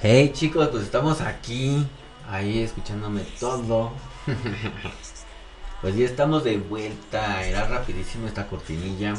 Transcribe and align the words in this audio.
Hey 0.00 0.32
chicos, 0.32 0.68
pues 0.68 0.84
estamos 0.84 1.20
aquí, 1.20 1.86
ahí 2.30 2.62
escuchándome 2.62 3.20
todo. 3.38 3.92
pues 5.82 5.94
ya 5.94 6.06
estamos 6.06 6.44
de 6.44 6.56
vuelta, 6.56 7.44
era 7.44 7.66
rapidísimo 7.66 8.26
esta 8.26 8.46
cortinilla. 8.46 9.14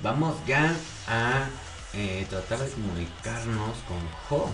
Vamos 0.00 0.36
ya 0.46 0.74
a 1.08 1.48
eh, 1.94 2.26
tratar 2.28 2.58
de 2.58 2.70
comunicarnos 2.70 3.76
con 3.88 3.98
Jo. 4.28 4.50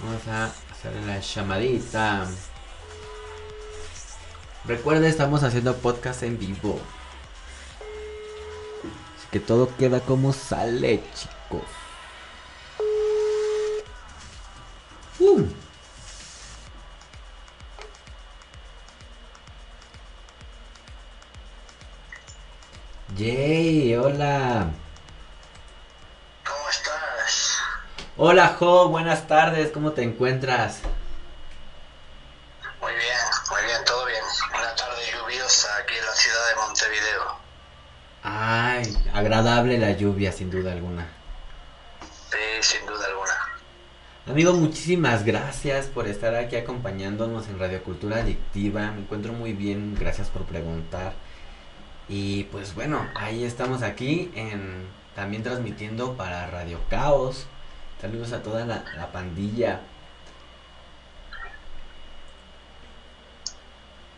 Vamos 0.00 0.28
a 0.28 0.52
hacer 0.72 0.94
la 1.06 1.20
llamadita. 1.20 2.26
Recuerda, 4.66 5.08
estamos 5.08 5.42
haciendo 5.42 5.74
podcast 5.76 6.22
en 6.22 6.38
vivo. 6.38 6.80
Que 9.30 9.40
todo 9.40 9.74
queda 9.76 10.00
como 10.00 10.32
sale, 10.32 11.02
chicos. 11.14 11.62
Uh. 15.18 15.46
Yay, 23.16 23.96
hola. 23.96 24.66
¿Cómo 26.44 26.68
estás? 26.70 27.58
Hola, 28.16 28.56
Jo, 28.58 28.88
buenas 28.88 29.26
tardes, 29.26 29.70
¿cómo 29.72 29.92
te 29.92 30.02
encuentras? 30.02 30.82
Ay, 38.58 38.96
agradable 39.12 39.76
la 39.76 39.92
lluvia, 39.92 40.32
sin 40.32 40.50
duda 40.50 40.72
alguna. 40.72 41.06
Sí, 42.30 42.38
sin 42.62 42.86
duda 42.86 43.04
alguna. 43.04 43.34
Amigo, 44.26 44.54
muchísimas 44.54 45.26
gracias 45.26 45.88
por 45.88 46.08
estar 46.08 46.34
aquí 46.34 46.56
acompañándonos 46.56 47.48
en 47.48 47.58
Radio 47.58 47.84
Cultura 47.84 48.16
Adictiva. 48.16 48.92
Me 48.92 49.02
encuentro 49.02 49.34
muy 49.34 49.52
bien, 49.52 49.94
gracias 49.94 50.30
por 50.30 50.44
preguntar. 50.46 51.12
Y 52.08 52.44
pues 52.44 52.74
bueno, 52.74 53.06
ahí 53.14 53.44
estamos 53.44 53.82
aquí 53.82 54.32
en 54.34 54.88
también 55.14 55.42
transmitiendo 55.42 56.16
para 56.16 56.46
Radio 56.46 56.80
Caos. 56.88 57.46
Saludos 58.00 58.32
a 58.32 58.42
toda 58.42 58.64
la, 58.64 58.84
la 58.96 59.12
pandilla. 59.12 59.82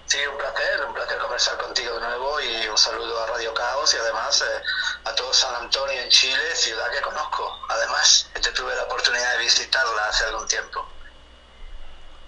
Sí, 0.07 0.19
un 0.31 0.39
placer, 0.39 0.87
un 0.87 0.95
placer 0.95 1.19
conversar 1.19 1.59
contigo 1.59 1.95
de 1.95 2.01
nuevo 2.01 2.41
y 2.41 2.69
un 2.69 2.79
saludo 2.79 3.21
a 3.21 3.27
Radio 3.27 3.53
Caos 3.53 3.78
y 3.95 3.97
además 3.97 4.43
eh, 4.43 4.63
a 5.05 5.15
todo 5.15 5.33
San 5.33 5.55
Antonio 5.57 6.01
en 6.01 6.09
Chile, 6.09 6.55
ciudad 6.55 6.91
que 6.91 7.01
conozco. 7.01 7.59
Además, 7.69 8.31
este 8.35 8.51
tuve 8.53 8.75
la 8.75 8.85
oportunidad 8.85 9.33
de 9.33 9.39
visitarla 9.39 10.05
hace 10.09 10.25
algún 10.25 10.47
tiempo. 10.47 10.87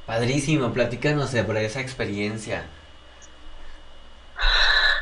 Padrísimo, 0.07 0.73
platícanos 0.73 1.31
sobre 1.31 1.65
esa 1.65 1.81
experiencia. 1.81 2.67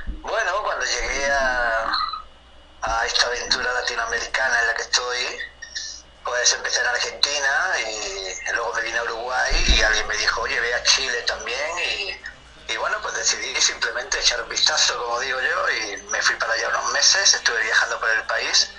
Bueno, 0.06 0.62
cuando 0.62 0.84
llegué 0.84 1.30
a, 1.30 1.92
a 2.82 3.06
esta 3.06 3.26
aventura 3.26 3.72
latinoamericana 3.72 4.60
en 4.60 4.66
la 4.66 4.74
que 4.74 4.82
estoy, 4.82 5.18
pues 6.24 6.52
empecé 6.52 6.80
en 6.80 6.86
Argentina 6.86 7.74
y 7.80 8.52
luego 8.52 8.72
me 8.74 8.82
vine 8.82 8.98
a 8.98 9.02
Uruguay 9.04 9.64
y 9.66 9.82
alguien 9.82 10.06
me 10.06 10.16
dijo, 10.16 10.42
oye, 10.42 10.60
ve 10.60 10.74
a 10.74 10.82
Chile 10.82 11.22
también 11.22 11.78
y, 11.78 12.20
y 12.68 12.76
bueno, 12.76 12.98
pues 13.02 13.14
decidí 13.14 13.58
simplemente 13.60 14.20
echar 14.20 14.42
un 14.42 14.48
vistazo, 14.48 14.96
como 14.98 15.20
digo 15.20 15.40
yo, 15.40 15.70
y 15.70 15.96
me 16.10 16.20
fui 16.22 16.36
para 16.36 16.52
allá 16.52 16.68
unos 16.68 16.92
meses, 16.92 17.34
estuve 17.34 17.62
viajando 17.62 17.98
por 17.98 18.10
el 18.10 18.22
país 18.24 18.70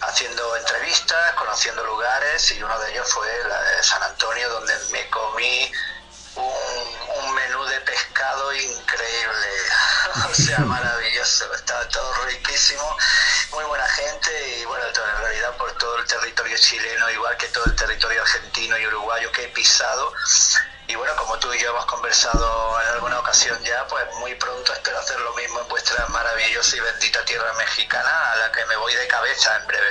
haciendo 0.00 0.56
entrevistas, 0.56 1.32
conociendo 1.34 1.84
lugares 1.84 2.50
y 2.50 2.62
uno 2.62 2.78
de 2.80 2.90
ellos 2.90 3.08
fue 3.12 3.28
la 3.48 3.62
de 3.62 3.82
San 3.84 4.02
Antonio 4.02 4.48
donde 4.50 4.76
me 4.90 5.08
comí 5.10 5.72
un, 6.34 7.24
un 7.24 7.34
menú 7.34 7.64
de 7.66 7.80
pescado 7.82 8.52
increíble, 8.52 9.48
o 10.30 10.34
sea, 10.34 10.58
maravilloso, 10.66 11.54
estaba 11.54 11.86
todo 11.88 12.12
riquísimo, 12.24 12.96
muy 13.52 13.64
buena 13.64 13.86
gente 13.88 14.58
y 14.58 14.64
bueno, 14.64 14.84
en 14.86 15.20
realidad 15.22 15.56
por 15.56 15.72
todo 15.78 15.98
el 15.98 16.06
territorio 16.06 16.58
chileno, 16.58 17.10
igual 17.10 17.36
que 17.36 17.46
todo 17.48 17.64
el 17.66 17.76
territorio 17.76 18.22
argentino 18.22 18.76
y 18.78 18.86
uruguayo 18.86 19.30
que 19.30 19.44
he 19.44 19.48
pisado. 19.48 20.12
Y 20.92 20.94
bueno, 20.94 21.14
como 21.16 21.38
tú 21.38 21.48
y 21.54 21.58
yo 21.58 21.70
hemos 21.70 21.86
conversado 21.86 22.78
en 22.82 22.94
alguna 22.96 23.18
ocasión 23.18 23.56
ya, 23.64 23.86
pues 23.88 24.04
muy 24.20 24.34
pronto 24.34 24.74
espero 24.74 24.98
hacer 24.98 25.18
lo 25.20 25.34
mismo 25.34 25.60
en 25.62 25.68
vuestra 25.68 26.06
maravillosa 26.08 26.76
y 26.76 26.80
bendita 26.80 27.24
tierra 27.24 27.50
mexicana, 27.56 28.10
a 28.32 28.36
la 28.36 28.52
que 28.52 28.60
me 28.66 28.76
voy 28.76 28.92
de 28.94 29.06
cabeza 29.06 29.56
en 29.58 29.66
breve. 29.68 29.86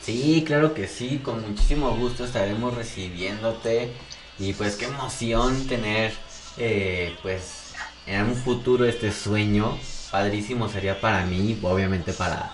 Sí, 0.00 0.42
claro 0.44 0.74
que 0.74 0.88
sí, 0.88 1.20
con 1.24 1.42
muchísimo 1.48 1.94
gusto 1.94 2.24
estaremos 2.24 2.74
recibiéndote. 2.74 3.94
Y 4.40 4.54
pues 4.54 4.74
qué 4.74 4.86
emoción 4.86 5.68
tener 5.68 6.12
eh, 6.56 7.16
pues 7.22 7.72
en 8.06 8.24
un 8.24 8.34
futuro 8.34 8.84
este 8.84 9.12
sueño, 9.12 9.78
padrísimo 10.10 10.68
sería 10.68 11.00
para 11.00 11.20
mí, 11.26 11.60
obviamente 11.62 12.12
para, 12.12 12.50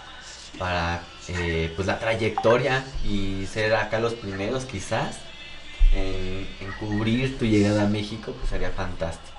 para 0.59 1.01
eh, 1.29 1.73
pues 1.75 1.89
la 1.89 1.99
trayectoria 1.99 2.85
y 3.05 3.49
ser 3.51 3.75
acá 3.75 4.01
los 4.01 4.13
primeros 4.13 4.67
quizás 4.67 5.17
en, 5.93 6.73
cubrir 6.79 7.39
tu 7.39 7.45
llegada 7.45 7.83
a 7.83 7.87
México, 7.87 8.33
pues 8.33 8.51
sería 8.51 8.71
fantástico. 8.71 9.37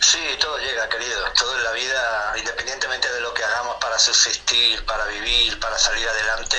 Sí, 0.00 0.18
todo 0.40 0.58
llega, 0.58 0.88
querido. 0.88 1.18
Todo 1.38 1.56
en 1.56 1.64
la 1.64 1.72
vida, 1.72 2.34
independientemente 2.36 3.08
de 3.12 3.20
lo 3.20 3.32
que 3.32 3.44
hagamos 3.44 3.76
para 3.76 3.98
subsistir, 3.98 4.84
para 4.84 5.06
vivir, 5.06 5.58
para 5.60 5.78
salir 5.78 6.08
adelante, 6.08 6.56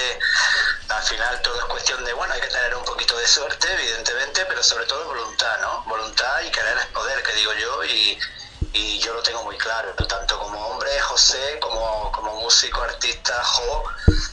al 0.88 1.04
final 1.04 1.42
todo 1.42 1.60
es 1.60 1.66
cuestión 1.66 2.04
de, 2.06 2.14
bueno, 2.14 2.34
hay 2.34 2.42
que 2.42 2.48
tener 2.48 2.76
un 2.76 2.86
poquito 2.86 3.18
de 3.18 3.28
suerte, 3.28 3.68
evidentemente, 3.74 4.46
pero 4.46 4.64
sobre 4.64 4.86
todo 4.86 5.06
voluntad, 5.06 5.60
¿no? 5.62 5.84
Voluntad 5.88 6.42
y 6.48 6.52
querer 6.52 6.78
es 6.78 6.86
poder, 6.88 7.22
que 7.24 7.34
digo 7.34 7.54
yo, 7.54 7.84
y, 7.84 8.18
y 8.74 9.00
yo 9.00 9.14
lo 9.14 9.22
tengo 9.22 9.44
muy 9.44 9.58
claro. 9.58 9.94
Tanto 10.08 10.40
como 10.40 10.63
José, 11.02 11.60
como, 11.60 12.12
como 12.12 12.42
músico, 12.42 12.82
artista, 12.82 13.44
Jo, 13.44 13.84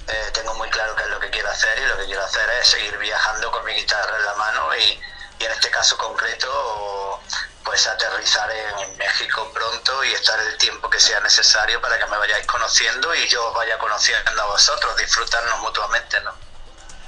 eh, 0.09 0.31
tengo 0.33 0.55
muy 0.55 0.69
claro 0.71 0.95
qué 0.97 1.05
es 1.05 1.11
lo 1.11 1.21
que 1.21 1.31
quiero 1.31 1.49
hacer 1.49 1.79
y 1.79 1.87
lo 1.87 1.97
que 1.97 2.07
quiero 2.07 2.25
hacer 2.25 2.49
es 2.61 2.69
seguir 2.69 2.97
viajando 2.99 3.51
con 3.51 3.65
mi 3.65 3.73
guitarra 3.73 4.17
en 4.17 4.25
la 4.25 4.35
mano 4.35 4.75
y, 4.77 5.01
y 5.39 5.45
en 5.45 5.53
este 5.53 5.71
caso 5.71 5.97
concreto 5.97 7.21
pues 7.65 7.87
aterrizar 7.87 8.51
en 8.51 8.97
México 8.97 9.49
pronto 9.55 10.05
y 10.05 10.09
estar 10.09 10.41
el 10.41 10.59
tiempo 10.59 10.91
que 10.91 10.99
sea 10.99 11.21
necesario 11.21 11.81
para 11.81 11.99
que 11.99 12.07
me 12.07 12.17
vayáis 12.17 12.47
conociendo 12.47 13.15
y 13.15 13.29
yo 13.29 13.47
os 13.47 13.55
vaya 13.55 13.79
conociendo 13.79 14.43
a 14.43 14.47
vosotros, 14.47 14.97
disfrutarnos 14.97 15.61
mutuamente, 15.61 16.21
¿no? 16.23 16.33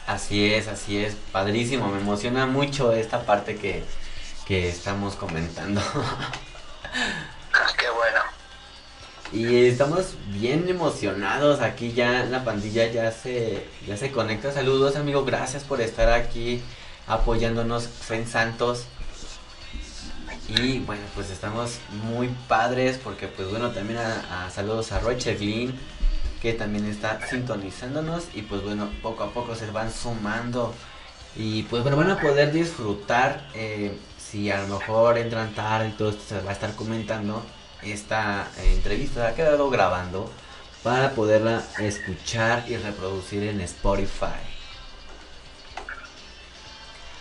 Así 0.06 0.54
es, 0.54 0.69
así 0.69 1.04
es, 1.04 1.14
padrísimo, 1.32 1.88
me 1.88 2.00
emociona 2.00 2.47
mucho 2.47 2.92
esta 2.92 3.24
parte 3.24 3.56
que, 3.56 3.84
que 4.47 4.69
estamos 4.69 5.16
comentando. 5.16 5.80
Qué 7.78 7.91
bueno. 7.91 8.20
Y 9.32 9.65
estamos 9.65 10.15
bien 10.28 10.69
emocionados 10.69 11.62
aquí 11.62 11.93
ya 11.93 12.25
la 12.25 12.44
pandilla 12.44 12.87
ya 12.93 13.10
se 13.10 13.66
ya 13.87 13.97
se 13.97 14.10
conecta. 14.10 14.53
Saludos, 14.53 14.97
amigo, 14.97 15.25
gracias 15.25 15.65
por 15.65 15.81
estar 15.81 16.10
aquí 16.12 16.60
apoyándonos 17.06 17.88
en 18.10 18.26
Santos. 18.26 18.84
Y 20.48 20.81
bueno, 20.81 21.03
pues 21.15 21.31
estamos 21.31 21.78
muy 22.04 22.28
padres 22.47 23.00
porque 23.03 23.26
pues 23.26 23.48
bueno, 23.48 23.71
también 23.71 24.00
a, 24.00 24.50
saludos 24.50 24.92
a 24.92 25.00
Roy 25.00 25.16
Chevlin 25.16 25.72
que 26.42 26.53
también 26.53 26.84
está 26.84 27.26
sintonizándonos 27.26 28.25
y 28.34 28.42
pues 28.42 28.62
bueno, 28.62 28.91
poco 29.00 29.22
a 29.22 29.31
poco 29.31 29.54
se 29.54 29.71
van 29.71 29.91
sumando 29.91 30.75
y 31.37 31.62
pues 31.62 31.82
bueno, 31.82 31.97
van 31.97 32.10
a 32.10 32.21
poder 32.21 32.53
disfrutar 32.53 33.48
eh, 33.54 33.97
si 34.19 34.50
a 34.50 34.60
lo 34.60 34.78
mejor 34.78 35.16
entran 35.16 35.54
tarde 35.54 35.88
y 35.88 35.92
todo 35.92 36.10
esto 36.10 36.22
se 36.28 36.41
va 36.42 36.50
a 36.50 36.53
estar 36.53 36.75
comentando 36.75 37.42
esta 37.82 38.48
eh, 38.59 38.72
entrevista 38.72 39.28
ha 39.28 39.34
quedado 39.34 39.70
grabando 39.70 40.31
para 40.82 41.10
poderla 41.10 41.62
escuchar 41.78 42.65
y 42.68 42.77
reproducir 42.77 43.45
en 43.45 43.60
Spotify. 43.62 44.53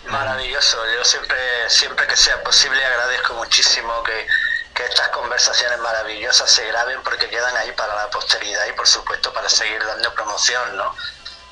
Maravilloso, 0.08 0.78
yo 0.96 1.06
siempre, 1.06 1.38
siempre 1.70 2.08
que 2.08 2.18
sea 2.18 2.44
posible 2.44 2.84
agradezco 2.84 3.34
muchísimo 3.36 4.04
que, 4.04 4.28
que 4.74 4.86
estas 4.86 5.10
conversaciones 5.10 5.80
maravillosas 5.80 6.50
se 6.50 6.66
graben 6.68 7.02
porque 7.04 7.30
quedan 7.30 7.56
ahí 7.58 7.72
para 7.74 7.96
la 7.96 8.10
posteridad 8.10 8.68
y 8.68 8.74
por 8.74 8.88
supuesto 8.88 9.32
para 9.32 9.48
seguir 9.48 9.80
dando 9.86 10.14
promoción, 10.14 10.76
¿no? 10.76 10.96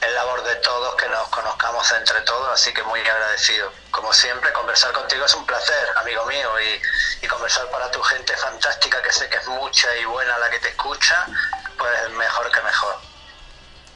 Es 0.01 0.13
labor 0.13 0.44
de 0.44 0.56
todos 0.57 0.96
que 0.96 1.10
nos 1.10 1.28
conozcamos 1.28 1.92
entre 1.92 2.22
todos, 2.22 2.48
así 2.54 2.74
que 2.74 2.84
muy 2.84 3.00
agradecido. 3.01 3.72
Como 3.92 4.13
siempre, 4.13 4.51
conversar 4.54 4.94
contigo 4.94 5.25
es 5.25 5.36
un 5.36 5.46
placer, 5.46 5.90
amigo 5.98 6.25
mío, 6.25 6.50
y, 7.22 7.28
conversar 7.28 7.69
para 7.69 7.92
tu 7.92 8.01
gente 8.01 8.34
fantástica, 8.38 9.01
que 9.01 9.12
sé 9.12 9.30
que 9.30 9.38
es 9.38 9.48
mucha 9.48 9.88
y 9.98 10.06
buena 10.06 10.38
la 10.40 10.50
que 10.50 10.60
te 10.60 10.69
escucha, 10.69 11.25
pues 11.78 12.12
mejor 12.18 12.51
que 12.51 12.62
mejor. 12.62 12.96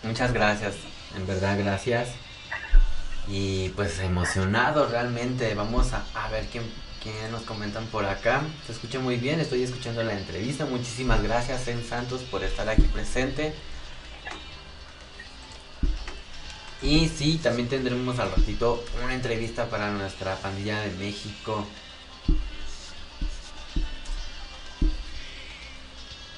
Muchas 0.03 0.33
gracias, 0.33 0.75
en 1.15 1.25
verdad 1.25 1.55
gracias. 1.57 2.09
Y 3.27 3.69
pues 3.69 3.99
emocionado 3.99 4.87
realmente. 4.87 5.55
Vamos 5.55 5.93
a, 5.93 6.03
a 6.13 6.27
ver 6.27 6.45
quién, 6.47 6.71
quién 7.01 7.31
nos 7.31 7.43
comentan 7.43 7.87
por 7.87 8.05
acá. 8.05 8.41
Se 8.65 8.73
escucha 8.73 8.99
muy 8.99 9.15
bien, 9.15 9.39
estoy 9.39 9.63
escuchando 9.63 10.03
la 10.03 10.13
entrevista. 10.13 10.65
Muchísimas 10.65 11.23
gracias 11.23 11.67
en 11.69 11.87
Santos 11.87 12.21
por 12.23 12.43
estar 12.43 12.67
aquí 12.67 12.83
presente. 12.83 13.55
Y 16.83 17.07
sí, 17.07 17.39
también 17.41 17.69
tendremos 17.69 18.19
al 18.19 18.29
ratito 18.31 18.83
una 19.01 19.13
entrevista 19.13 19.69
para 19.69 19.89
nuestra 19.91 20.35
pandilla 20.35 20.81
de 20.81 20.91
México. 20.91 21.65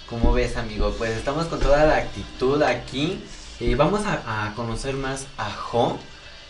¿Cómo 0.07 0.33
ves, 0.33 0.55
amigo? 0.55 0.93
Pues 0.99 1.17
estamos 1.17 1.47
con 1.47 1.59
toda 1.59 1.85
la 1.85 1.97
actitud 1.97 2.61
aquí. 2.61 3.19
Y 3.59 3.73
vamos 3.73 4.01
a, 4.05 4.53
conocer 4.55 4.93
más 4.93 5.25
a 5.37 5.49
Jo, 5.49 5.97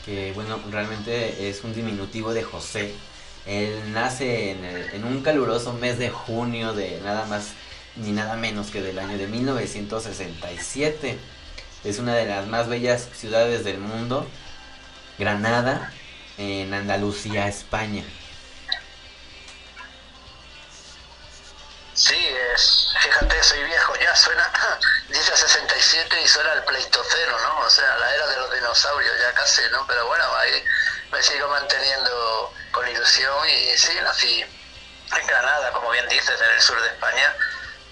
que 0.03 0.33
bueno, 0.33 0.59
realmente 0.69 1.47
es 1.47 1.63
un 1.63 1.73
diminutivo 1.73 2.33
de 2.33 2.43
José. 2.43 2.93
Él 3.45 3.93
nace 3.93 4.51
en, 4.51 4.65
en 4.65 5.05
un 5.05 5.21
caluroso 5.21 5.71
mes 5.71 5.97
de 5.99 6.09
junio 6.09 6.73
de 6.73 6.99
nada 7.01 7.25
más 7.27 7.53
ni 7.95 8.11
nada 8.11 8.35
menos 8.35 8.71
que 8.71 8.81
del 8.81 8.99
año 8.99 9.17
de 9.17 9.27
1967 9.27 11.17
es 11.85 11.99
una 11.99 12.15
de 12.15 12.25
las 12.25 12.47
más 12.47 12.67
bellas 12.67 13.07
ciudades 13.13 13.63
del 13.63 13.77
mundo, 13.77 14.27
Granada, 15.19 15.93
en 16.37 16.73
Andalucía, 16.73 17.47
España. 17.47 18.03
Sí, 21.93 22.17
es, 22.53 22.93
fíjate, 22.99 23.41
soy 23.43 23.63
viejo 23.63 23.93
ya, 24.01 24.15
suena, 24.15 24.51
dice 25.09 25.37
67 25.37 26.21
y 26.21 26.27
suena 26.27 26.53
el 26.53 26.63
pleistoceno, 26.63 27.39
¿no? 27.39 27.59
O 27.59 27.69
sea, 27.69 27.95
la 27.97 28.15
era 28.15 28.27
de 28.27 28.37
los 28.37 28.53
dinosaurios 28.53 29.13
ya 29.21 29.33
casi, 29.33 29.61
¿no? 29.71 29.85
Pero 29.87 30.07
bueno, 30.07 30.25
ahí 30.37 30.63
me 31.11 31.21
sigo 31.21 31.47
manteniendo 31.47 32.51
con 32.71 32.87
ilusión 32.87 33.47
y 33.47 33.77
sí, 33.77 33.93
nací 34.03 34.41
en 34.41 35.27
Granada, 35.27 35.71
como 35.71 35.91
bien 35.91 36.09
dices, 36.09 36.41
en 36.41 36.51
el 36.51 36.61
sur 36.61 36.81
de 36.81 36.87
España, 36.87 37.35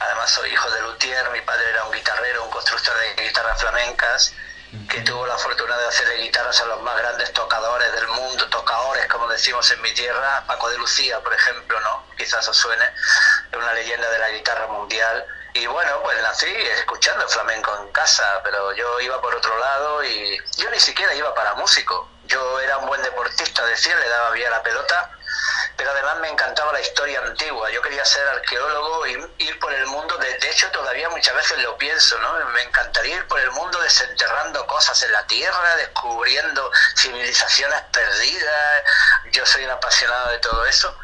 Además 0.04 0.30
soy 0.30 0.52
hijo 0.52 0.70
de 0.72 0.82
luthier, 0.82 1.30
mi 1.30 1.42
padre 1.42 1.70
era 1.70 1.86
un 1.86 1.92
guitarrero, 1.92 2.44
un 2.44 2.52
constructor 2.52 2.94
de 2.98 3.24
guitarras 3.24 3.60
flamencas, 3.60 4.34
que 4.90 5.02
tuvo 5.02 5.26
la 5.26 5.38
fortuna 5.38 5.78
de 5.78 5.88
hacerle 5.88 6.16
guitarras 6.16 6.60
a 6.62 6.66
los 6.66 6.82
más 6.82 6.98
grandes 6.98 7.32
tocadores 7.32 7.92
del 7.94 8.08
mundo, 8.08 8.50
tocadores, 8.50 9.06
como 9.08 9.28
decimos 9.28 9.70
en 9.72 9.82
mi 9.82 9.94
tierra, 9.94 10.44
Paco 10.48 10.70
de 10.70 10.78
Lucía, 10.78 11.20
por 11.22 11.34
ejemplo, 11.34 11.80
¿no? 11.80 12.06
Quizás 12.18 12.48
os 12.48 12.58
suene, 12.58 12.84
es 13.52 13.58
una 13.58 13.74
leyenda 13.74 14.10
de 14.10 14.20
la 14.20 14.30
guitarra 14.30 14.68
mundial. 14.68 15.26
Y 15.54 15.68
bueno, 15.68 16.02
pues 16.02 16.20
nací 16.24 16.48
escuchando 16.48 17.28
flamenco 17.30 17.78
en 17.78 17.92
casa, 17.92 18.42
pero 18.44 18.74
yo 18.74 19.00
iba 19.00 19.22
por 19.22 19.36
otro 19.36 19.56
lado 19.60 20.04
y 20.04 20.38
yo 20.58 20.70
ni 20.72 20.80
siquiera 20.80 21.14
iba 21.14 21.34
para 21.36 21.54
músico. 21.54 22.10
Yo 22.26 22.60
era 22.60 22.78
un 22.80 22.88
buen 22.88 23.02
deportista, 23.04 23.64
decía, 23.66 23.96
le 23.96 24.10
daba 24.10 24.32
bien 24.32 24.50
la 24.50 24.64
pelota, 24.64 25.12
pero 25.76 25.92
además 25.92 26.18
me 26.20 26.30
encantaba 26.30 26.72
la 26.74 26.82
historia 26.82 27.20
antigua. 27.20 27.70
Yo 27.72 27.82
quería 27.82 28.06
ser 28.06 28.28
arqueólogo 28.28 29.08
y 29.08 29.34
ir 29.40 29.60
por 29.60 29.74
el 29.74 29.86
mundo, 29.88 30.18
de, 30.18 30.50
hecho 30.50 30.70
todavía 30.72 31.10
muchas 31.10 31.36
veces 31.36 31.58
lo 31.60 31.78
pienso, 31.78 32.18
¿no? 32.20 32.46
Me 32.50 32.62
encantaría 32.64 33.16
ir 33.16 33.28
por 33.28 33.40
el 33.40 33.52
mundo 33.52 33.80
desenterrando 33.82 34.66
cosas 34.68 35.02
en 35.04 35.12
la 35.12 35.26
tierra, 35.28 35.76
descubriendo 35.78 36.72
civilizaciones 36.96 37.82
perdidas. 37.92 38.84
Yo 39.32 39.46
soy 39.46 39.66
un 39.66 39.72
apasionado 39.72 40.30
de 40.32 40.40
todo 40.40 40.66
eso. 40.66 40.96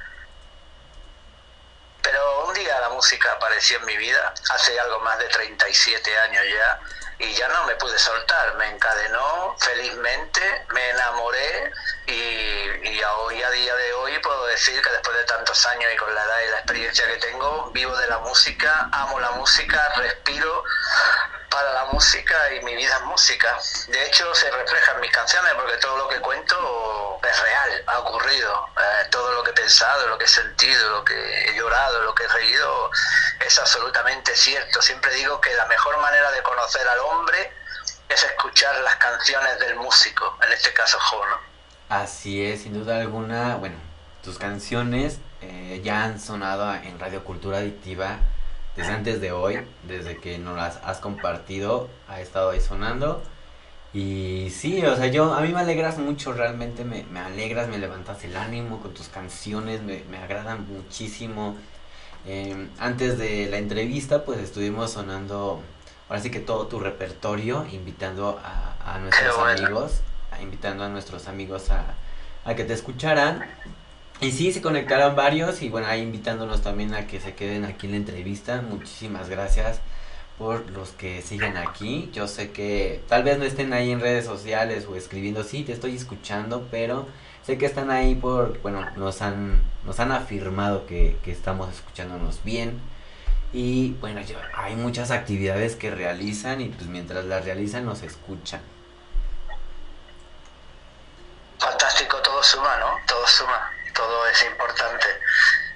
Pero 2.01 2.45
un 2.45 2.53
día 2.53 2.79
la 2.79 2.89
música 2.89 3.31
apareció 3.33 3.77
en 3.77 3.85
mi 3.85 3.97
vida, 3.97 4.33
hace 4.49 4.79
algo 4.79 4.99
más 5.01 5.19
de 5.19 5.27
37 5.27 6.19
años 6.19 6.45
ya, 6.49 6.79
y 7.19 7.33
ya 7.33 7.47
no 7.49 7.65
me 7.65 7.75
pude 7.75 7.99
soltar, 7.99 8.55
me 8.55 8.69
encadenó 8.69 9.55
felizmente, 9.59 10.65
me 10.73 10.89
enamoré 10.89 11.71
y, 12.07 13.01
hoy 13.01 13.43
a 13.43 13.49
día 13.51 13.75
de 13.75 13.93
hoy 13.93 14.19
puedo 14.19 14.45
decir 14.47 14.81
que 14.81 14.89
después 14.89 15.15
de 15.17 15.23
tantos 15.25 15.65
años 15.67 15.91
y 15.93 15.97
con 15.97 16.13
la 16.13 16.23
edad 16.23 16.41
y 16.47 16.51
la 16.51 16.57
experiencia 16.57 17.07
que 17.07 17.17
tengo, 17.17 17.71
vivo 17.71 17.95
de 17.97 18.07
la 18.07 18.19
música, 18.19 18.89
amo 18.91 19.19
la 19.19 19.31
música, 19.31 19.93
respiro 19.97 20.63
para 21.49 21.73
la 21.73 21.85
música 21.85 22.35
y 22.53 22.63
mi 22.63 22.75
vida 22.75 22.95
es 22.95 23.03
música. 23.03 23.57
De 23.87 24.05
hecho 24.05 24.33
se 24.35 24.49
refleja 24.51 24.93
en 24.93 25.01
mis 25.01 25.11
canciones 25.11 25.53
porque 25.55 25.77
todo 25.77 25.97
lo 25.97 26.07
que 26.07 26.19
cuento 26.19 27.19
es 27.23 27.41
real, 27.41 27.83
ha 27.87 27.99
ocurrido, 27.99 28.69
eh, 28.77 29.07
todo 29.09 29.33
lo 29.33 29.43
que 29.43 29.51
he 29.51 29.53
pensado, 29.53 30.07
lo 30.07 30.17
que 30.17 30.25
he 30.25 30.27
sentido, 30.27 30.89
lo 30.89 31.03
que 31.03 31.49
he 31.49 31.55
llorado, 31.55 32.01
lo 32.03 32.13
que 32.15 32.23
he 32.23 32.27
reído 32.27 32.91
es 33.39 33.59
absolutamente 33.59 34.35
cierto. 34.35 34.81
Siempre 34.81 35.13
digo 35.15 35.41
que 35.41 35.53
la 35.55 35.65
mejor 35.65 35.99
manera 35.99 36.31
de 36.31 36.41
conocer 36.43 36.87
al 36.87 36.99
hombre 36.99 37.53
es 38.07 38.23
escuchar 38.23 38.75
las 38.81 38.95
canciones 38.95 39.59
del 39.59 39.75
músico, 39.75 40.37
en 40.41 40.51
este 40.53 40.73
caso 40.73 40.99
Jono. 40.99 41.37
Así 41.89 42.45
es, 42.45 42.63
sin 42.63 42.73
duda 42.73 42.99
alguna, 42.99 43.55
bueno, 43.55 43.77
tus 44.23 44.37
canciones 44.37 45.17
eh, 45.41 45.81
ya 45.83 46.03
han 46.03 46.19
sonado 46.19 46.73
en 46.73 46.99
Radio 46.99 47.23
Cultura 47.23 47.59
Adictiva 47.59 48.19
desde 48.79 48.93
antes 48.93 49.19
de 49.19 49.33
hoy, 49.33 49.59
desde 49.83 50.15
que 50.17 50.37
nos 50.37 50.55
las 50.55 50.77
has 50.77 50.99
compartido, 50.99 51.89
ha 52.07 52.21
estado 52.21 52.51
ahí 52.51 52.61
sonando. 52.61 53.21
Y 53.93 54.49
sí, 54.51 54.85
o 54.85 54.95
sea, 54.95 55.07
yo, 55.07 55.33
a 55.33 55.41
mí 55.41 55.49
me 55.49 55.59
alegras 55.59 55.97
mucho, 55.97 56.31
realmente 56.31 56.85
me, 56.85 57.03
me 57.11 57.19
alegras, 57.19 57.67
me 57.67 57.77
levantas 57.77 58.23
el 58.23 58.37
ánimo 58.37 58.79
con 58.79 58.93
tus 58.93 59.09
canciones, 59.09 59.81
me, 59.81 60.03
me 60.09 60.17
agradan 60.17 60.65
muchísimo. 60.67 61.57
Em, 62.25 62.69
antes 62.79 63.17
de 63.17 63.47
la 63.49 63.57
entrevista, 63.57 64.23
pues 64.23 64.39
estuvimos 64.39 64.91
sonando, 64.91 65.61
ahora 66.07 66.21
sí 66.21 66.31
que 66.31 66.39
todo 66.39 66.67
tu 66.67 66.79
repertorio, 66.79 67.65
invitando 67.71 68.39
a, 68.41 68.95
a 68.95 68.99
nuestros 68.99 69.37
amigos, 69.39 69.99
invitando 70.41 70.85
a 70.85 70.89
nuestros 70.89 71.27
amigos 71.27 71.69
a, 71.69 71.83
a 72.45 72.55
que 72.55 72.63
te 72.63 72.73
escucharan. 72.73 73.45
Y 74.21 74.33
sí, 74.33 74.51
se 74.51 74.61
conectaron 74.61 75.15
varios 75.15 75.61
y 75.61 75.69
bueno, 75.69 75.87
ahí 75.87 76.01
invitándonos 76.01 76.61
también 76.61 76.93
a 76.93 77.07
que 77.07 77.21
se 77.21 77.35
queden 77.35 77.63
aquí 77.63 77.85
en 77.85 77.93
la 77.93 77.97
entrevista. 77.97 78.61
Muchísimas 78.61 79.29
gracias 79.29 79.79
por 80.37 80.69
los 80.71 80.89
que 80.89 81.21
siguen 81.21 81.55
aquí. 81.55 82.09
Yo 82.11 82.27
sé 82.27 82.51
que 82.51 83.01
tal 83.07 83.23
vez 83.23 83.37
no 83.37 83.45
estén 83.45 83.71
ahí 83.71 83.91
en 83.91 84.01
redes 84.01 84.25
sociales 84.25 84.85
o 84.89 84.97
escribiendo, 84.97 85.45
sí, 85.45 85.63
te 85.63 85.71
estoy 85.71 85.95
escuchando, 85.95 86.67
pero 86.69 87.07
sé 87.45 87.57
que 87.57 87.65
están 87.65 87.91
ahí 87.91 88.13
por, 88.13 88.61
bueno, 88.61 88.85
nos 88.97 89.21
han, 89.21 89.61
nos 89.85 90.01
han 90.01 90.11
afirmado 90.11 90.85
que, 90.85 91.17
que 91.23 91.31
estamos 91.31 91.73
escuchándonos 91.73 92.43
bien. 92.43 92.77
Y 93.53 93.91
bueno, 94.01 94.19
hay 94.53 94.75
muchas 94.75 95.11
actividades 95.11 95.77
que 95.77 95.91
realizan 95.91 96.59
y 96.59 96.67
pues 96.67 96.87
mientras 96.87 97.23
las 97.23 97.45
realizan 97.45 97.85
nos 97.85 98.03
escuchan. 98.03 98.59
Fantástico, 101.57 102.17
todo 102.17 102.43
suma, 102.43 102.77
¿no? 102.79 102.97
Todo 103.07 103.25
suma 103.25 103.78
todo 103.99 104.25
es 104.27 104.43
importante. 104.45 105.07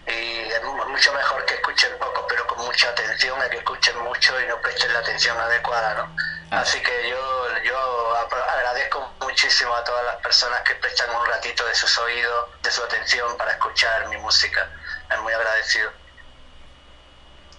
Y 0.07 0.39
es 0.49 0.63
mucho 0.63 1.13
mejor 1.13 1.45
que 1.45 1.55
escuchen 1.55 1.91
poco, 1.99 2.25
pero 2.27 2.47
con 2.47 2.65
mucha 2.65 2.89
atención, 2.89 3.41
a 3.41 3.49
que 3.49 3.57
escuchen 3.57 3.97
mucho 3.99 4.39
y 4.41 4.47
no 4.47 4.61
presten 4.61 4.93
la 4.93 4.99
atención 4.99 5.37
adecuada, 5.37 5.93
¿no? 5.95 6.15
Ah. 6.51 6.61
Así 6.61 6.79
que 6.81 7.09
yo, 7.09 7.47
yo 7.65 8.15
agradezco 8.15 9.11
muchísimo 9.21 9.73
a 9.75 9.83
todas 9.83 10.05
las 10.05 10.15
personas 10.17 10.61
que 10.61 10.75
prestan 10.75 11.09
un 11.13 11.25
ratito 11.25 11.65
de 11.65 11.75
sus 11.75 11.97
oídos, 11.97 12.49
de 12.61 12.71
su 12.71 12.81
atención 12.83 13.37
para 13.37 13.51
escuchar 13.51 14.07
mi 14.07 14.17
música. 14.17 14.69
Es 15.11 15.19
muy 15.21 15.33
agradecido. 15.33 15.91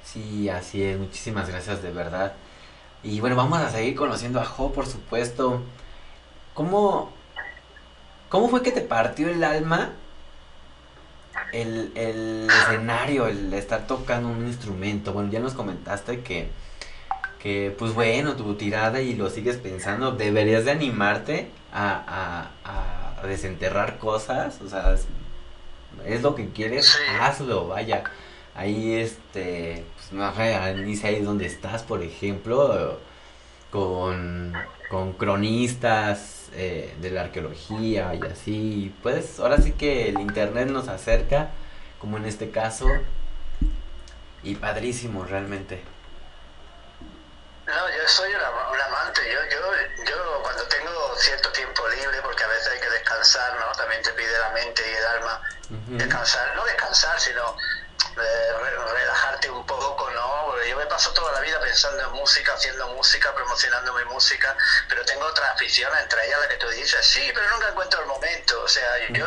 Sí, 0.03 0.49
así 0.49 0.83
es. 0.83 0.97
Muchísimas 0.97 1.49
gracias 1.49 1.83
de 1.83 1.91
verdad. 1.91 2.33
Y 3.03 3.21
bueno, 3.21 3.37
vamos 3.37 3.59
a 3.61 3.71
seguir 3.71 3.97
conociendo 3.97 4.41
a 4.41 4.47
Jo, 4.47 4.73
por 4.73 4.87
supuesto. 4.87 5.62
¿Cómo, 6.55 7.12
cómo 8.31 8.49
fue 8.49 8.62
que 8.62 8.73
te 8.73 8.81
partió 8.81 9.29
el 9.29 9.45
alma 9.45 9.93
el, 11.55 11.93
el 11.95 12.49
escenario, 12.51 13.27
el 13.27 13.53
estar 13.55 13.87
tocando 13.87 14.29
un 14.29 14.47
instrumento. 14.47 15.13
Bueno, 15.13 15.31
ya 15.31 15.41
nos 15.41 15.55
comentaste 15.55 16.21
que, 16.21 16.49
que 17.39 17.75
pues 17.79 17.95
bueno, 17.95 18.35
tu 18.35 18.55
tirada 18.55 19.01
y 19.01 19.15
lo 19.15 19.31
sigues 19.31 19.57
pensando, 19.57 20.13
deberías 20.13 20.65
de 20.65 20.73
animarte 20.73 21.51
a, 21.73 22.51
a, 22.65 23.21
a 23.23 23.27
desenterrar 23.27 23.99
cosas, 23.99 24.61
o 24.61 24.69
sea, 24.69 24.97
es, 26.05 26.23
lo 26.23 26.35
que 26.35 26.49
quieres, 26.51 26.97
hazlo, 27.21 27.69
vaya. 27.69 28.05
Ahí, 28.57 28.95
este, 28.95 29.85
pues 29.97 30.13
no 30.13 30.33
sé, 30.35 30.55
ahí 31.07 31.23
donde 31.23 31.47
estás, 31.47 31.83
por 31.83 32.03
ejemplo, 32.03 33.01
con, 33.75 34.54
con 34.88 35.14
cronistas, 35.14 36.47
eh, 36.52 36.95
de 37.00 37.11
la 37.11 37.23
arqueología 37.23 38.14
y 38.14 38.23
así. 38.23 38.95
Pues 39.02 39.40
ahora 39.40 39.57
sí 39.57 39.73
que 39.73 40.11
el 40.11 40.21
internet 40.21 40.69
nos 40.69 40.87
acerca, 40.87 41.49
como 41.99 42.16
en 42.16 42.25
este 42.26 42.52
caso, 42.52 42.87
y 44.45 44.54
padrísimo 44.54 45.25
realmente. 45.25 45.83
No, 47.66 47.73
yo 47.75 48.07
soy 48.07 48.31
un 48.31 48.81
amante, 48.81 49.23
yo, 49.25 49.40
yo, 49.50 50.04
yo 50.04 50.43
cuando 50.45 50.62
tengo 50.69 51.16
cierto 51.16 51.50
tiempo 51.50 51.83
libre, 51.88 52.19
porque 52.23 52.45
a 52.45 52.47
veces 52.47 52.69
hay 52.75 52.78
que 52.78 52.90
descansar, 52.90 53.59
¿no? 53.59 53.73
También 53.76 54.02
te 54.02 54.11
pide 54.12 54.38
la 54.38 54.50
mente 54.50 54.83
y 54.88 54.95
el 54.95 55.04
alma 55.04 55.43
descansar, 55.99 56.54
no 56.54 56.64
descansar, 56.64 57.19
sino 57.19 57.57
relajarte 58.14 59.50
un 59.50 59.66
poco, 59.66 60.09
¿no? 60.12 60.34
Yo 60.75 60.81
me 60.81 60.87
paso 60.87 61.12
toda 61.12 61.31
la 61.31 61.40
vida 61.40 61.61
pensando 61.61 62.02
en 62.02 62.11
música, 62.14 62.52
haciendo 62.52 62.88
música, 62.88 63.33
promocionando 63.33 63.93
mi 63.93 64.04
música, 64.07 64.57
pero 64.88 65.04
tengo 65.04 65.25
otras 65.25 65.50
aficiones, 65.50 66.02
entre 66.02 66.26
ellas 66.26 66.40
la 66.40 66.49
que 66.49 66.57
tú 66.57 66.69
dices, 66.69 67.07
sí, 67.07 67.31
pero 67.33 67.49
nunca 67.50 67.69
encuentro 67.69 68.00
el 68.00 68.07
momento. 68.07 68.61
O 68.61 68.66
sea, 68.66 69.09
yo, 69.11 69.25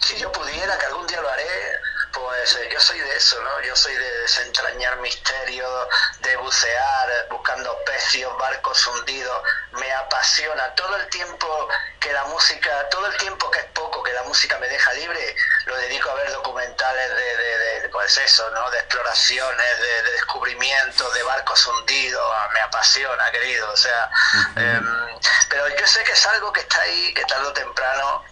si 0.00 0.16
yo 0.18 0.32
pudiera, 0.32 0.76
que 0.78 0.86
algún 0.86 1.06
día 1.06 1.20
lo 1.20 1.30
haré, 1.30 1.80
Pues 2.12 2.56
eh, 2.56 2.68
yo 2.70 2.80
soy 2.80 2.98
de 3.00 3.16
eso, 3.16 3.40
¿no? 3.42 3.60
Yo 3.62 3.74
soy 3.74 3.94
de 3.94 4.18
desentrañar 4.20 4.98
misterios, 4.98 5.88
de 6.20 6.36
bucear, 6.36 7.26
buscando 7.30 7.78
pecios, 7.84 8.36
barcos 8.38 8.86
hundidos. 8.86 9.42
Me 9.72 9.90
apasiona 9.92 10.74
todo 10.74 10.96
el 10.96 11.06
tiempo 11.08 11.68
que 12.00 12.12
la 12.12 12.24
música, 12.24 12.88
todo 12.90 13.06
el 13.06 13.16
tiempo 13.16 13.50
que 13.50 13.60
es 13.60 13.64
poco 13.66 14.02
que 14.02 14.12
la 14.12 14.24
música 14.24 14.58
me 14.58 14.68
deja 14.68 14.92
libre, 14.94 15.36
lo 15.66 15.76
dedico 15.76 16.10
a 16.10 16.14
ver 16.14 16.32
documentales 16.32 17.10
de, 17.10 17.88
pues 17.90 18.16
eso, 18.18 18.50
¿no? 18.50 18.70
De 18.70 18.78
exploraciones, 18.78 19.80
de, 19.80 20.02
descubrimientos, 20.12 21.14
de 21.14 21.22
barcos 21.22 21.66
hundidos. 21.66 22.32
Ah, 22.34 22.48
me 22.52 22.60
apasiona, 22.60 23.30
querido. 23.30 23.70
O 23.70 23.76
sea, 23.76 24.10
em, 24.56 25.18
pero 25.48 25.68
yo 25.68 25.86
sé 25.86 26.02
que 26.04 26.12
es 26.12 26.26
algo 26.26 26.52
que 26.52 26.60
está 26.60 26.80
ahí, 26.82 27.14
que 27.14 27.24
tarde 27.24 27.46
o 27.46 27.52
temprano 27.52 28.24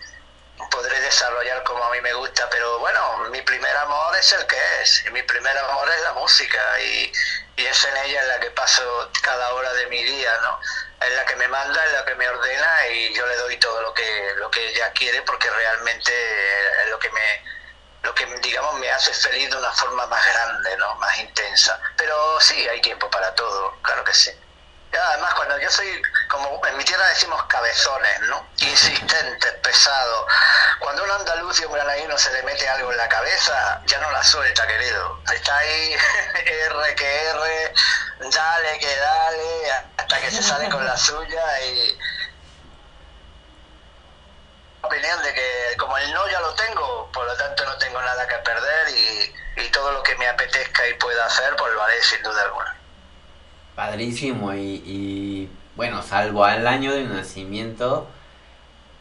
podré 0.70 1.00
desarrollar 1.00 1.62
como 1.64 1.84
a 1.84 1.90
mí 1.90 2.00
me 2.00 2.12
gusta, 2.14 2.48
pero 2.50 2.78
bueno, 2.78 3.18
mi 3.30 3.40
primer 3.42 3.76
amor 3.76 4.16
es 4.16 4.32
el 4.32 4.46
que 4.46 4.56
es, 4.82 5.04
y 5.06 5.10
mi 5.10 5.22
primer 5.22 5.56
amor 5.56 5.88
es 5.88 6.02
la 6.02 6.12
música, 6.14 6.60
y, 6.80 7.12
y 7.56 7.66
es 7.66 7.84
en 7.84 7.96
ella 7.96 8.22
en 8.22 8.28
la 8.28 8.40
que 8.40 8.50
paso 8.50 9.10
cada 9.22 9.52
hora 9.54 9.72
de 9.74 9.86
mi 9.86 10.02
día, 10.02 10.32
¿no? 10.42 10.60
Es 11.00 11.12
la 11.14 11.24
que 11.24 11.36
me 11.36 11.48
manda, 11.48 11.84
es 11.84 11.92
la 11.92 12.04
que 12.04 12.14
me 12.14 12.28
ordena, 12.28 12.88
y 12.88 13.14
yo 13.14 13.26
le 13.26 13.36
doy 13.36 13.56
todo 13.58 13.80
lo 13.82 13.94
que, 13.94 14.34
lo 14.36 14.50
que 14.50 14.68
ella 14.70 14.92
quiere, 14.92 15.22
porque 15.22 15.48
realmente 15.50 16.12
es 16.82 16.90
lo 16.90 16.98
que 16.98 17.10
me, 17.10 17.44
lo 18.02 18.14
que 18.14 18.26
digamos 18.42 18.74
me 18.74 18.90
hace 18.90 19.12
feliz 19.12 19.50
de 19.50 19.56
una 19.56 19.72
forma 19.72 20.06
más 20.06 20.26
grande, 20.26 20.76
¿no? 20.76 20.94
Más 20.96 21.18
intensa. 21.18 21.80
Pero 21.96 22.40
sí, 22.40 22.68
hay 22.68 22.80
tiempo 22.80 23.10
para 23.10 23.34
todo, 23.34 23.76
claro 23.82 24.04
que 24.04 24.14
sí 24.14 24.30
además, 24.98 25.34
cuando 25.34 25.58
yo 25.58 25.70
soy, 25.70 26.02
como 26.28 26.60
en 26.66 26.76
mi 26.76 26.84
tierra 26.84 27.06
decimos 27.08 27.42
cabezones, 27.44 28.20
¿no? 28.22 28.46
Insistentes, 28.58 29.52
pesados. 29.62 30.26
Cuando 30.80 31.04
un 31.04 31.10
andaluz 31.10 31.60
y 31.60 31.64
un 31.64 31.72
granadino 31.72 32.18
se 32.18 32.32
le 32.32 32.42
mete 32.42 32.68
algo 32.68 32.90
en 32.90 32.96
la 32.96 33.08
cabeza, 33.08 33.82
ya 33.86 33.98
no 33.98 34.10
la 34.10 34.22
suelta, 34.22 34.66
querido. 34.66 35.20
Está 35.32 35.56
ahí, 35.58 35.96
R 36.46 36.94
que 36.96 37.28
R, 37.28 37.74
dale 38.32 38.78
que 38.78 38.96
dale, 38.96 39.72
hasta 39.96 40.20
que 40.20 40.30
se 40.30 40.42
sale 40.42 40.68
con 40.68 40.84
la 40.84 40.96
suya 40.96 41.60
y 41.60 41.98
opinión 44.82 45.22
de 45.22 45.34
que 45.34 45.76
como 45.78 45.96
el 45.98 46.12
no 46.12 46.28
ya 46.28 46.40
lo 46.40 46.54
tengo, 46.54 47.10
por 47.12 47.26
lo 47.26 47.36
tanto 47.36 47.64
no 47.64 47.76
tengo 47.78 48.00
nada 48.02 48.26
que 48.26 48.36
perder 48.38 48.88
y, 48.88 49.34
y 49.56 49.68
todo 49.70 49.92
lo 49.92 50.02
que 50.02 50.16
me 50.16 50.26
apetezca 50.28 50.86
y 50.88 50.94
pueda 50.94 51.26
hacer, 51.26 51.54
pues 51.56 51.72
lo 51.72 51.82
haré 51.82 52.02
sin 52.02 52.22
duda 52.22 52.42
alguna. 52.42 52.79
Padrísimo 53.74 54.54
y, 54.54 55.48
bueno, 55.76 56.02
salvo 56.02 56.44
al 56.44 56.66
año 56.66 56.92
de 56.92 57.04
nacimiento, 57.04 58.06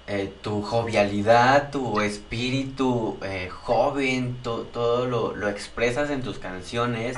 eh, 0.08 0.34
tu 0.42 0.62
jovialidad, 0.62 1.72
tu 1.72 2.02
espíritu 2.02 3.18
eh, 3.22 3.50
joven, 3.50 4.38
todo 4.42 5.06
lo, 5.06 5.36
lo, 5.36 5.50
expresas 5.50 6.10
en 6.10 6.24
tus 6.24 6.40
canciones 6.40 7.18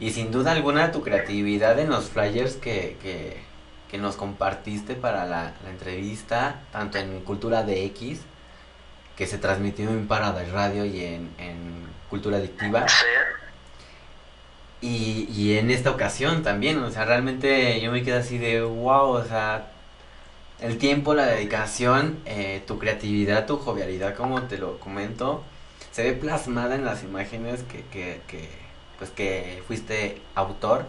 y 0.00 0.10
sin 0.10 0.30
duda 0.30 0.52
alguna 0.52 0.92
tu 0.92 1.02
creatividad 1.02 1.78
en 1.78 1.90
los 1.90 2.10
flyers 2.10 2.56
que, 2.56 2.96
que, 3.02 3.42
que 3.90 3.98
nos 3.98 4.16
compartiste 4.16 4.94
para 4.94 5.24
la, 5.26 5.52
entrevista, 5.68 6.60
tanto 6.72 6.98
en 6.98 7.20
Cultura 7.20 7.62
DX, 7.62 8.20
que 9.16 9.26
se 9.26 9.38
transmitió 9.38 9.88
en 9.88 10.06
Parada 10.06 10.44
Radio 10.52 10.84
y 10.84 11.04
en, 11.04 11.30
en 11.38 11.86
Cultura 12.10 12.36
Adictiva. 12.36 12.86
Y, 14.80 15.28
y 15.32 15.58
en 15.58 15.70
esta 15.70 15.90
ocasión 15.90 16.42
también, 16.42 16.78
o 16.78 16.90
sea, 16.90 17.04
realmente 17.04 17.80
yo 17.80 17.90
me 17.90 18.02
quedo 18.02 18.18
así 18.18 18.38
de 18.38 18.62
wow, 18.62 19.10
o 19.10 19.24
sea, 19.24 19.72
el 20.60 20.78
tiempo, 20.78 21.14
la 21.14 21.26
dedicación, 21.26 22.20
eh, 22.26 22.62
tu 22.66 22.78
creatividad, 22.78 23.46
tu 23.46 23.58
jovialidad, 23.58 24.14
como 24.16 24.42
te 24.42 24.58
lo 24.58 24.78
comento, 24.80 25.42
se 25.92 26.04
ve 26.04 26.12
plasmada 26.12 26.74
en 26.74 26.84
las 26.84 27.02
imágenes 27.02 27.62
que, 27.64 27.82
que, 27.92 28.20
que 28.28 28.48
pues 28.98 29.10
que 29.10 29.62
fuiste 29.66 30.20
autor 30.34 30.84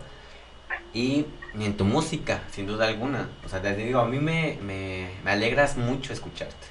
y, 0.94 1.26
en 1.60 1.78
tu 1.78 1.86
música, 1.86 2.42
sin 2.52 2.68
duda 2.68 2.88
alguna. 2.88 3.30
O 3.46 3.50
sea, 3.50 3.62
te 3.62 3.76
digo, 3.76 4.00
a 4.00 4.06
mí 4.06 4.20
me, 4.20 4.58
me, 4.62 5.10
me 5.24 5.32
alegras 5.32 5.78
mucho 5.78 6.14
escucharte. 6.14 6.68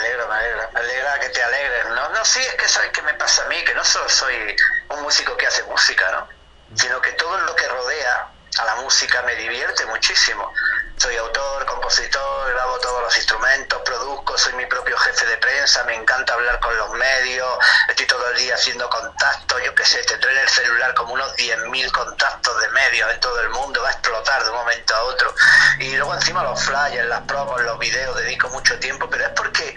Alegra, 0.00 0.26
me 0.26 0.34
alegra, 0.34 0.70
me 0.72 0.80
alegra 0.80 1.20
que 1.20 1.28
te 1.28 1.42
alegres, 1.42 1.86
¿no? 1.86 2.08
No, 2.10 2.24
sí, 2.24 2.40
es 2.40 2.54
que 2.54 2.68
sabes 2.68 2.90
qué 2.90 3.02
me 3.02 3.14
pasa 3.14 3.44
a 3.44 3.48
mí, 3.48 3.62
que 3.64 3.74
no 3.74 3.84
solo 3.84 4.08
soy 4.08 4.56
un 4.88 5.02
músico 5.02 5.36
que 5.36 5.46
hace 5.46 5.62
música, 5.64 6.10
¿no? 6.12 6.28
Sino 6.76 7.00
que 7.00 7.12
todo 7.12 7.36
lo 7.38 7.54
que 7.54 7.66
rodea 7.68 8.28
a 8.60 8.64
la 8.64 8.74
música 8.76 9.22
me 9.22 9.34
divierte 9.36 9.86
muchísimo. 9.86 10.52
Soy 10.96 11.16
autor, 11.16 11.64
compositor, 11.64 12.52
grabo 12.52 12.78
todos 12.78 13.02
los 13.04 13.16
instrumentos, 13.16 13.80
produzco, 13.82 14.36
soy 14.36 14.52
mi 14.52 14.66
propio 14.66 14.98
jefe 14.98 15.24
de 15.24 15.38
prensa, 15.38 15.82
me 15.84 15.94
encanta 15.94 16.34
hablar 16.34 16.60
con 16.60 16.76
los 16.76 16.90
medios, 16.90 17.48
estoy 17.88 18.06
todo 18.06 18.28
el 18.28 18.36
día 18.36 18.54
haciendo 18.54 18.88
contactos, 18.90 19.62
yo 19.64 19.74
qué 19.74 19.84
sé, 19.86 20.02
tendré 20.04 20.32
en 20.32 20.38
el 20.38 20.48
celular 20.48 20.94
como 20.94 21.14
unos 21.14 21.34
10.000 21.36 21.90
contactos 21.90 22.60
de 22.60 22.68
medios 22.68 23.10
en 23.10 23.20
todo 23.20 23.40
el 23.40 23.48
mundo, 23.48 23.80
va 23.82 23.88
a 23.88 23.92
explotar 23.92 24.44
de 24.44 24.50
un 24.50 24.56
momento 24.56 24.94
a 24.94 25.02
otro. 25.04 25.34
Y 25.78 25.96
luego 25.96 26.14
encima 26.14 26.42
los 26.42 26.62
flyers, 26.62 27.08
las 27.08 27.22
promos, 27.22 27.62
los 27.62 27.78
videos, 27.78 28.14
dedico 28.16 28.50
mucho 28.50 28.78
tiempo, 28.78 29.08
pero 29.08 29.24
es 29.24 29.30
porque 29.30 29.74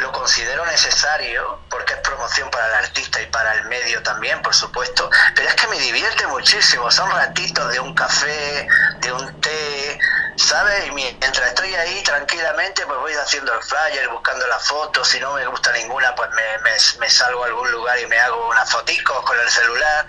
lo 0.00 0.12
considero 0.12 0.64
necesario 0.66 1.60
porque 1.68 1.94
es 1.94 2.00
promoción 2.00 2.50
para 2.50 2.66
el 2.68 2.84
artista 2.84 3.20
y 3.20 3.26
para 3.26 3.52
el 3.54 3.64
medio 3.66 4.02
también, 4.02 4.40
por 4.42 4.54
supuesto, 4.54 5.08
pero 5.34 5.48
es 5.48 5.54
que 5.54 5.66
me 5.68 5.78
divierte 5.78 6.26
muchísimo, 6.26 6.90
son 6.90 7.10
ratitos 7.10 7.70
de 7.72 7.80
un 7.80 7.94
café, 7.94 8.68
de 8.98 9.12
un 9.12 9.40
té, 9.40 9.98
¿sabes? 10.36 10.86
Y 10.86 10.90
mientras 10.92 11.48
estoy 11.48 11.74
ahí 11.74 12.02
tranquilamente, 12.02 12.84
pues 12.86 12.98
voy 12.98 13.12
haciendo 13.14 13.54
el 13.54 13.62
flyer, 13.62 14.08
buscando 14.08 14.46
las 14.46 14.66
fotos, 14.66 15.08
si 15.08 15.20
no 15.20 15.32
me 15.34 15.46
gusta 15.46 15.72
ninguna, 15.72 16.14
pues 16.14 16.30
me, 16.30 16.58
me, 16.58 16.70
me 16.98 17.10
salgo 17.10 17.44
a 17.44 17.46
algún 17.46 17.70
lugar 17.70 17.98
y 17.98 18.06
me 18.06 18.18
hago 18.18 18.48
unas 18.48 18.70
foticos 18.70 19.24
con 19.24 19.38
el 19.38 19.50
celular 19.50 20.06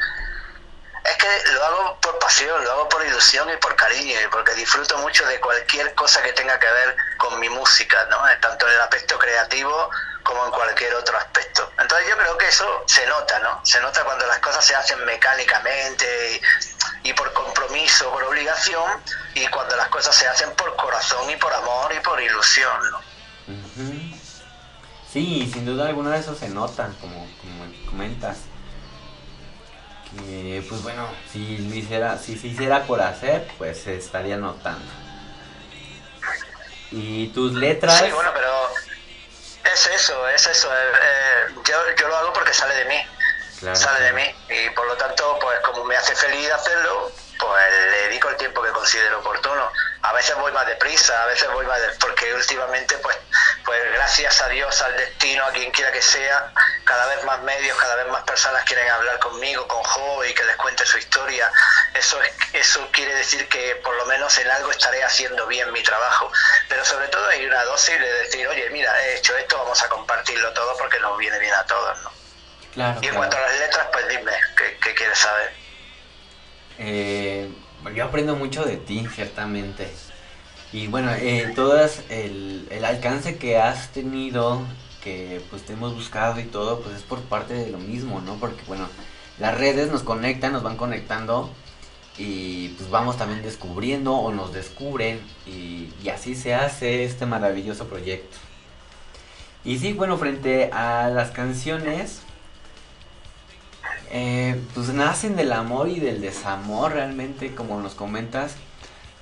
es 1.12 1.18
que 1.18 1.51
lo 1.51 1.65
hago 1.65 1.98
por 2.00 2.18
pasión, 2.20 2.63
lo 2.63 2.72
hago 2.72 2.89
por 2.89 3.06
ilusión 3.06 3.50
y 3.50 3.58
por 3.58 3.75
cariño, 3.75 4.18
porque 4.32 4.53
disfruto 4.56 4.98
mucho 5.00 5.25
de 5.25 5.39
cualquier 5.39 5.94
cosa 5.94 6.22
que 6.22 6.34
tenga 6.34 6.58
que 6.60 6.72
ver 6.72 6.96
con 7.18 7.39
mi 7.39 7.50
música, 7.50 8.06
¿no? 8.10 8.27
Eh, 8.30 8.38
tanto 8.41 8.68
en 8.68 8.74
el 8.74 8.82
aspecto 8.82 9.18
creativo 9.20 9.89
como 10.24 10.46
en 10.46 10.51
cualquier 10.51 10.94
otro 10.96 11.18
aspecto. 11.18 11.72
Entonces 11.77 12.08
yo 12.08 12.18
creo 12.18 12.38
que 12.38 12.48
eso 12.48 12.84
se 12.86 13.06
nota, 13.08 13.39
¿no? 13.39 13.65
Se 13.65 13.82
nota 13.82 14.03
cuando 14.03 14.25
las 14.27 14.39
cosas 14.39 14.63
se 14.63 14.75
hacen 14.75 15.03
mecánicamente 15.06 16.41
y, 17.03 17.13
por 17.13 17.34
compromiso, 17.34 18.12
por 18.12 18.24
obligación, 18.24 19.01
y 19.34 19.48
cuando 19.48 19.75
las 19.75 19.88
cosas 19.89 20.15
se 20.15 20.27
hacen 20.27 20.51
por 20.51 20.75
corazón 20.75 21.30
y 21.30 21.36
por 21.36 21.53
amor 21.53 21.91
y 21.94 22.00
por 22.00 22.22
ilusión, 22.22 22.91
¿no? 22.91 23.01
Sí, 25.12 25.50
sin 25.51 25.65
duda 25.65 25.88
alguna 25.88 26.15
eso 26.15 26.36
se 26.36 26.48
nota, 26.48 26.89
como, 27.01 27.27
como 27.41 27.89
comentas 27.89 28.38
pues 30.68 30.84
bueno, 30.84 31.08
si 31.32 31.58
lo 31.58 31.75
hiciera, 31.75 32.18
si 32.18 32.38
se 32.38 32.48
hiciera 32.48 32.84
por 32.84 33.01
hacer, 33.01 33.48
pues 33.58 33.82
se 33.82 33.96
estaría 33.96 34.38
notando. 34.38 34.91
Y 36.91 37.27
tus 37.27 37.53
letras. 37.53 38.00
Sí, 38.00 38.12
bueno, 38.12 38.32
pero 38.34 38.51
es 39.74 39.88
eso, 39.88 40.27
es 40.27 40.46
eso. 40.46 40.68
Eh, 40.74 40.77
eh, 40.77 41.56
yo, 41.65 41.77
yo 41.98 42.08
lo 42.08 42.18
hago 42.18 42.34
porque 42.34 42.53
sale 42.53 42.75
de 42.75 42.86
mí. 42.86 42.98
sale 43.74 44.06
de 44.06 44.13
mí. 44.13 44.24
Y 44.50 44.70
por 44.72 44.86
lo 44.88 44.96
tanto, 44.98 45.38
pues 45.41 45.60
como 45.62 45.86
me 45.86 45.96
hace 45.96 46.13
feliz 46.15 46.51
hacerlo, 46.51 47.12
pues 47.41 47.74
le 47.74 48.07
dedico 48.07 48.29
el 48.29 48.38
tiempo 48.38 48.62
que 48.62 48.69
considero 48.69 49.19
oportuno. 49.19 49.71
A 50.03 50.13
veces 50.13 50.36
voy 50.38 50.51
más 50.51 50.65
deprisa, 50.67 51.24
a 51.24 51.25
veces 51.25 51.50
voy 51.51 51.65
más 51.65 51.81
de, 51.81 51.88
porque 52.00 52.33
últimamente 52.33 52.98
pues 53.00 53.17
pues 53.65 53.93
gracias 53.93 54.41
a 54.41 54.50
Dios, 54.50 54.81
al 54.81 54.95
destino, 54.98 55.45
a 55.45 55.51
quien 55.51 55.71
quiera 55.71 55.91
que 55.91 56.01
sea, 56.01 56.51
cada 56.83 57.05
vez 57.07 57.24
más 57.24 57.41
medios, 57.41 57.77
cada 57.77 57.95
vez 57.95 58.07
más 58.07 58.24
personas 58.24 58.63
quieren 58.65 58.89
hablar 58.89 59.19
conmigo, 59.19 59.67
con 59.67 59.81
Jo 59.83 60.25
y 60.25 60.33
que 60.33 60.43
les 60.43 60.55
cuente 60.57 60.86
su 60.86 60.98
historia. 60.98 61.51
Eso 61.93 62.21
es, 62.21 62.31
eso 62.53 62.88
quiere 62.91 63.15
decir 63.15 63.48
que 63.50 63.75
por 63.77 63.95
lo 63.95 64.05
menos 64.05 64.38
en 64.38 64.50
algo 64.51 64.71
estaré 64.71 65.03
haciendo 65.03 65.48
bien 65.48 65.71
mi 65.71 65.81
trabajo. 65.83 66.31
Pero 66.69 66.83
sobre 66.86 67.07
todo 67.07 67.27
hay 67.27 67.45
una 67.45 67.63
dosis 67.65 68.00
de 68.00 68.13
decir, 68.24 68.48
oye, 68.48 68.69
mira, 68.69 68.93
he 69.03 69.17
hecho 69.17 69.36
esto, 69.38 69.57
vamos 69.57 69.81
a 69.81 69.89
compartirlo 69.89 70.51
todo 70.53 70.75
porque 70.77 71.00
nos 71.00 71.17
viene 71.17 71.39
bien 71.39 71.53
a 71.53 71.65
todos, 71.65 71.98
¿no? 72.01 72.12
y 72.74 73.07
en 73.07 73.15
cuanto 73.15 73.36
a 73.36 73.41
las 73.41 73.60
letras, 73.60 73.88
pues 73.91 74.07
dime, 74.07 74.31
¿qué, 74.55 74.93
quieres 74.95 75.19
saber? 75.19 75.53
Eh, 76.78 77.50
yo 77.96 78.06
aprendo 78.06 78.36
mucho 78.36 78.63
de 78.63 78.78
ti, 78.78 79.06
ciertamente. 79.13 79.90
Y 80.74 80.88
bueno, 80.88 81.12
eh, 81.12 81.51
todas 81.56 82.04
el, 82.10 82.68
el 82.70 82.86
alcance 82.86 83.38
que 83.38 83.58
has 83.58 83.90
tenido, 83.90 84.62
que 85.04 85.42
pues 85.50 85.63
te 85.63 85.74
hemos 85.74 85.94
buscado 85.94 86.40
y 86.40 86.46
todo, 86.46 86.82
pues 86.82 86.96
es 86.98 87.04
por 87.04 87.20
parte 87.22 87.54
de 87.54 87.70
lo 87.70 87.78
mismo, 87.78 88.22
¿no? 88.22 88.36
Porque 88.36 88.62
bueno, 88.68 88.88
las 89.40 89.58
redes 89.58 89.92
nos 89.92 90.04
conectan, 90.04 90.54
nos 90.54 90.63
van 90.63 90.78
conectando 90.78 91.50
y 92.18 92.70
pues 92.70 92.90
vamos 92.90 93.18
también 93.18 93.42
descubriendo 93.42 94.13
o 94.13 94.32
nos 94.32 94.54
descubren 94.54 95.20
y, 95.46 95.90
y 96.04 96.10
así 96.10 96.36
se 96.36 96.54
hace 96.54 97.04
este 97.04 97.25
maravilloso 97.25 97.88
proyecto. 97.88 98.38
Y 99.63 99.78
sí, 99.78 99.94
bueno, 99.94 100.18
frente 100.18 100.72
a 100.72 101.10
las 101.10 101.32
canciones, 101.32 102.22
eh, 104.12 104.62
pues 104.74 104.89
nacen 104.89 105.36
del 105.36 105.53
amor 105.53 105.89
y 105.89 106.00
del 106.00 106.22
desamor 106.22 106.94
realmente, 106.94 107.56
como 107.56 107.80
nos 107.82 107.96
comentas 107.96 108.56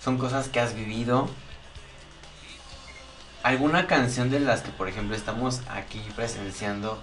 son 0.03 0.17
cosas 0.17 0.47
que 0.47 0.59
has 0.59 0.75
vivido. 0.75 1.29
¿Alguna 3.43 3.87
canción 3.87 4.29
de 4.29 4.39
las 4.39 4.61
que, 4.61 4.71
por 4.71 4.87
ejemplo, 4.87 5.15
estamos 5.15 5.61
aquí 5.69 6.01
presenciando? 6.15 6.99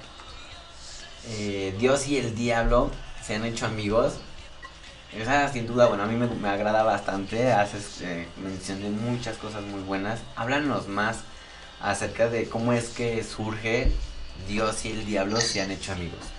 eh, 1.29 1.75
Dios 1.79 2.09
y 2.09 2.19
el 2.19 2.35
diablo 2.35 2.91
se 3.23 3.35
han 3.35 3.45
hecho 3.45 3.67
amigos. 3.67 4.15
Esa 5.13 5.51
sin 5.53 5.67
duda, 5.67 5.87
bueno, 5.87 6.03
a 6.05 6.07
mí 6.07 6.17
me, 6.17 6.49
agrada 6.49 6.83
bastante. 6.83 7.53
Haces 7.53 8.01
eh, 8.03 8.29
mención 8.43 8.83
de 8.83 8.91
muchas 8.91 9.37
cosas 9.39 9.63
muy 9.63 9.83
buenas. 9.83 10.21
Háblanos 10.37 10.89
más 10.89 11.19
acerca 11.81 12.29
de 12.29 12.49
cómo 12.49 12.73
es 12.73 12.89
que 12.89 13.23
surge 13.25 13.93
Dios 14.49 14.85
y 14.85 14.91
el 14.91 15.07
diablo 15.07 15.41
se 15.41 15.61
han 15.61 15.71
hecho 15.71 15.93
amigos. 15.93 16.36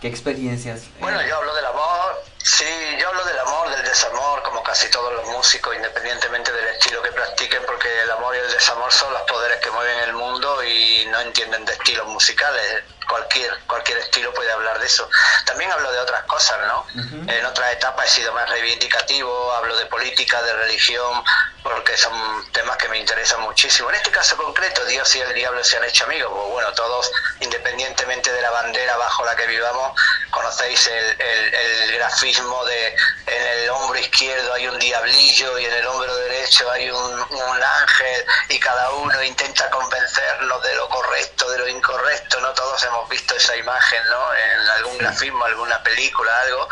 ¿Qué 0.00 0.08
experiencias? 0.08 0.88
Bueno, 0.98 1.20
yo 1.26 1.36
hablo 1.36 1.54
del 1.54 1.66
amor, 1.66 2.24
sí, 2.42 2.64
yo 2.98 3.08
hablo 3.08 3.22
del 3.22 3.38
amor, 3.38 3.68
del 3.68 3.84
desamor, 3.84 4.42
como 4.42 4.62
casi 4.62 4.90
todos 4.90 5.12
los 5.12 5.26
músicos, 5.26 5.76
independientemente 5.76 6.50
del 6.52 6.68
estilo 6.68 7.02
que 7.02 7.12
practiquen, 7.12 7.62
porque 7.66 7.88
el 8.02 8.10
amor 8.10 8.34
y 8.34 8.38
el 8.38 8.50
desamor 8.50 8.90
son 8.90 9.12
los 9.12 9.20
poderes 9.22 9.58
que 9.58 9.70
mueven 9.70 9.98
el 10.04 10.14
mundo 10.14 10.64
y 10.64 11.06
no 11.10 11.20
entienden 11.20 11.66
de 11.66 11.72
estilos 11.72 12.06
musicales. 12.06 12.82
Cualquier, 13.10 13.58
cualquier 13.66 13.98
estilo 13.98 14.32
puede 14.32 14.52
hablar 14.52 14.78
de 14.78 14.86
eso. 14.86 15.08
También 15.44 15.70
hablo 15.72 15.90
de 15.90 15.98
otras 15.98 16.22
cosas, 16.24 16.58
¿no? 16.66 16.86
Ujú. 16.94 17.28
En 17.30 17.44
otras 17.44 17.72
etapas 17.72 18.06
he 18.06 18.10
sido 18.20 18.32
más 18.32 18.48
reivindicativo, 18.48 19.52
hablo 19.52 19.76
de 19.76 19.86
política, 19.86 20.40
de 20.42 20.52
religión, 20.54 21.24
porque 21.64 21.96
son 21.96 22.12
temas 22.52 22.76
que 22.76 22.88
me 22.88 22.98
interesan 22.98 23.40
muchísimo. 23.40 23.88
En 23.90 23.96
este 23.96 24.10
caso 24.12 24.36
concreto, 24.36 24.84
Dios 24.84 25.12
y 25.16 25.20
el 25.20 25.34
diablo 25.34 25.62
se 25.64 25.76
han 25.76 25.84
hecho 25.84 26.04
amigos. 26.04 26.30
Pues 26.32 26.48
bueno, 26.52 26.72
todos, 26.72 27.10
independientemente 27.40 28.32
de 28.32 28.40
la 28.42 28.50
bandera 28.50 28.96
bajo 28.96 29.24
la 29.24 29.34
que 29.34 29.46
vivamos, 29.46 30.00
conocéis 30.30 30.86
el, 30.86 31.20
el- 31.20 31.54
el 31.54 31.92
grafismo 31.96 32.64
de 32.64 32.96
en 33.26 33.42
el 33.46 33.70
hombro 33.70 33.98
izquierdo 33.98 34.54
hay 34.54 34.66
un 34.68 34.78
diablillo 34.78 35.58
y 35.58 35.64
en 35.66 35.72
el 35.74 35.86
hombro 35.86 36.14
derecho 36.16 36.70
hay 36.70 36.90
un, 36.90 37.20
un 37.20 37.62
ángel 37.80 38.24
y 38.48 38.58
cada 38.58 38.90
uno 38.92 39.22
intenta 39.22 39.68
convencernos 39.70 40.62
de 40.62 40.74
lo 40.74 40.88
correcto, 40.88 41.50
de 41.50 41.58
lo 41.58 41.68
incorrecto, 41.68 42.40
¿no? 42.40 42.52
Todos 42.52 42.82
hemos 42.84 42.99
visto 43.08 43.34
esa 43.34 43.56
imagen, 43.56 44.02
¿no? 44.08 44.34
En 44.34 44.68
algún 44.70 44.98
grafismo, 44.98 45.44
alguna 45.44 45.82
película, 45.82 46.40
algo. 46.40 46.68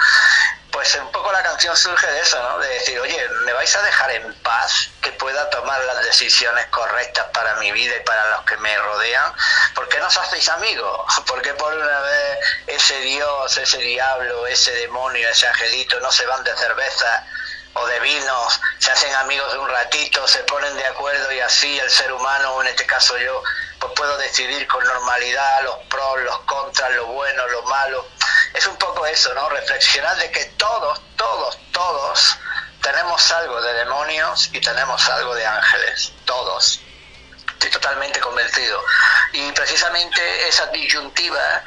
Pues 0.71 0.95
un 0.97 1.11
poco 1.11 1.33
la 1.33 1.43
canción 1.43 1.77
surge 1.77 2.07
de 2.07 2.21
eso, 2.21 2.41
¿no? 2.43 2.59
De 2.59 2.69
decir, 2.69 3.01
oye, 3.01 3.29
¿me 3.45 3.53
vais 3.53 3.75
a 3.75 3.83
dejar 3.83 4.11
en 4.11 4.35
paz 4.43 4.91
que 5.01 5.11
pueda 5.13 5.49
tomar 5.51 5.83
las 5.85 6.05
decisiones 6.05 6.67
correctas 6.67 7.27
para 7.33 7.55
mi 7.57 7.73
vida 7.73 7.97
y 7.97 8.01
para 8.01 8.31
los 8.31 8.43
que 8.43 8.57
me 8.59 8.77
rodean? 8.77 9.33
¿Por 9.75 9.89
qué 9.89 9.99
no 9.99 10.07
os 10.07 10.17
hacéis 10.17 10.49
amigos? 10.51 11.21
¿Por 11.27 11.43
qué 11.43 11.55
por 11.55 11.75
una 11.75 12.01
vez 12.01 12.39
ese 12.67 13.01
Dios, 13.01 13.57
ese 13.57 13.79
diablo, 13.79 14.47
ese 14.47 14.73
demonio, 14.73 15.29
ese 15.29 15.47
angelito 15.47 15.99
no 16.01 16.13
se 16.13 16.27
van 16.27 16.45
de 16.45 16.55
cerveza 16.57 17.27
o 17.75 17.87
de 17.87 18.01
vinos, 18.01 18.61
se 18.79 18.91
hacen 18.91 19.15
amigos 19.17 19.53
de 19.53 19.59
un 19.59 19.69
ratito, 19.69 20.27
se 20.27 20.41
ponen 20.45 20.77
de 20.77 20.87
acuerdo 20.87 21.31
y 21.33 21.41
así 21.41 21.79
el 21.79 21.91
ser 21.91 22.13
humano, 22.13 22.55
o 22.55 22.63
en 22.63 22.69
este 22.69 22.87
caso 22.87 23.17
yo, 23.19 23.43
pues 23.79 23.93
puedo 23.95 24.17
decidir 24.19 24.67
con 24.67 24.83
normalidad 24.85 25.63
los 25.63 25.77
pros, 25.89 26.21
los 26.23 26.39
contras, 26.41 26.91
lo 26.93 27.07
bueno, 27.07 27.47
lo 27.49 27.63
malo. 27.63 28.07
Es 28.55 28.67
un 28.67 28.77
poco 28.77 29.07
eso, 29.07 29.33
¿no? 29.35 29.49
Reflexionar 29.51 30.17
de 30.17 30.31
que 30.33 30.45
todos, 30.57 31.01
todos, 31.17 31.59
todos 31.73 32.37
tenemos 32.83 33.31
algo 33.33 33.61
de 33.61 33.73
demonios 33.75 34.49
y 34.53 34.61
tenemos 34.61 35.09
algo 35.09 35.35
de 35.35 35.47
ángeles, 35.47 36.13
todos. 36.25 36.81
Estoy 37.53 37.71
totalmente 37.71 38.19
convencido. 38.21 38.83
Y 39.33 39.53
precisamente 39.53 40.49
esa 40.49 40.67
disyuntiva, 40.67 41.63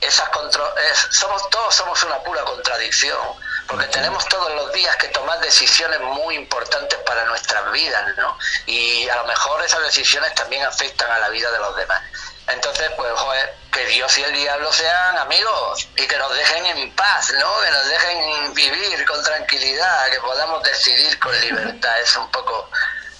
esas 0.00 0.28
contro- 0.28 0.76
es- 0.78 1.08
somos 1.10 1.48
todos 1.50 1.74
somos 1.74 2.02
una 2.02 2.18
pura 2.22 2.42
contradicción, 2.44 3.18
porque 3.66 3.86
tenemos 3.86 4.26
todos 4.28 4.52
los 4.54 4.72
días 4.72 4.96
que 4.96 5.08
tomar 5.08 5.40
decisiones 5.40 6.00
muy 6.00 6.36
importantes 6.36 6.98
para 7.00 7.24
nuestras 7.24 7.70
vidas, 7.72 8.16
¿no? 8.16 8.38
Y 8.66 9.08
a 9.08 9.16
lo 9.16 9.24
mejor 9.26 9.64
esas 9.64 9.82
decisiones 9.82 10.34
también 10.34 10.64
afectan 10.64 11.10
a 11.10 11.18
la 11.18 11.28
vida 11.28 11.50
de 11.50 11.58
los 11.58 11.76
demás. 11.76 12.02
Entonces, 12.48 12.90
pues, 12.96 13.12
joder, 13.12 13.54
que 13.72 13.84
Dios 13.86 14.16
y 14.18 14.22
el 14.22 14.32
diablo 14.32 14.72
sean 14.72 15.18
amigos 15.18 15.88
y 15.96 16.06
que 16.06 16.16
nos 16.16 16.34
dejen 16.34 16.66
en 16.66 16.92
paz, 16.92 17.32
¿no? 17.38 17.60
Que 17.60 17.70
nos 17.70 17.88
dejen 17.88 18.54
vivir 18.54 19.04
con 19.04 19.22
tranquilidad, 19.22 20.10
que 20.10 20.20
podamos 20.20 20.62
decidir 20.62 21.18
con 21.18 21.38
libertad. 21.40 22.00
Es 22.00 22.16
un 22.16 22.30
poco 22.30 22.70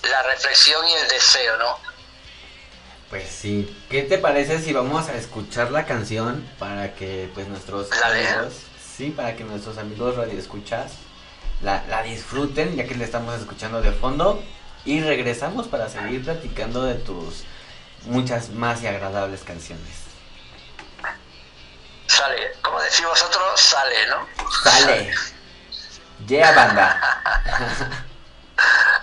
la 0.03 0.23
reflexión 0.23 0.87
y 0.89 0.95
el 0.95 1.09
deseo, 1.09 1.57
¿no? 1.59 1.79
Pues 3.11 3.29
sí. 3.29 3.85
¿Qué 3.91 4.03
te 4.03 4.19
parece 4.19 4.61
si 4.61 4.73
vamos 4.73 5.09
a 5.09 5.15
escuchar 5.15 5.71
la 5.71 5.87
canción 5.87 6.49
para 6.59 6.95
que 6.95 7.31
pues 7.35 7.47
nuestros 7.49 7.91
amigos, 8.03 8.55
sí, 8.97 9.11
para 9.11 9.37
que 9.37 9.45
nuestros 9.45 9.79
amigos 9.79 10.17
radioescuchas 10.17 10.93
la, 11.63 11.85
la 11.89 12.03
disfruten 12.03 12.77
ya 12.77 12.87
que 12.87 12.95
la 12.95 13.05
estamos 13.05 13.39
escuchando 13.39 13.83
de 13.83 13.93
fondo 13.93 14.43
y 14.85 15.01
regresamos 15.01 15.69
para 15.69 15.89
seguir 15.89 16.25
platicando 16.25 16.85
de 16.85 16.95
tus 16.95 17.45
muchas 18.05 18.51
más 18.51 18.83
y 18.83 18.87
agradables 18.87 19.43
canciones. 19.43 20.07
Sale, 22.07 22.53
como 22.63 22.81
decís 22.81 23.05
vosotros, 23.05 23.61
sale, 23.61 24.07
¿no? 24.09 24.51
Sale. 24.63 25.15
Yeah, 26.27 26.51
banda. 26.53 28.07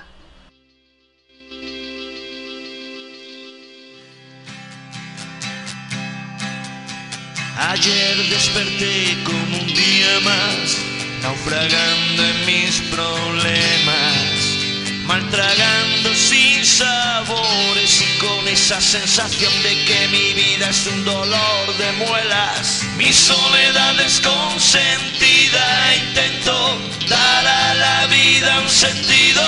Ayer 7.56 8.18
desperté 8.30 9.16
como 9.24 9.60
un 9.60 9.68
día 9.68 10.20
más, 10.22 10.78
naufragando 11.22 12.26
en 12.26 12.46
mis 12.48 12.82
problemas, 12.90 14.58
maltragando 15.06 16.16
sin 16.16 16.66
sabores 16.66 18.02
y 18.02 18.18
con 18.18 18.48
esa 18.48 18.82
sensación 18.82 19.54
de 19.62 19.86
que 19.86 20.08
mi 20.08 20.34
vida 20.34 20.70
es 20.70 20.88
un 20.88 21.06
dolor 21.06 21.78
de 21.78 21.92
muelas. 22.08 22.84
Mi 22.98 23.14
soledad 23.14 24.02
es 24.02 24.20
consentida, 24.20 25.96
intento 26.08 26.80
dar 27.08 27.46
a 27.46 27.74
la 27.76 28.08
vida 28.08 28.62
un 28.62 28.70
sentido, 28.70 29.44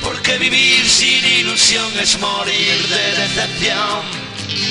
porque 0.00 0.38
vivir 0.38 0.88
sin 0.88 1.22
ilusión 1.26 1.92
es 2.00 2.18
morir 2.18 2.88
de 2.88 3.12
decepción. 3.20 4.27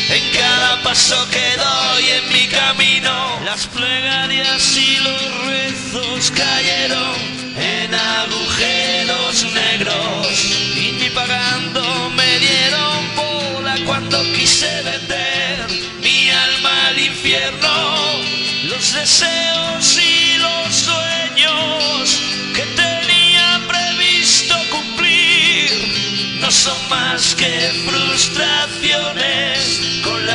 En 0.10 0.24
cada 0.32 0.82
paso 0.84 1.18
que 1.32 1.58
doy 1.58 2.10
en 2.12 2.32
mi 2.32 2.48
camino, 2.48 3.42
las 3.44 3.68
plegarias 3.68 4.78
y 4.78 4.98
los 5.00 5.46
rezos 5.46 6.32
cayeron 6.32 7.16
en 7.58 7.94
agujeros 7.94 9.46
negros. 9.54 10.28
Y 10.78 10.94
ni 10.94 11.10
pagando 11.10 12.10
me 12.12 12.40
dieron 12.40 13.16
bola 13.18 13.76
cuando 13.86 14.24
quise 14.32 14.82
vender 14.84 15.68
mi 16.02 16.30
alma 16.30 16.88
al 16.88 17.00
infierno. 17.00 17.68
Los 18.64 18.94
deseos 18.94 19.98
y 19.98 20.38
los 20.38 20.74
sueños 20.74 22.18
que 22.56 22.64
tenía 22.78 23.62
previsto 23.68 24.56
cumplir 24.72 26.38
no 26.40 26.50
son 26.50 26.78
más 26.90 27.36
que 27.36 27.72
frustraciones 27.86 29.17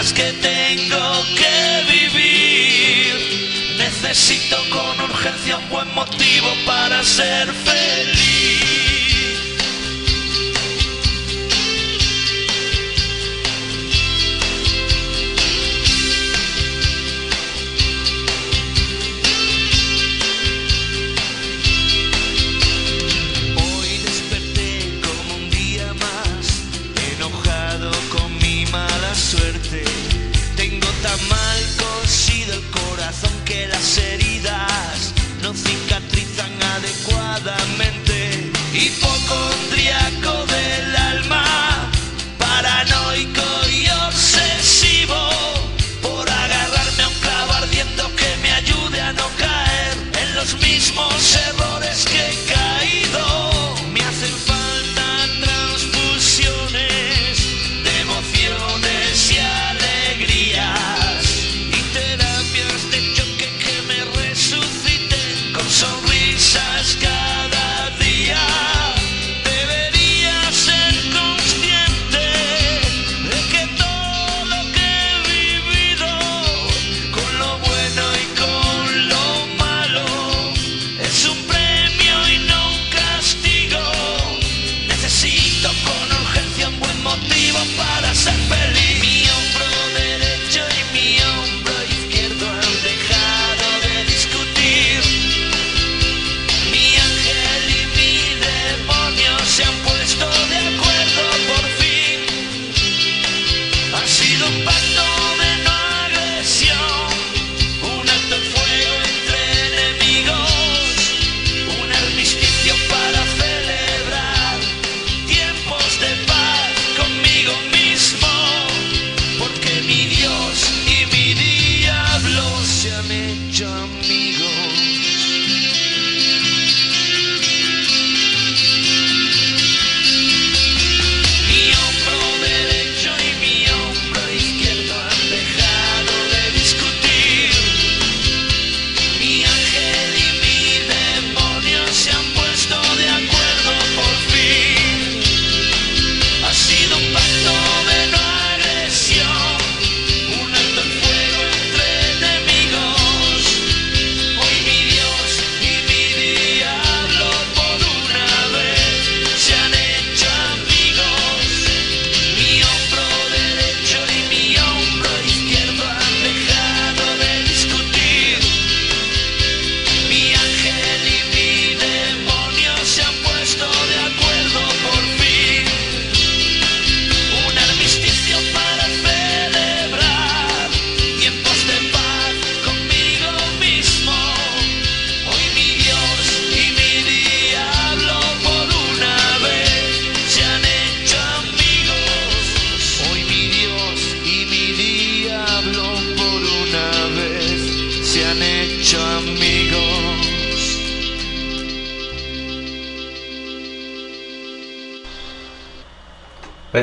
las 0.02 0.12
que 0.12 0.32
tengo 0.32 1.24
que 1.36 1.92
vivir. 1.92 3.14
Necesito 3.78 4.56
con 4.70 5.00
urgencia 5.00 5.58
un 5.58 5.68
buen 5.68 5.94
motivo 5.94 6.48
para 6.66 7.04
ser 7.04 7.46
feliz. 7.52 8.21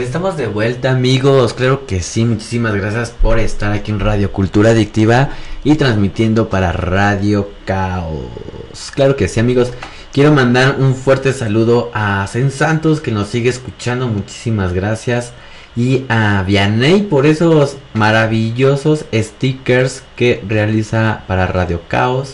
Estamos 0.09 0.37
de 0.37 0.47
vuelta 0.47 0.89
amigos, 0.89 1.53
creo 1.53 1.85
que 1.85 2.01
sí, 2.01 2.25
muchísimas 2.25 2.73
gracias 2.73 3.11
por 3.11 3.37
estar 3.37 3.71
aquí 3.73 3.91
en 3.91 3.99
Radio 3.99 4.31
Cultura 4.31 4.71
Adictiva 4.71 5.29
y 5.63 5.75
transmitiendo 5.75 6.49
para 6.49 6.71
Radio 6.71 7.51
Caos. 7.63 8.25
Claro 8.95 9.15
que 9.15 9.27
sí 9.27 9.39
amigos, 9.39 9.71
quiero 10.11 10.33
mandar 10.33 10.77
un 10.79 10.95
fuerte 10.95 11.31
saludo 11.31 11.91
a 11.93 12.25
Zen 12.27 12.49
Santos 12.49 13.01
que 13.01 13.11
nos 13.11 13.27
sigue 13.27 13.51
escuchando, 13.51 14.07
muchísimas 14.07 14.73
gracias. 14.73 15.31
Y 15.75 16.05
a 16.09 16.41
Vianey 16.41 17.03
por 17.03 17.27
esos 17.27 17.77
maravillosos 17.93 19.05
stickers 19.13 20.01
que 20.15 20.43
realiza 20.47 21.21
para 21.27 21.45
Radio 21.45 21.83
Caos. 21.87 22.33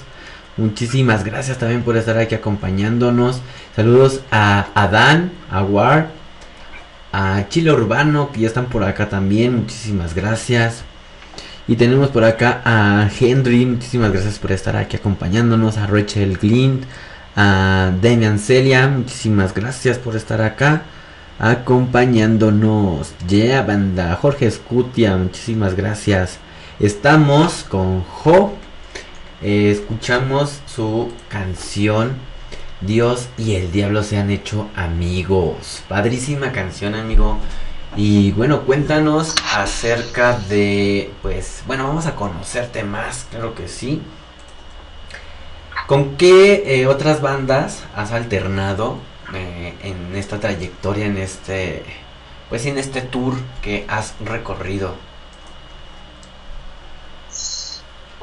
Muchísimas 0.56 1.26
gracias 1.26 1.58
también 1.58 1.82
por 1.82 1.98
estar 1.98 2.18
aquí 2.18 2.36
acompañándonos. 2.36 3.42
Saludos 3.76 4.22
a 4.32 4.68
Adán, 4.76 5.34
a 5.52 5.62
Ward, 5.62 6.06
a 7.16 7.48
Chile 7.48 7.72
Urbano, 7.72 8.30
que 8.34 8.42
ya 8.42 8.48
están 8.48 8.66
por 8.66 8.84
acá 8.84 9.08
también. 9.08 9.56
Muchísimas 9.56 10.14
gracias. 10.14 10.84
Y 11.66 11.78
tenemos 11.78 12.10
por 12.10 12.26
acá 12.26 12.62
a 12.66 13.10
Henry. 13.18 13.66
Muchísimas 13.66 14.12
gracias 14.12 14.38
por 14.38 14.52
estar 14.52 14.76
aquí 14.76 14.98
acompañándonos. 14.98 15.78
A 15.78 15.88
Rachel 15.88 16.38
Glint. 16.38 16.84
A 17.38 17.94
Damian 18.02 18.38
Celia. 18.38 18.90
Muchísimas 18.90 19.54
gracias 19.54 19.98
por 19.98 20.18
estar 20.18 20.42
acá. 20.42 20.84
Acompañándonos. 21.40 23.14
Ya 23.30 23.62
banda. 23.62 24.14
Jorge 24.22 24.52
Scutia. 24.52 25.16
Muchísimas 25.16 25.74
gracias. 25.74 26.40
Estamos 26.82 27.64
con 27.70 28.04
Jo. 28.04 28.56
Eh, 29.42 29.72
escuchamos 29.72 30.60
su 30.66 31.14
canción 31.30 32.12
Dios 32.86 33.28
y 33.38 33.56
el 33.56 33.72
diablo 33.72 34.04
se 34.04 34.18
han 34.18 34.30
hecho 34.30 34.70
amigos. 34.76 35.84
Padrísima 35.88 36.52
canción, 36.52 36.96
amigo. 36.96 37.38
Y 37.96 38.32
bueno, 38.32 38.62
cuéntanos 38.62 39.34
acerca 39.54 40.38
de, 40.38 41.12
pues, 41.22 41.64
bueno, 41.66 41.88
vamos 41.88 42.06
a 42.06 42.16
conocerte 42.16 42.84
más, 42.84 43.26
claro 43.32 43.56
que 43.56 43.68
sí. 43.68 44.02
¿Con 45.88 46.18
qué 46.18 46.82
eh, 46.82 46.88
otras 46.88 47.22
bandas 47.22 47.84
has 47.96 48.12
alternado 48.12 48.98
eh, 49.34 49.74
en 49.84 50.16
esta 50.16 50.40
trayectoria, 50.40 51.06
en 51.06 51.18
este, 51.18 51.84
pues, 52.50 52.66
en 52.66 52.78
este 52.78 53.02
tour 53.02 53.36
que 53.62 53.86
has 53.88 54.16
recorrido? 54.20 54.96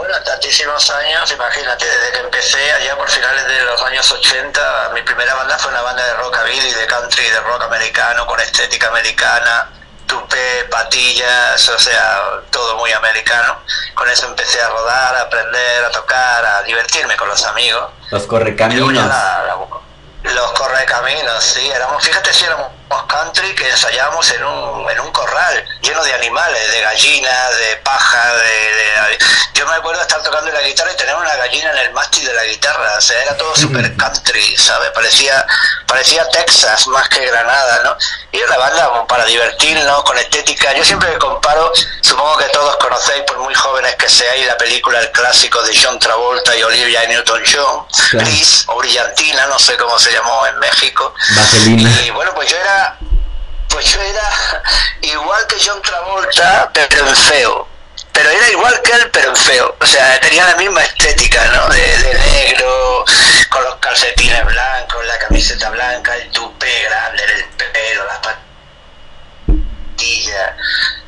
Bueno, 0.02 0.20
tantísimos 0.24 0.90
años, 0.90 1.30
imagínate, 1.30 1.86
desde 1.86 2.10
que 2.10 2.18
empecé 2.18 2.72
allá 2.72 2.96
por 2.96 3.08
finales 3.08 3.46
de 3.46 3.62
los 3.62 3.80
años 3.84 4.10
80, 4.10 4.90
mi 4.94 5.02
primera 5.02 5.32
banda 5.32 5.56
fue 5.56 5.70
una 5.70 5.80
banda 5.80 6.04
de 6.04 6.14
rockabilly, 6.14 6.72
de 6.72 6.86
country, 6.88 7.24
de 7.30 7.38
rock 7.38 7.62
americano, 7.62 8.26
con 8.26 8.40
estética 8.40 8.88
americana, 8.88 9.70
tupé, 10.04 10.64
patillas, 10.68 11.68
o 11.68 11.78
sea, 11.78 12.20
todo 12.50 12.78
muy 12.78 12.90
americano. 12.90 13.58
Con 13.94 14.10
eso 14.10 14.26
empecé 14.26 14.60
a 14.60 14.70
rodar, 14.70 15.14
a 15.18 15.20
aprender, 15.20 15.84
a 15.84 15.90
tocar, 15.92 16.46
a 16.46 16.62
divertirme 16.64 17.16
con 17.16 17.28
los 17.28 17.44
amigos. 17.44 17.92
Los 18.10 18.24
correcaminos. 18.24 19.08
los 20.24 20.52
correcaminos, 20.54 21.44
sí, 21.44 21.70
éramos, 21.70 22.02
fíjate 22.02 22.32
si 22.32 22.44
éramos 22.44 22.72
country 23.06 23.54
que 23.54 23.68
ensayábamos 23.68 24.30
en 24.30 24.44
un, 24.44 24.90
en 24.90 25.00
un 25.00 25.10
corral 25.12 25.64
lleno 25.82 26.02
de 26.04 26.14
animales, 26.14 26.72
de 26.72 26.80
gallinas, 26.80 27.58
de 27.58 27.76
paja, 27.76 28.34
de, 28.34 29.18
Yo 29.54 29.66
me 29.66 29.74
acuerdo 29.74 30.00
estar 30.00 30.22
tocando 30.22 30.50
la 30.50 30.62
guitarra 30.62 30.92
y 30.92 30.96
tener 30.96 31.14
una 31.14 31.34
gallina 31.36 31.70
en 31.72 31.78
el 31.78 31.92
mástil 31.92 32.24
de 32.24 32.34
la 32.34 32.44
guitarra, 32.44 32.94
o 32.96 33.00
sea, 33.00 33.22
era 33.22 33.36
todo 33.36 33.54
super 33.56 33.96
country, 33.96 34.56
¿sabes? 34.56 34.90
Parecía, 34.90 35.46
parecía 35.86 36.28
Texas 36.30 36.86
más 36.88 37.08
que 37.08 37.26
Granada, 37.26 37.82
¿no? 37.84 37.96
Y 38.32 38.42
una 38.42 38.56
banda 38.56 39.06
para 39.06 39.24
divertirnos, 39.26 40.02
con 40.04 40.16
estética. 40.18 40.72
Yo 40.74 40.84
siempre 40.84 41.10
me 41.10 41.18
comparo, 41.18 41.72
supongo 42.00 42.36
que 42.38 42.46
todos 42.46 42.76
conocéis, 42.76 43.22
por 43.24 43.38
muy 43.38 43.54
jóvenes 43.54 43.94
que 43.96 44.08
seáis, 44.08 44.46
la 44.46 44.56
película, 44.56 45.00
el 45.00 45.10
clásico 45.10 45.62
de 45.62 45.78
John 45.80 45.98
Travolta 45.98 46.56
y 46.56 46.62
Olivia 46.62 47.04
Newton-John, 47.06 47.86
Gris 48.12 48.64
o 48.68 48.76
Brillantina, 48.76 49.46
no 49.46 49.58
sé 49.58 49.76
cómo 49.76 49.98
se 49.98 50.12
llamó 50.12 50.46
en 50.46 50.58
México. 50.58 51.14
Y 52.04 52.10
bueno, 52.10 52.32
pues 52.34 52.48
yo 52.48 52.56
era 52.56 52.81
pues 53.68 53.86
yo 53.86 54.00
era 54.00 54.62
igual 55.02 55.46
que 55.46 55.56
John 55.64 55.80
Travolta, 55.82 56.70
pero 56.72 57.08
en 57.08 57.16
feo. 57.16 57.68
Pero 58.12 58.28
era 58.28 58.50
igual 58.50 58.82
que 58.82 58.92
él, 58.92 59.10
pero 59.10 59.30
en 59.30 59.36
feo. 59.36 59.74
O 59.80 59.86
sea, 59.86 60.20
tenía 60.20 60.44
la 60.44 60.56
misma 60.56 60.82
estética, 60.82 61.42
¿no? 61.46 61.68
De, 61.68 62.14
negro, 62.32 63.04
con 63.48 63.64
los 63.64 63.76
calcetines 63.76 64.44
blancos, 64.44 65.04
la 65.06 65.18
camiseta 65.18 65.70
blanca, 65.70 66.14
el 66.16 66.30
tupé 66.30 66.82
grande, 66.84 67.24
el 67.24 67.44
pelo, 67.44 68.04
las 68.06 68.18
patas 68.18 68.51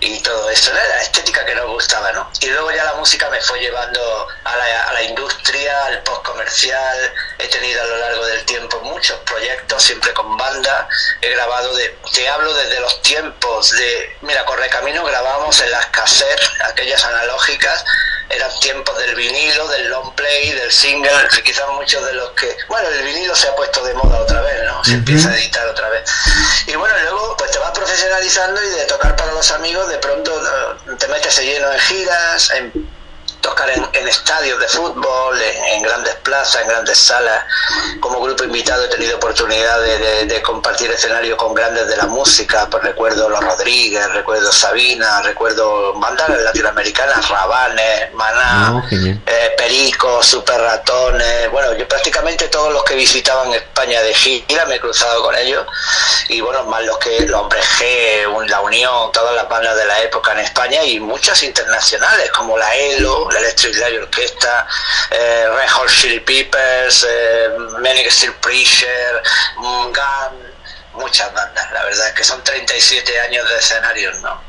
y 0.01 0.21
todo 0.21 0.51
eso, 0.51 0.71
era 0.71 0.87
la 0.89 1.03
estética 1.03 1.45
que 1.45 1.55
nos 1.55 1.67
gustaba, 1.67 2.13
¿no? 2.13 2.31
Y 2.41 2.47
luego 2.47 2.71
ya 2.73 2.85
la 2.85 2.95
música 2.95 3.29
me 3.31 3.41
fue 3.41 3.59
llevando 3.59 4.29
a 4.45 4.57
la, 4.57 4.83
a 4.85 4.93
la 4.93 5.03
industria, 5.03 5.87
al 5.87 6.03
post 6.03 6.23
comercial, 6.23 7.15
he 7.39 7.49
tenido 7.49 7.83
a 7.83 7.87
lo 7.87 7.97
largo 7.97 8.27
del 8.27 8.45
tiempo 8.45 8.81
muchos 8.81 9.19
proyectos, 9.21 9.83
siempre 9.83 10.13
con 10.13 10.37
banda, 10.37 10.89
he 11.21 11.31
grabado, 11.31 11.75
de, 11.75 11.97
te 12.13 12.29
hablo 12.29 12.53
desde 12.55 12.81
los 12.81 13.03
tiempos 13.03 13.71
de, 13.73 14.17
mira, 14.23 14.45
Correcamino 14.45 15.05
grabamos 15.05 15.61
en 15.61 15.71
las 15.71 15.87
cassettes, 15.87 16.51
aquellas 16.65 17.05
analógicas, 17.05 17.85
eran 18.31 18.51
tiempos 18.61 18.97
del 18.99 19.15
vinilo, 19.15 19.69
del 19.69 19.89
long 19.89 20.15
play, 20.15 20.53
del 20.53 20.73
single, 20.73 21.13
quizás 21.45 21.67
muchos 21.73 22.05
de 22.07 22.13
los 22.15 22.31
que, 22.31 22.57
bueno, 22.69 22.89
el 22.89 23.05
vinilo 23.05 23.35
se 23.35 23.49
ha 23.49 23.57
puesto 23.57 23.85
de 23.85 23.95
moda 23.95 24.21
otra 24.21 24.41
vez, 24.41 24.65
¿no? 24.65 24.85
Se 24.85 24.93
empieza 24.93 25.29
a 25.29 25.37
editar 25.37 25.67
otra 25.69 25.89
vez. 25.91 26.11
Y 26.67 26.75
bueno, 26.75 26.95
luego 27.03 27.37
pues 27.37 27.51
te 27.51 27.59
vas 27.59 27.71
profesionalizando 27.73 28.63
y 28.63 28.69
de 28.75 28.85
tocar 28.85 29.17
para 29.17 29.33
los 29.33 29.51
amigos, 29.53 29.89
de 29.89 29.99
pronto 29.99 30.33
eh, 30.33 30.95
te 30.99 31.09
metes 31.09 31.39
lleno 31.41 31.73
en 31.73 31.79
giras, 31.79 32.51
en 32.51 32.73
tocar 33.45 33.69
en, 33.71 34.09
estadios 34.09 34.59
de 34.59 34.67
fútbol, 34.69 35.39
en, 35.41 35.83
grandes 35.83 36.15
plazas, 36.17 36.63
en 36.63 36.69
grandes 36.69 36.99
salas. 36.99 37.45
Como 38.01 38.21
grupo 38.21 38.45
invitado 38.45 38.85
he 38.85 38.89
tenido 38.89 39.17
oportunidad 39.17 39.81
de, 39.83 40.43
compartir 40.43 40.91
escenario 40.91 41.37
con 41.37 41.55
grandes 41.55 41.87
de 41.89 41.97
la 41.97 42.07
música, 42.07 42.67
pues 42.71 42.83
recuerdo 42.83 43.29
Los 43.29 43.43
Rodríguez, 43.45 44.13
recuerdo 44.13 44.51
Sabina, 44.51 45.23
recuerdo 45.23 45.95
bandas 45.95 46.29
latinoamericanas, 46.29 47.29
Rabanes, 47.29 48.13
Maná, 48.15 48.83
eh, 48.91 49.55
Perico, 49.57 50.23
Super 50.23 50.61
Ratones, 50.61 51.51
bueno, 51.51 51.75
yo 51.75 51.87
prácticamente 51.87 52.49
todos 52.49 52.73
los 52.73 52.83
que 52.85 52.95
visitaban 52.95 53.53
España 53.53 54.01
de 54.03 54.15
gira 54.15 54.65
me 54.67 54.77
he 54.77 54.81
cruzado 54.81 55.23
con 55.23 55.35
ellos. 55.37 55.67
Y 56.29 56.41
bueno, 56.41 56.65
más 56.65 56.83
los 56.85 56.99
que 56.99 57.21
los 57.21 57.41
Hombres 57.41 57.65
G, 57.79 58.49
La 58.49 58.61
Unión, 58.61 59.13
todas 59.13 59.35
las 59.35 59.49
bandas 59.49 59.77
de 59.77 59.85
la 59.85 60.01
época 60.01 60.33
en 60.33 60.41
España 60.41 60.83
y 60.85 61.01
muchas 61.01 61.43
internacionales 61.43 62.31
como 62.31 62.57
la 62.57 62.75
ELO, 62.75 63.29
Electric 63.35 63.79
Light 63.79 64.01
Orquesta, 64.01 64.67
eh, 65.11 65.49
Red 65.49 65.69
Hot 65.69 65.89
Chili 65.89 66.21
Peppers, 66.21 67.05
eh, 67.05 67.79
Manic 67.81 68.11
Steel 68.11 68.35
Preacher, 68.41 69.23
Gun, 69.93 70.54
muchas 70.95 71.33
bandas, 71.33 71.71
la 71.73 71.85
verdad 71.85 72.09
es 72.09 72.15
que 72.15 72.25
son 72.25 72.43
37 72.43 73.21
años 73.21 73.49
de 73.49 73.59
escenarios, 73.59 74.17
¿no? 74.21 74.41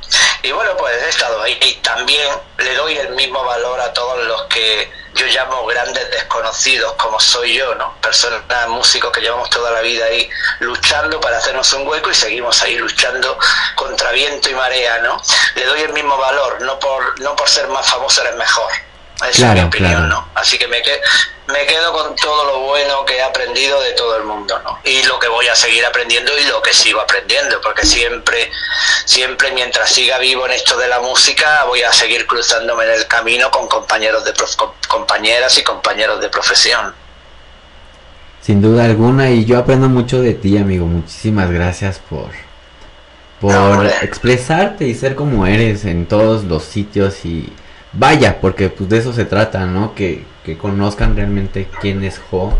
Y 0.43 0.51
bueno, 0.51 0.77
pues 0.77 0.95
he 1.03 1.09
estado 1.09 1.41
ahí 1.41 1.57
y 1.61 1.73
también 1.75 2.27
le 2.57 2.75
doy 2.75 2.97
el 2.97 3.09
mismo 3.09 3.43
valor 3.43 3.79
a 3.79 3.91
todos 3.93 4.23
los 4.25 4.43
que 4.43 4.91
yo 5.15 5.25
llamo 5.27 5.65
grandes 5.65 6.11
desconocidos, 6.11 6.93
como 6.93 7.19
soy 7.19 7.55
yo, 7.55 7.73
¿no? 7.75 7.95
Personas, 8.01 8.43
músicos 8.67 9.11
que 9.11 9.21
llevamos 9.21 9.49
toda 9.49 9.71
la 9.71 9.81
vida 9.81 10.05
ahí 10.05 10.29
luchando 10.59 11.19
para 11.21 11.37
hacernos 11.37 11.71
un 11.73 11.87
hueco 11.87 12.11
y 12.11 12.15
seguimos 12.15 12.61
ahí 12.61 12.77
luchando 12.77 13.37
contra 13.75 14.11
viento 14.11 14.49
y 14.49 14.53
marea, 14.53 14.99
¿no? 14.99 15.21
Le 15.55 15.65
doy 15.65 15.81
el 15.81 15.93
mismo 15.93 16.17
valor, 16.17 16.61
no 16.61 16.77
por, 16.79 17.19
no 17.21 17.35
por 17.35 17.49
ser 17.49 17.67
más 17.69 17.87
famoso 17.87 18.21
eres 18.21 18.35
mejor. 18.35 18.71
Esa 19.29 19.49
es 19.49 19.53
mi 19.53 19.61
opinión, 19.61 20.09
¿no? 20.09 20.27
Así 20.35 20.57
que 20.57 20.67
me, 20.67 20.81
me 21.47 21.65
quedo 21.65 21.93
con 21.93 22.15
todo 22.15 22.45
lo 22.45 22.59
bueno 22.61 23.05
que 23.05 23.17
he 23.17 23.21
aprendido 23.21 23.81
de 23.81 23.93
todo 23.93 24.17
el 24.17 24.23
mundo, 24.23 24.59
¿no? 24.63 24.79
Y 24.83 25.03
lo 25.03 25.17
que 25.19 25.27
voy 25.29 25.47
a 25.47 25.55
seguir 25.55 25.85
aprendiendo 25.85 26.31
y 26.37 26.43
lo 26.49 26.61
que 26.61 26.73
sigo 26.73 26.99
aprendiendo, 26.99 27.61
porque 27.61 27.85
siempre, 27.85 28.51
siempre 29.05 29.51
mientras 29.51 29.89
siga 29.89 30.17
vivo 30.17 30.45
en 30.45 30.51
esto 30.51 30.77
de 30.77 30.87
la 30.87 30.99
música, 30.99 31.63
voy 31.65 31.81
a 31.83 31.93
seguir 31.93 32.27
cruzándome 32.27 32.83
en 32.85 32.91
el 32.91 33.07
camino 33.07 33.49
con 33.51 33.67
compañeros 33.67 34.25
de 34.25 34.33
compañeras 34.87 35.57
y 35.57 35.63
compañeros 35.63 36.19
de 36.19 36.29
profesión. 36.29 36.93
Sin 38.41 38.61
duda 38.61 38.85
alguna, 38.85 39.31
y 39.31 39.45
yo 39.45 39.57
aprendo 39.57 39.87
mucho 39.87 40.21
de 40.21 40.33
ti, 40.33 40.57
amigo. 40.57 40.85
Muchísimas 40.85 41.49
gracias 41.49 41.99
por, 42.09 42.29
por 43.39 43.85
expresarte 44.03 44.85
y 44.87 44.93
ser 44.93 45.15
como 45.15 45.47
eres 45.47 45.85
en 45.85 46.05
todos 46.05 46.43
los 46.43 46.63
sitios 46.63 47.25
y 47.25 47.51
vaya, 47.97 48.39
porque 48.41 48.69
pues 48.69 48.89
de 48.89 48.97
eso 48.97 49.13
se 49.13 49.25
trata, 49.25 49.65
¿no? 49.65 49.93
Que, 49.95 50.23
conozcan 50.61 51.15
realmente 51.15 51.67
quién 51.81 52.03
es 52.03 52.19
Jo 52.19 52.53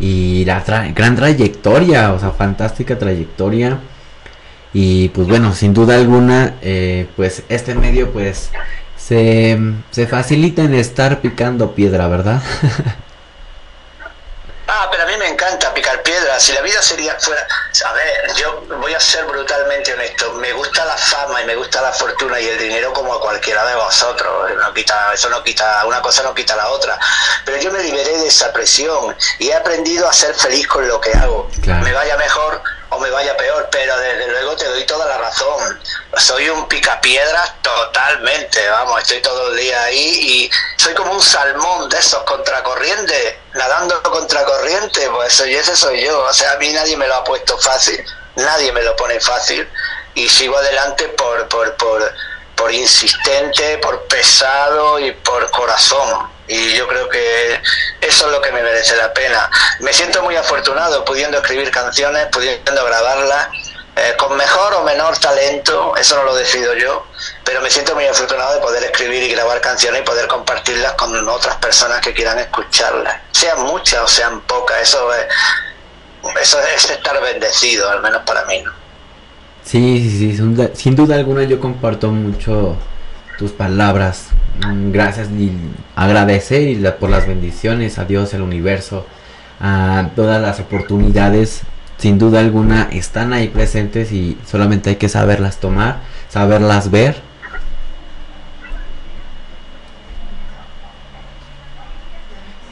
y 0.00 0.44
la 0.44 0.60
gran 0.92 1.14
trayectoria, 1.14 2.12
o 2.12 2.18
sea, 2.18 2.30
fantástica 2.30 2.98
trayectoria. 2.98 3.78
Y 4.72 5.10
pues 5.10 5.28
bueno, 5.28 5.54
sin 5.54 5.72
duda 5.74 5.94
alguna, 5.94 6.56
eh, 6.62 7.06
pues 7.14 7.44
este 7.48 7.74
medio 7.76 8.10
pues 8.10 8.50
se, 8.96 9.58
se 9.90 10.06
facilita 10.06 10.64
en 10.64 10.74
estar 10.74 11.20
picando 11.20 11.74
piedra, 11.74 12.08
¿verdad? 12.08 12.42
Ah, 14.74 14.88
pero 14.90 15.02
a 15.02 15.06
mí 15.06 15.14
me 15.18 15.28
encanta 15.28 15.74
picar 15.74 16.02
piedras. 16.02 16.42
Si 16.42 16.50
la 16.54 16.62
vida 16.62 16.80
sería 16.80 17.14
fuera. 17.20 17.46
A 17.84 17.92
ver, 17.92 18.34
yo 18.36 18.64
voy 18.80 18.94
a 18.94 19.00
ser 19.00 19.26
brutalmente 19.26 19.92
honesto. 19.92 20.32
Me 20.32 20.50
gusta 20.54 20.82
la 20.86 20.96
fama 20.96 21.42
y 21.42 21.44
me 21.44 21.56
gusta 21.56 21.82
la 21.82 21.92
fortuna 21.92 22.40
y 22.40 22.48
el 22.48 22.58
dinero 22.58 22.90
como 22.94 23.12
a 23.12 23.20
cualquiera 23.20 23.66
de 23.66 23.74
vosotros. 23.74 24.50
No 24.56 24.72
quita, 24.72 25.12
eso 25.12 25.28
no 25.28 25.44
quita, 25.44 25.84
una 25.84 26.00
cosa 26.00 26.22
no 26.22 26.34
quita 26.34 26.56
la 26.56 26.70
otra. 26.70 26.98
Pero 27.44 27.58
yo 27.58 27.70
me 27.70 27.82
liberé 27.82 28.16
de 28.16 28.28
esa 28.28 28.50
presión 28.50 29.14
y 29.38 29.48
he 29.48 29.54
aprendido 29.54 30.08
a 30.08 30.12
ser 30.14 30.34
feliz 30.34 30.66
con 30.66 30.88
lo 30.88 30.98
que 31.02 31.12
hago. 31.12 31.50
Me 31.66 31.92
vaya 31.92 32.16
mejor 32.16 32.62
o 32.88 32.98
me 32.98 33.10
vaya 33.10 33.36
peor, 33.36 33.68
pero 33.70 33.98
desde 33.98 34.26
luego 34.28 34.56
te 34.56 34.64
doy 34.68 34.86
toda 34.86 35.06
la 35.06 35.18
razón. 35.18 35.80
Soy 36.18 36.48
un 36.50 36.68
picapiedras 36.68 37.54
totalmente, 37.62 38.68
vamos, 38.68 39.00
estoy 39.00 39.20
todo 39.22 39.50
el 39.50 39.56
día 39.56 39.82
ahí 39.84 39.96
y 39.98 40.50
soy 40.76 40.92
como 40.94 41.12
un 41.12 41.22
salmón 41.22 41.88
de 41.88 41.98
esos 41.98 42.22
contracorrientes, 42.24 43.36
nadando 43.54 44.02
contracorriente, 44.02 45.08
pues 45.08 45.32
soy 45.32 45.54
ese 45.54 45.74
soy 45.74 46.04
yo. 46.04 46.20
O 46.24 46.32
sea, 46.32 46.52
a 46.52 46.56
mí 46.56 46.70
nadie 46.70 46.96
me 46.98 47.06
lo 47.06 47.14
ha 47.14 47.24
puesto 47.24 47.56
fácil, 47.58 48.04
nadie 48.36 48.72
me 48.72 48.82
lo 48.82 48.94
pone 48.96 49.18
fácil 49.20 49.66
y 50.14 50.28
sigo 50.28 50.58
adelante 50.58 51.08
por, 51.08 51.48
por, 51.48 51.74
por, 51.76 52.14
por 52.56 52.72
insistente, 52.72 53.78
por 53.78 54.02
pesado 54.02 54.98
y 54.98 55.12
por 55.12 55.50
corazón 55.50 56.30
y 56.52 56.74
yo 56.74 56.86
creo 56.86 57.08
que 57.08 57.60
eso 58.00 58.26
es 58.26 58.32
lo 58.32 58.40
que 58.42 58.52
me 58.52 58.62
merece 58.62 58.94
la 58.96 59.12
pena. 59.14 59.50
Me 59.80 59.92
siento 59.92 60.22
muy 60.22 60.36
afortunado 60.36 61.04
pudiendo 61.04 61.38
escribir 61.38 61.70
canciones, 61.70 62.26
pudiendo 62.30 62.84
grabarlas, 62.84 63.48
eh, 63.96 64.14
con 64.18 64.36
mejor 64.36 64.74
o 64.74 64.84
menor 64.84 65.18
talento, 65.18 65.94
eso 65.96 66.16
no 66.16 66.24
lo 66.24 66.34
decido 66.34 66.74
yo, 66.74 67.06
pero 67.44 67.60
me 67.60 67.70
siento 67.70 67.94
muy 67.94 68.06
afortunado 68.06 68.54
de 68.54 68.60
poder 68.60 68.84
escribir 68.84 69.22
y 69.22 69.28
grabar 69.30 69.60
canciones 69.60 70.00
y 70.00 70.04
poder 70.04 70.26
compartirlas 70.26 70.92
con 70.94 71.28
otras 71.28 71.56
personas 71.56 72.00
que 72.00 72.12
quieran 72.12 72.38
escucharlas, 72.38 73.20
sean 73.32 73.62
muchas 73.62 74.00
o 74.02 74.08
sean 74.08 74.40
pocas, 74.42 74.80
eso 74.82 75.12
es, 75.14 75.26
eso 76.40 76.60
es 76.60 76.90
estar 76.90 77.20
bendecido, 77.20 77.90
al 77.90 78.02
menos 78.02 78.22
para 78.22 78.44
mí. 78.46 78.62
¿no? 78.62 78.72
Sí, 79.64 80.00
sí, 80.10 80.36
sí, 80.36 80.68
sin 80.74 80.96
duda 80.96 81.14
alguna 81.16 81.44
yo 81.44 81.60
comparto 81.60 82.08
mucho 82.08 82.76
tus 83.38 83.52
palabras 83.52 84.28
Mm, 84.60 84.92
gracias 84.92 85.28
y 85.30 85.50
agradecer 85.96 86.68
y 86.68 86.76
por 87.00 87.10
las 87.10 87.26
bendiciones 87.26 87.98
a 87.98 88.04
Dios, 88.04 88.34
al 88.34 88.42
universo, 88.42 89.06
a 89.60 90.10
todas 90.14 90.40
las 90.42 90.60
oportunidades, 90.60 91.62
sin 92.02 92.18
duda 92.18 92.40
alguna 92.40 92.88
están 92.90 93.32
ahí 93.32 93.46
presentes 93.46 94.10
y 94.10 94.36
solamente 94.44 94.90
hay 94.90 94.96
que 94.96 95.08
saberlas 95.08 95.60
tomar, 95.60 96.00
saberlas 96.28 96.90
ver. 96.90 97.22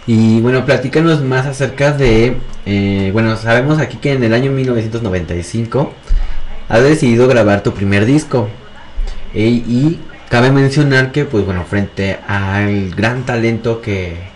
Y 0.04 0.40
bueno, 0.40 0.64
platícanos 0.66 1.22
más 1.22 1.46
acerca 1.46 1.92
de, 1.92 2.38
eh, 2.66 3.10
bueno, 3.12 3.36
sabemos 3.36 3.78
aquí 3.78 3.98
que 3.98 4.14
en 4.14 4.24
el 4.24 4.34
año 4.34 4.50
1995 4.50 5.92
has 6.68 6.82
decidido 6.82 7.28
grabar 7.28 7.62
tu 7.62 7.72
primer 7.72 8.06
disco. 8.06 8.48
y 9.32 10.00
Cabe 10.28 10.52
mencionar 10.52 11.10
que, 11.10 11.24
pues 11.24 11.44
bueno, 11.44 11.64
frente 11.64 12.20
al 12.28 12.90
gran 12.90 13.26
talento 13.26 13.80
que, 13.80 14.29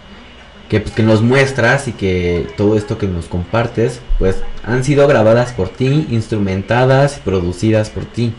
que, 0.69 0.81
pues, 0.81 0.99
nos 0.99 1.23
muestras 1.23 1.89
y 1.89 1.93
que 1.93 2.47
todo 2.57 2.77
esto 2.77 2.99
que 2.99 3.07
nos 3.07 3.27
compartes, 3.27 4.01
pues 4.19 4.43
han 4.65 4.85
sido 4.85 5.07
grabadas 5.07 5.53
por 5.53 5.69
ti, 5.69 6.07
instrumentadas 6.11 7.19
y 7.19 7.21
producidas 7.21 7.91
por 7.91 8.05
ti. 8.05 8.35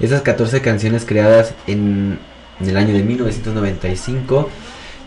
Esas 0.00 0.22
14 0.22 0.62
canciones 0.62 1.04
creadas 1.04 1.54
en, 1.66 2.18
el 2.60 2.76
año 2.76 2.94
de 2.94 3.02
1995 3.02 4.48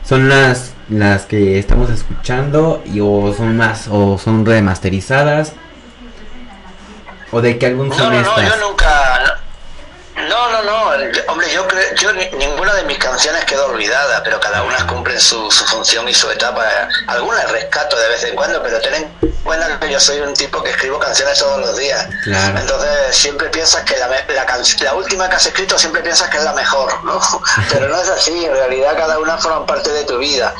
son 0.05 0.29
las, 0.29 0.73
las 0.89 1.25
que 1.25 1.59
estamos 1.59 1.89
escuchando 1.89 2.83
y 2.85 2.99
o 2.99 3.33
son 3.35 3.57
más 3.57 3.87
o 3.89 4.17
son 4.17 4.45
remasterizadas 4.45 5.53
o 7.31 7.41
de 7.41 7.57
que 7.57 7.65
algún 7.65 7.91
son 7.91 8.13
no, 8.13 8.21
yo 8.21 8.69
nunca 8.69 8.92
no. 10.63 10.91
Hombre, 11.27 11.51
yo 11.51 11.67
creo, 11.67 11.95
yo 11.95 12.13
ninguna 12.13 12.73
de 12.75 12.83
mis 12.83 12.97
canciones 12.97 13.45
quedó 13.45 13.67
olvidada, 13.67 14.23
pero 14.23 14.39
cada 14.39 14.63
una 14.63 14.85
cumple 14.87 15.19
su, 15.19 15.49
su 15.51 15.65
función 15.65 16.07
y 16.07 16.13
su 16.13 16.29
etapa. 16.29 16.65
Algunas 17.07 17.51
rescato 17.51 17.97
de 17.97 18.07
vez 18.09 18.23
en 18.23 18.35
cuando, 18.35 18.61
pero 18.61 18.79
ten 18.81 18.95
en 18.95 19.33
cuenta 19.43 19.79
que 19.79 19.91
yo 19.91 19.99
soy 19.99 20.19
un 20.21 20.33
tipo 20.33 20.63
que 20.63 20.71
escribo 20.71 20.99
canciones 20.99 21.37
todos 21.37 21.59
los 21.59 21.77
días. 21.77 22.07
Entonces 22.25 23.15
siempre 23.15 23.49
piensas 23.49 23.83
que 23.83 23.97
la, 23.97 24.07
la, 24.07 24.93
última 24.93 25.29
que 25.29 25.35
has 25.35 25.45
escrito 25.45 25.77
siempre 25.77 26.01
piensas 26.01 26.29
que 26.29 26.37
es 26.37 26.43
la 26.43 26.53
mejor, 26.53 27.03
¿no? 27.03 27.19
Pero 27.69 27.87
no 27.87 28.01
es 28.01 28.09
así. 28.09 28.45
En 28.45 28.53
realidad 28.53 28.95
cada 28.97 29.19
una 29.19 29.37
forma 29.37 29.65
parte 29.65 29.91
de 29.91 30.03
tu 30.05 30.17
vida. 30.17 30.53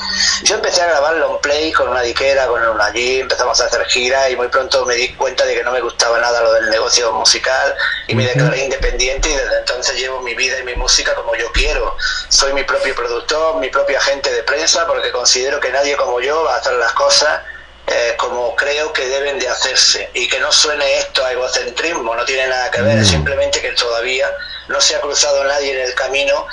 Yo 0.44 0.56
empecé 0.56 0.82
a 0.82 0.88
grabar 0.88 1.16
long 1.16 1.40
play 1.42 1.72
con 1.72 1.90
una 1.90 2.02
diquera, 2.02 2.48
con 2.48 2.62
una 2.62 2.86
allí, 2.86 3.22
empezamos 3.22 3.60
a 3.62 3.66
hacer 3.66 3.86
giras 3.86 4.30
y 4.30 4.36
muy 4.36 4.48
pronto 4.48 4.86
me 4.86 4.96
di 4.96 5.14
cuenta 5.14 5.46
de 5.46 5.56
que 5.56 5.64
no 5.64 5.72
me 5.72 5.82
gustaba 5.82 6.20
nada 6.20 6.42
lo 6.42 6.54
del 6.54 6.70
negocio 6.70 7.12
musical 7.14 7.76
y 8.08 8.16
me 8.16 8.26
declaré 8.26 8.66
independiente 8.66 9.30
y 9.30 9.36
desde 9.36 9.60
entonces 9.60 9.93
llevo 9.94 10.22
mi 10.22 10.36
vida 10.36 10.60
y 10.60 10.64
mi 10.64 10.76
música 10.76 11.16
como 11.16 11.36
yo 11.36 11.52
quiero. 11.52 11.96
Soy 12.30 12.54
mi 12.54 12.64
propio 12.64 12.96
productor, 12.96 13.58
mi 13.58 13.70
propio 13.70 13.98
agente 13.98 14.32
de 14.32 14.44
prensa, 14.44 14.86
porque 14.88 15.12
considero 15.12 15.60
que 15.60 15.72
nadie 15.72 15.96
como 15.96 16.20
yo 16.20 16.44
va 16.44 16.56
a 16.56 16.58
hacer 16.58 16.74
las 16.74 16.94
cosas 16.94 17.42
eh, 17.86 18.16
como 18.18 18.56
creo 18.56 18.94
que 18.94 19.08
deben 19.08 19.40
de 19.40 19.50
hacerse. 19.50 20.10
Y 20.14 20.28
que 20.28 20.40
no 20.40 20.52
suene 20.52 21.00
esto 21.00 21.24
a 21.26 21.32
egocentrismo, 21.32 22.16
no 22.16 22.26
tiene 22.26 22.48
nada 22.48 22.72
que 22.72 22.82
ver, 22.82 22.98
es 23.00 23.10
simplemente 23.10 23.62
que 23.62 23.72
todavía 23.74 24.30
no 24.68 24.80
se 24.80 24.96
ha 24.96 25.02
cruzado 25.02 25.44
nadie 25.44 25.74
en 25.74 25.82
el 25.82 25.94
camino 25.94 26.48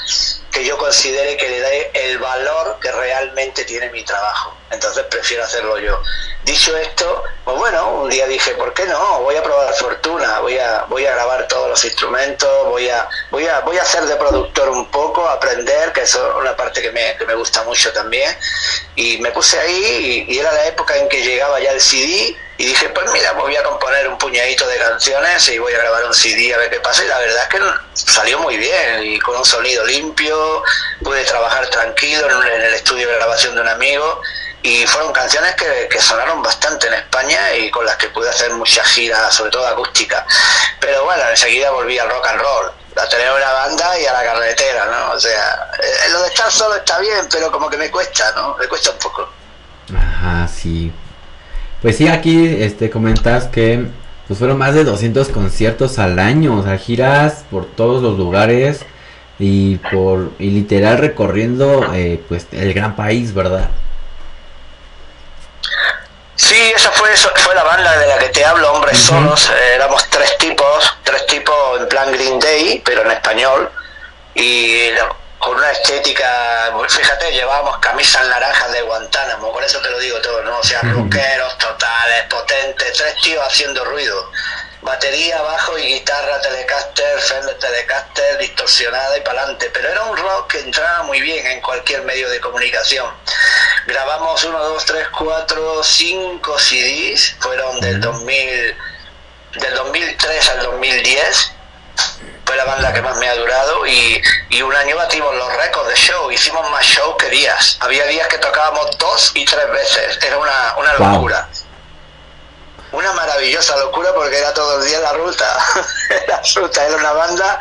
que 0.51 0.65
yo 0.65 0.77
considere 0.79 1.37
que 1.37 1.49
le 1.49 1.61
dé 1.61 1.91
el 1.95 2.19
valor 2.19 2.79
que 2.81 2.91
realmente 2.91 3.65
tiene 3.65 3.91
mi 3.91 4.03
trabajo. 4.03 4.57
Entonces 4.71 5.05
prefiero 5.11 5.45
hacerlo 5.45 5.79
yo. 5.79 6.03
Dicho 6.45 6.77
esto, 6.77 7.25
pues 7.45 7.57
bueno, 7.59 8.03
un 8.03 8.11
día 8.11 8.27
dije, 8.27 8.53
¿por 8.53 8.73
qué 8.73 8.87
no? 8.87 9.21
Voy 9.21 9.37
a 9.37 9.43
probar 9.43 9.73
fortuna, 9.75 10.41
voy 10.41 10.59
a, 10.59 10.85
voy 10.89 11.07
a 11.07 11.15
grabar 11.15 11.47
todos 11.49 11.69
los 11.69 11.85
instrumentos, 11.85 12.49
voy 12.69 12.89
a, 12.89 13.09
voy 13.31 13.47
a, 13.47 13.61
voy 13.61 13.79
a 13.79 13.83
hacer 13.83 14.05
de 14.05 14.17
productor 14.17 14.69
un 14.69 14.91
poco, 14.91 15.29
aprender, 15.29 15.93
que 15.93 16.03
eso 16.03 16.31
es 16.31 16.37
una 16.37 16.57
parte 16.57 16.81
que 16.81 16.93
me, 16.93 17.17
que 17.17 17.27
me 17.27 17.35
gusta 17.35 17.63
mucho 17.65 17.93
también. 17.93 18.35
Y 18.97 19.19
me 19.19 19.31
puse 19.33 19.59
ahí 19.59 20.27
y, 20.29 20.35
y 20.35 20.39
era 20.39 20.53
la 20.53 20.67
época 20.67 20.97
en 20.97 21.09
que 21.09 21.23
llegaba 21.23 21.61
ya 21.61 21.73
el 21.73 21.81
CD 21.81 22.37
y 22.61 22.67
dije, 22.67 22.91
pues 22.91 23.11
mira, 23.11 23.33
voy 23.33 23.57
a 23.57 23.63
componer 23.63 24.07
un 24.07 24.19
puñadito 24.19 24.67
de 24.67 24.77
canciones 24.77 25.49
y 25.49 25.59
voy 25.59 25.73
a 25.73 25.79
grabar 25.79 26.05
un 26.05 26.13
CD 26.13 26.53
a 26.53 26.59
ver 26.59 26.69
qué 26.69 26.79
pasa. 26.79 27.03
Y 27.03 27.09
la 27.09 27.19
verdad 27.19 27.43
es 27.45 27.49
que 27.49 27.59
salió 27.95 28.39
muy 28.39 28.59
bien 28.59 29.03
y 29.03 29.19
con 29.19 29.35
un 29.35 29.47
sonido 29.47 29.83
limpio, 29.87 30.63
pude 31.03 31.25
trabajar 31.25 31.67
tranquilo 31.69 32.29
en 32.29 32.61
el 32.61 32.75
estudio 32.75 33.09
de 33.09 33.15
grabación 33.15 33.55
de 33.55 33.63
un 33.63 33.69
amigo 33.69 34.21
y 34.63 34.87
fueron 34.87 35.11
canciones 35.11 35.55
que, 35.55 35.89
que, 35.91 36.03
sonaron 36.03 36.43
bastante 36.43 36.89
en 36.89 36.93
España 36.93 37.55
y 37.55 37.71
con 37.71 37.87
las 37.87 37.97
que 37.97 38.09
pude 38.09 38.29
hacer 38.29 38.53
muchas 38.53 38.87
giras, 38.89 39.35
sobre 39.35 39.51
todo 39.51 39.67
acústica. 39.67 40.27
Pero 40.81 41.03
bueno, 41.07 41.23
enseguida 41.31 41.71
volví 41.71 41.99
al 41.99 42.11
rock 42.11 42.27
and 42.27 42.43
roll, 42.43 42.73
a 42.95 43.09
tener 43.09 43.33
una 43.33 43.53
banda 43.53 43.99
y 43.99 44.05
a 44.05 44.13
la 44.13 44.23
carretera, 44.23 44.85
¿no? 44.85 45.13
O 45.13 45.19
sea, 45.19 45.71
eh, 45.83 46.11
lo 46.11 46.21
de 46.25 46.29
estar 46.29 46.53
solo 46.53 46.77
está 46.77 46.99
bien, 46.99 47.27
pero 47.33 47.51
como 47.51 47.71
que 47.71 47.79
me 47.79 47.91
cuesta, 47.91 48.33
¿no? 48.37 48.55
Me 48.59 48.69
cuesta 48.69 48.91
un 48.91 48.99
poco. 48.99 49.31
Ajá, 49.97 50.47
sí. 50.47 50.93
Pues 51.83 51.97
sí, 51.97 52.09
aquí 52.09 52.57
este 52.61 52.91
comentas 52.91 53.47
que 53.47 53.87
pues 54.27 54.39
fueron 54.39 54.59
más 54.59 54.75
de 54.75 54.85
200 54.85 55.29
conciertos 55.31 55.99
al 55.99 56.19
año, 56.19 56.59
o 56.59 56.63
sea, 56.63 56.77
giras 56.79 57.45
por 57.51 57.67
todos 57.67 58.03
los 58.03 58.19
lugares 58.19 58.85
y 59.39 59.77
por 59.91 60.31
y 60.39 60.51
literal 60.51 60.99
recorriendo 60.99 61.93
eh, 61.95 62.23
pues 62.29 62.47
el 62.53 62.75
gran 62.75 62.95
país, 62.97 63.33
¿verdad? 63.33 63.71
Sí, 66.37 66.57
esa 66.75 66.91
fue, 66.91 67.09
fue 67.17 67.55
la 67.55 67.65
banda 67.65 67.99
de 67.99 68.07
la 68.07 68.19
que 68.19 68.29
te 68.29 68.45
hablo, 68.45 68.73
Hombres 68.73 68.99
Solos. 68.99 69.51
Eh, 69.51 69.75
éramos 69.77 70.09
tres 70.11 70.37
tipos, 70.39 70.97
tres 71.03 71.27
tipos 71.27 71.81
en 71.81 71.89
plan 71.89 72.13
Green 72.13 72.39
Day, 72.39 72.83
pero 72.85 73.03
en 73.03 73.11
español. 73.11 73.71
Y 74.35 74.91
con 75.41 75.57
una 75.57 75.73
estética, 75.73 76.73
fíjate, 76.89 77.33
llevábamos 77.33 77.79
camisas 77.79 78.25
naranjas 78.29 78.71
de 78.71 78.83
Guantánamo, 78.83 79.53
por 79.53 79.65
eso 79.65 79.81
te 79.81 79.91
lo 79.91 79.99
digo 79.99 80.21
todo, 80.21 80.43
¿no? 80.43 80.59
O 80.59 80.63
sea, 80.63 80.81
rockeros 80.83 81.59
totales, 81.59 82.25
potentes, 82.29 82.93
tres 82.97 83.17
tíos 83.23 83.45
haciendo 83.45 83.85
ruido 83.85 84.31
batería, 84.83 85.41
bajo 85.43 85.79
y 85.79 85.83
guitarra 85.83 86.41
Telecaster, 86.41 87.21
Fender 87.21 87.59
Telecaster, 87.59 88.39
distorsionada 88.39 89.17
y 89.19 89.21
para 89.21 89.41
adelante. 89.43 89.71
Pero 89.73 89.89
era 89.89 90.03
un 90.05 90.17
rock 90.17 90.53
que 90.53 90.61
entraba 90.61 91.03
muy 91.05 91.21
bien 91.21 91.47
en 91.47 91.61
cualquier 91.61 92.03
medio 92.03 92.29
de 92.31 92.41
comunicación. 92.41 93.13
Grabamos 93.87 94.43
uno, 94.45 94.59
dos, 94.59 94.85
tres, 94.85 95.07
cuatro, 95.17 95.83
cinco 95.83 96.59
CDs, 96.59 97.37
fueron 97.41 97.81
del 97.81 98.01
2000, 98.01 98.77
del 99.61 99.75
2003 99.75 100.49
al 100.51 100.63
2010. 100.63 101.53
Fue 102.51 102.57
la 102.57 102.65
banda 102.65 102.93
que 102.93 103.01
más 103.01 103.17
me 103.19 103.29
ha 103.29 103.37
durado 103.37 103.87
y, 103.87 104.21
y 104.49 104.61
un 104.61 104.75
año 104.75 104.97
batimos 104.97 105.33
los 105.37 105.57
récords 105.57 105.89
de 105.89 105.95
show. 105.95 106.29
Hicimos 106.33 106.69
más 106.69 106.85
show 106.85 107.17
que 107.17 107.29
días. 107.29 107.77
Había 107.79 108.05
días 108.07 108.27
que 108.27 108.39
tocábamos 108.39 108.99
dos 108.99 109.31
y 109.37 109.45
tres 109.45 109.71
veces. 109.71 110.19
Era 110.21 110.37
una, 110.37 110.75
una 110.77 110.95
locura 110.95 111.49
una 112.91 113.13
maravillosa 113.13 113.77
locura 113.77 114.13
porque 114.15 114.37
era 114.37 114.53
todo 114.53 114.81
el 114.81 114.89
día 114.89 114.99
la 114.99 115.13
ruta. 115.13 115.59
la 116.27 116.43
ruta 116.57 116.85
era 116.85 116.97
una 116.97 117.13
banda 117.13 117.61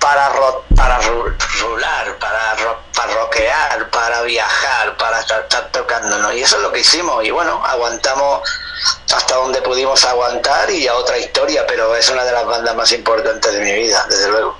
para, 0.00 0.30
para 0.74 1.00
rular, 1.00 2.18
para, 2.18 2.78
para 2.94 3.14
rockear, 3.14 3.90
para 3.90 4.22
viajar, 4.22 4.96
para 4.96 5.20
estar, 5.20 5.42
estar 5.42 5.70
tocándonos. 5.72 6.34
Y 6.34 6.40
eso 6.40 6.56
es 6.56 6.62
lo 6.62 6.72
que 6.72 6.80
hicimos. 6.80 7.24
Y 7.24 7.30
bueno, 7.30 7.60
aguantamos 7.64 8.42
hasta 9.14 9.36
donde 9.36 9.60
pudimos 9.62 10.04
aguantar 10.04 10.70
y 10.70 10.86
a 10.86 10.94
otra 10.94 11.18
historia, 11.18 11.64
pero 11.66 11.94
es 11.96 12.10
una 12.10 12.24
de 12.24 12.32
las 12.32 12.46
bandas 12.46 12.76
más 12.76 12.92
importantes 12.92 13.52
de 13.52 13.60
mi 13.60 13.72
vida, 13.72 14.06
desde 14.08 14.30
luego. 14.30 14.56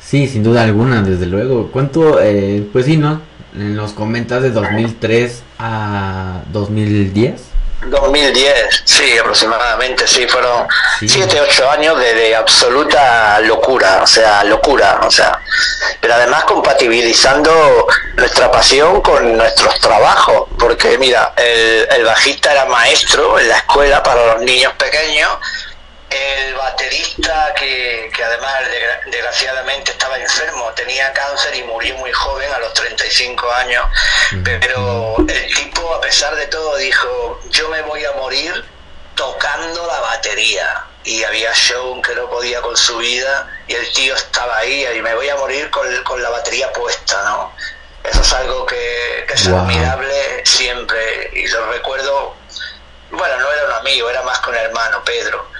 Sí, 0.00 0.28
sin 0.28 0.42
duda 0.42 0.62
alguna, 0.62 1.02
desde 1.02 1.26
luego. 1.26 1.70
¿Cuánto? 1.72 2.20
Eh, 2.20 2.68
pues 2.72 2.84
sí, 2.84 2.96
¿no? 2.96 3.22
Nos 3.54 3.92
comentas 3.92 4.42
de 4.42 4.50
2003 4.50 5.42
a 5.58 6.42
2010. 6.52 7.51
2010, 7.84 8.82
sí, 8.84 9.18
aproximadamente, 9.18 10.06
sí, 10.06 10.26
fueron 10.26 10.66
7, 11.00 11.40
8 11.40 11.70
años 11.70 11.98
de, 11.98 12.34
absoluta 12.36 13.40
locura, 13.40 14.00
o 14.02 14.06
sea, 14.06 14.44
locura, 14.44 15.00
o 15.02 15.10
sea, 15.10 15.40
pero 16.00 16.14
además 16.14 16.44
compatibilizando 16.44 17.86
nuestra 18.14 18.50
pasión 18.50 19.00
con 19.00 19.36
nuestros 19.36 19.78
trabajos, 19.80 20.48
porque 20.58 20.96
mira, 20.98 21.32
el, 21.36 21.88
el 21.90 22.04
bajista 22.04 22.52
era 22.52 22.64
maestro 22.66 23.38
en 23.38 23.48
la 23.48 23.58
escuela 23.58 24.02
para 24.02 24.34
los 24.34 24.42
niños 24.42 24.72
pequeños, 24.74 25.28
el 26.12 26.54
baterista 26.54 27.52
que, 27.54 28.10
que, 28.14 28.24
además 28.24 28.54
desgraciadamente 29.06 29.92
estaba 29.92 30.18
enfermo, 30.18 30.70
tenía 30.74 31.12
cáncer 31.12 31.54
y 31.54 31.62
murió 31.64 31.94
muy 31.96 32.12
joven 32.12 32.52
a 32.52 32.58
los 32.58 32.74
35 32.74 33.52
años, 33.52 33.84
pero 34.44 35.16
el 35.18 35.54
tipo 35.54 35.94
a 35.94 36.00
pesar 36.00 36.34
de 36.36 36.46
todo 36.46 36.76
dijo, 36.76 37.40
yo 37.50 37.68
me 37.68 37.82
voy 37.82 38.04
a 38.04 38.12
morir 38.12 38.64
tocando 39.14 39.86
la 39.86 40.00
batería 40.00 40.84
y 41.04 41.22
había 41.24 41.52
show 41.54 42.00
que 42.02 42.14
no 42.14 42.28
podía 42.28 42.60
con 42.60 42.76
su 42.76 42.98
vida 42.98 43.48
y 43.66 43.74
el 43.74 43.92
tío 43.92 44.14
estaba 44.14 44.58
ahí 44.58 44.86
y 44.96 45.02
me 45.02 45.14
voy 45.14 45.28
a 45.28 45.36
morir 45.36 45.70
con, 45.70 45.86
con 46.04 46.22
la 46.22 46.30
batería 46.30 46.72
puesta, 46.72 47.22
¿no? 47.24 47.52
Eso 48.04 48.20
es 48.20 48.32
algo 48.32 48.66
que, 48.66 49.24
que 49.28 49.34
es 49.34 49.46
admirable 49.46 50.42
siempre 50.44 51.30
y 51.34 51.46
lo 51.46 51.70
recuerdo, 51.70 52.34
bueno, 53.10 53.38
no 53.38 53.52
era 53.52 53.66
un 53.66 53.72
amigo, 53.72 54.10
era 54.10 54.22
más 54.22 54.40
con 54.40 54.54
el 54.54 54.62
hermano 54.62 55.04
Pedro 55.04 55.51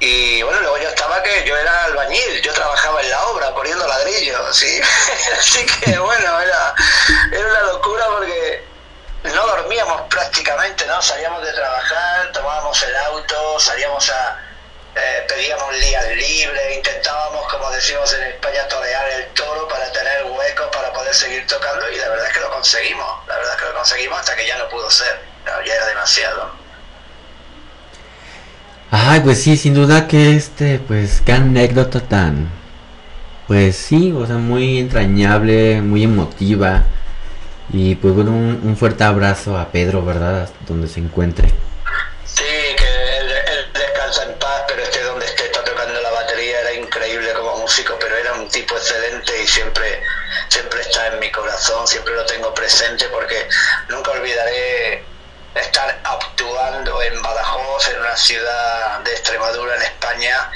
y 0.00 0.42
bueno, 0.42 0.60
luego 0.62 0.78
yo 0.78 0.88
estaba 0.88 1.22
que 1.22 1.44
yo 1.44 1.54
era 1.54 1.84
albañil, 1.84 2.40
yo 2.40 2.54
trabajaba 2.54 3.02
en 3.02 3.10
la 3.10 3.22
obra 3.26 3.54
poniendo 3.54 3.86
ladrillos, 3.86 4.56
¿sí? 4.56 4.80
Así 5.38 5.66
que 5.66 5.98
bueno, 5.98 6.40
era, 6.40 6.74
era 7.30 7.46
una 7.46 7.62
locura 7.64 8.06
porque 8.06 8.64
no 9.24 9.46
dormíamos 9.46 10.00
prácticamente, 10.08 10.86
¿no? 10.86 11.02
Salíamos 11.02 11.44
de 11.44 11.52
trabajar, 11.52 12.32
tomábamos 12.32 12.82
el 12.82 12.96
auto, 12.96 13.60
salíamos 13.60 14.08
a... 14.10 14.38
Eh, 14.94 15.24
pedíamos 15.28 15.72
días 15.78 16.08
libres, 16.08 16.76
intentábamos, 16.76 17.46
como 17.52 17.70
decimos 17.70 18.12
en 18.14 18.22
España, 18.24 18.66
torear 18.68 19.06
el 19.10 19.26
toro 19.34 19.68
para 19.68 19.92
tener 19.92 20.24
huecos 20.24 20.68
para 20.72 20.92
poder 20.92 21.14
seguir 21.14 21.46
tocando 21.46 21.88
y 21.90 21.96
la 21.96 22.08
verdad 22.08 22.26
es 22.26 22.32
que 22.32 22.40
lo 22.40 22.50
conseguimos, 22.50 23.28
la 23.28 23.36
verdad 23.36 23.52
es 23.52 23.60
que 23.60 23.66
lo 23.66 23.74
conseguimos 23.74 24.18
hasta 24.18 24.34
que 24.34 24.46
ya 24.46 24.58
no 24.58 24.68
pudo 24.68 24.90
ser, 24.90 25.20
ya 25.64 25.74
era 25.74 25.86
demasiado. 25.86 26.59
Ay, 28.92 29.20
pues 29.20 29.40
sí, 29.40 29.56
sin 29.56 29.74
duda 29.74 30.08
que 30.08 30.34
este, 30.34 30.80
pues 30.80 31.22
qué 31.24 31.32
anécdota 31.32 32.00
tan, 32.00 32.50
pues 33.46 33.76
sí, 33.76 34.12
o 34.12 34.26
sea, 34.26 34.36
muy 34.36 34.78
entrañable, 34.80 35.80
muy 35.80 36.02
emotiva. 36.02 36.82
Y 37.72 37.94
pues 37.94 38.14
bueno, 38.14 38.32
un, 38.32 38.76
fuerte 38.76 39.04
abrazo 39.04 39.56
a 39.56 39.70
Pedro, 39.70 40.04
¿verdad? 40.04 40.50
donde 40.66 40.88
se 40.88 40.98
encuentre. 40.98 41.48
Sí, 42.24 42.42
que 42.76 43.18
él, 43.18 43.28
descansa 43.72 44.24
en 44.24 44.36
paz, 44.40 44.62
pero 44.66 44.82
esté 44.82 45.04
donde 45.04 45.24
esté, 45.24 45.44
está 45.44 45.62
tocando 45.62 46.00
la 46.00 46.10
batería, 46.10 46.60
era 46.60 46.74
increíble 46.74 47.32
como 47.34 47.58
músico, 47.58 47.96
pero 48.00 48.16
era 48.16 48.34
un 48.34 48.48
tipo 48.48 48.74
excelente 48.74 49.32
y 49.40 49.46
siempre, 49.46 50.02
siempre 50.48 50.80
está 50.80 51.06
en 51.12 51.20
mi 51.20 51.30
corazón, 51.30 51.86
siempre 51.86 52.12
lo 52.14 52.26
tengo 52.26 52.52
presente 52.54 53.06
porque 53.12 53.46
nunca 53.88 54.10
olvidaré 54.10 55.04
estar 55.54 55.98
actuando 56.04 57.02
en 57.02 57.20
Badajoz, 57.22 57.88
en 57.88 58.00
una 58.00 58.16
ciudad 58.16 59.00
de 59.00 59.12
Extremadura, 59.12 59.74
en 59.76 59.82
España, 59.82 60.50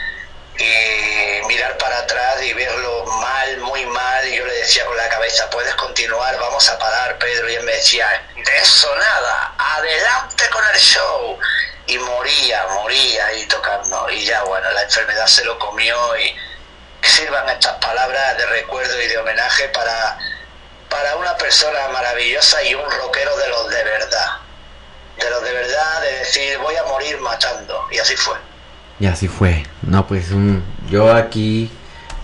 y 0.56 1.46
mirar 1.46 1.76
para 1.78 1.98
atrás 1.98 2.40
y 2.42 2.52
verlo 2.52 3.04
mal, 3.06 3.58
muy 3.58 3.84
mal, 3.86 4.28
y 4.28 4.36
yo 4.36 4.46
le 4.46 4.54
decía 4.54 4.84
con 4.86 4.96
la 4.96 5.08
cabeza, 5.08 5.50
puedes 5.50 5.74
continuar, 5.74 6.38
vamos 6.38 6.68
a 6.68 6.78
parar, 6.78 7.18
Pedro, 7.18 7.50
y 7.50 7.56
él 7.56 7.64
me 7.64 7.72
decía, 7.72 8.06
de 8.36 8.56
eso 8.58 8.94
nada, 8.96 9.54
adelante 9.58 10.48
con 10.50 10.64
el 10.72 10.80
show. 10.80 11.38
Y 11.86 11.98
moría, 11.98 12.66
moría 12.68 13.26
ahí 13.26 13.44
tocando, 13.46 14.08
y 14.08 14.24
ya 14.24 14.42
bueno, 14.44 14.70
la 14.70 14.82
enfermedad 14.82 15.26
se 15.26 15.44
lo 15.44 15.58
comió 15.58 16.16
y 16.16 16.34
sirvan 17.02 17.46
estas 17.50 17.74
palabras 17.74 18.38
de 18.38 18.46
recuerdo 18.46 18.98
y 19.02 19.08
de 19.08 19.18
homenaje 19.18 19.68
para, 19.68 20.16
para 20.88 21.16
una 21.16 21.36
persona 21.36 21.88
maravillosa 21.88 22.62
y 22.62 22.74
un 22.74 22.90
rockero 22.90 23.36
de 23.36 23.48
los 23.48 23.68
de 23.68 23.84
verdad 23.84 24.43
de 25.18 25.30
lo 25.30 25.40
de 25.40 25.52
verdad, 25.52 26.00
de 26.02 26.18
decir 26.18 26.58
voy 26.58 26.74
a 26.76 26.84
morir 26.84 27.18
matando. 27.20 27.86
Y 27.90 27.98
así 27.98 28.16
fue. 28.16 28.36
Y 29.00 29.06
así 29.06 29.28
fue. 29.28 29.64
No, 29.82 30.06
pues 30.06 30.30
un, 30.30 30.64
yo 30.88 31.12
aquí 31.12 31.70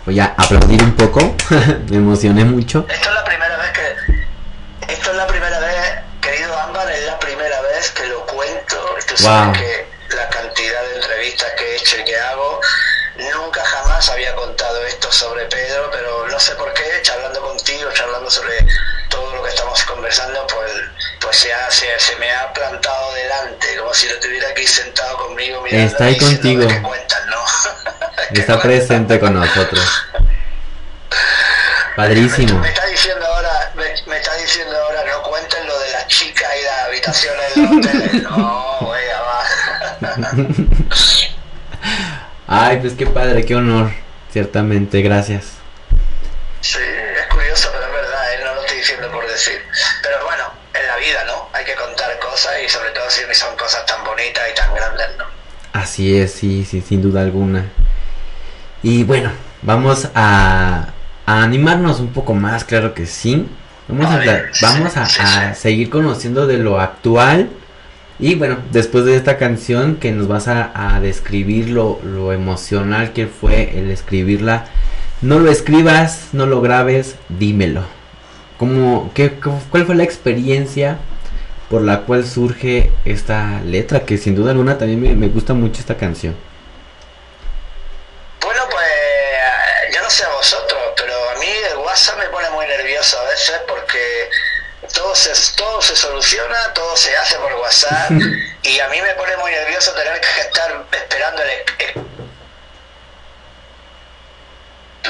voy 0.07 0.21
a 0.21 0.35
aplaudir 0.37 0.83
un 0.83 0.97
poco. 0.97 1.37
Me 1.91 1.97
emocioné 1.97 2.45
mucho. 2.45 2.87
Esto 2.89 3.09
es 3.09 3.15
la 3.15 3.25
primera 3.25 3.57
vez 3.57 3.71
que... 3.73 4.93
Esto 4.93 5.11
es 5.11 5.17
la 5.17 5.27
primera 5.27 5.59
vez, 5.61 5.99
querido 6.21 6.59
Ámbar, 6.59 6.91
es 6.91 7.05
la 7.07 7.19
primera 7.19 7.61
vez 7.63 7.91
que 7.91 8.07
lo 8.07 8.27
cuento. 8.27 8.97
Tú 9.07 9.17
sabes 9.17 9.59
que 9.59 10.17
la 10.17 10.29
cantidad 10.29 10.83
de 10.83 10.97
entrevistas 10.97 11.53
que 11.57 11.65
he 11.65 11.77
hecho 11.77 12.01
y 12.01 12.05
que 12.05 12.19
hago, 12.19 12.61
nunca 13.35 13.65
jamás 13.65 14.09
había 14.09 14.35
contado 14.35 14.85
esto 14.87 15.11
sobre 15.13 15.45
Pedro, 15.47 15.91
pero 15.93 16.27
no 16.29 16.41
sé 16.41 16.55
por 16.57 16.73
qué, 16.75 16.83
charlando 17.03 17.41
contigo, 17.41 17.91
charlando 17.93 18.31
sobre 18.31 18.67
todo 19.09 19.35
lo 19.37 19.43
que 19.43 19.51
estamos 19.51 19.83
conversando, 19.85 20.47
pues, 20.47 20.73
pues 21.21 21.37
se, 21.37 21.53
ha, 21.53 21.71
se, 21.71 22.17
me 22.19 22.31
ha 22.31 22.53
plantado 22.53 23.15
delante, 23.15 23.77
como 23.79 23.93
si 23.95 24.09
lo 24.09 24.19
tuviera 24.21 24.49
aquí 24.49 24.67
sentado 24.67 25.17
conmigo. 25.19 25.63
Mirando 25.63 25.87
está 25.87 26.05
ahí 26.05 26.19
contigo. 26.19 26.67
está 28.33 28.61
presente 28.61 29.21
con 29.21 29.35
nosotros. 29.35 30.07
Padrísimo. 31.97 32.59
Me, 32.59 32.69
está 32.69 32.87
diciendo 32.87 33.27
ahora, 33.27 33.73
me, 33.75 34.17
está 34.17 34.35
diciendo 34.37 34.77
ahora, 34.77 35.05
no 35.05 35.23
cuenten 35.23 35.67
lo 35.67 35.79
de 35.81 35.91
las 35.91 36.07
chicas 36.07 36.49
y 36.59 36.65
las 36.65 36.79
habitaciones 36.87 37.55
de 37.55 37.67
hoteles. 37.67 38.23
No, 38.31 38.79
wea, 38.81 39.21
va. 39.21 39.45
Ay, 42.47 42.79
pues 42.79 42.95
qué 42.95 43.07
padre, 43.07 43.45
qué 43.45 43.55
honor, 43.55 43.91
ciertamente, 44.33 45.03
gracias. 45.03 45.45
Sí, 46.61 46.79
es 46.79 47.27
curioso, 47.27 47.71
pero 47.73 47.87
es 47.87 47.93
verdad, 47.93 48.35
él 48.35 48.45
no 48.45 48.55
lo 48.55 48.61
estoy 48.63 48.79
diciendo 48.79 49.11
por 49.11 49.27
decir. 49.29 49.63
Pero 50.03 50.25
bueno, 50.25 50.53
en 50.75 50.87
la 50.87 50.97
vida, 50.97 51.25
¿no? 51.25 51.49
Hay 51.53 51.65
que 51.65 51.75
contar 51.75 52.19
cosas 52.19 52.53
y 52.65 52.69
sobre 52.69 52.91
todo 52.91 53.11
si 53.11 53.23
son 53.35 53.57
cosas 53.57 53.85
tan 53.87 54.05
bonitas 54.05 54.49
y 54.51 54.55
tan 54.55 54.75
grandes, 54.75 55.07
¿no? 55.17 55.25
Así 55.73 56.17
es, 56.17 56.33
sí, 56.33 56.65
sí, 56.65 56.81
sin 56.81 57.03
duda 57.03 57.23
alguna. 57.23 57.67
Y 58.83 59.05
bueno, 59.05 59.31
vamos 59.63 60.09
a, 60.15 60.89
animarnos 61.27 62.01
un 62.01 62.09
poco 62.09 62.35
más, 62.35 62.65
claro 62.65 62.95
que 62.95 63.07
sí. 63.07 63.47
Vamos 63.89 64.07
a, 64.07 64.21
vamos 64.63 64.97
a, 64.97 65.55
seguir 65.55 65.91
conociendo 65.91 66.47
de 66.47 66.59
lo 66.59 66.81
actual. 66.81 67.51
Y 68.19 68.35
bueno, 68.35 68.59
después 68.73 69.05
de 69.05 69.17
esta 69.17 69.39
canción 69.39 69.97
que 69.97 70.13
nos 70.13 70.29
vas 70.29 70.49
a, 70.49 70.99
describir 71.01 71.71
lo, 71.71 72.01
lo 72.05 72.33
emocional 72.33 73.13
que 73.13 73.27
fue 73.27 73.79
el 73.79 73.91
escribirla 73.91 74.67
no 75.23 75.39
lo 75.39 75.51
escribas, 75.51 76.29
no 76.33 76.47
lo 76.47 76.63
grabes, 76.63 77.17
dímelo. 77.29 77.83
¿Cómo, 78.57 79.11
qué, 79.15 79.33
¿Cuál 79.71 79.85
fue 79.85 79.95
la 79.95 80.03
experiencia 80.03 80.99
por 81.71 81.83
la 81.83 82.01
cual 82.01 82.27
surge 82.27 82.91
esta 83.05 83.61
letra? 83.65 84.01
Que 84.01 84.19
sin 84.19 84.35
duda 84.35 84.51
alguna 84.51 84.77
también 84.77 85.19
me, 85.19 85.29
gusta 85.29 85.55
mucho 85.55 85.81
esta 85.81 85.97
canción. 85.97 86.37
Bueno, 88.41 88.63
pues 88.69 89.95
yo 89.95 90.03
no 90.03 90.11
sé 90.11 90.25
a 90.25 90.29
vosotros, 90.31 90.81
pero 90.97 91.15
a 91.31 91.35
mí 91.39 91.47
el 91.71 91.79
WhatsApp 91.79 92.19
me 92.19 92.27
pone 92.27 92.51
muy 92.51 92.67
nervioso 92.67 93.21
a 93.21 93.25
veces 93.31 93.61
porque 93.69 94.29
todo 94.93 95.15
se, 95.15 95.31
todo 95.57 95.81
se 95.81 95.95
soluciona, 95.95 96.75
todo 96.75 96.97
se 96.97 97.17
hace 97.17 97.37
por 97.37 97.55
WhatsApp 97.55 98.11
y 98.65 98.81
a 98.81 98.89
mí 98.89 99.01
me 99.01 99.15
pone 99.15 99.37
muy 99.37 99.53
nervioso 99.53 99.93
tener 99.93 100.21
que 100.21 100.41
estar 100.41 100.87
esperando 100.91 101.43
el 101.43 101.51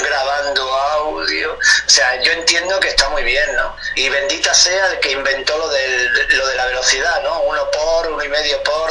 grabando 0.02 0.62
audio. 0.74 1.54
O 1.54 1.90
sea, 1.90 2.20
yo 2.22 2.32
entiendo 2.32 2.78
que 2.80 2.88
está 2.88 3.08
muy 3.08 3.22
bien, 3.22 3.54
¿no? 3.56 3.76
Y 3.96 4.08
bendita 4.08 4.52
sea 4.54 4.86
el 4.88 5.00
que 5.00 5.12
inventó 5.12 5.56
lo, 5.58 5.68
del, 5.68 6.36
lo 6.36 6.46
de 6.46 6.54
la 6.56 6.66
velocidad, 6.66 7.22
¿no? 7.22 7.40
Uno 7.42 7.70
por, 7.70 8.10
uno 8.10 8.24
y 8.24 8.28
medio 8.28 8.62
por, 8.62 8.90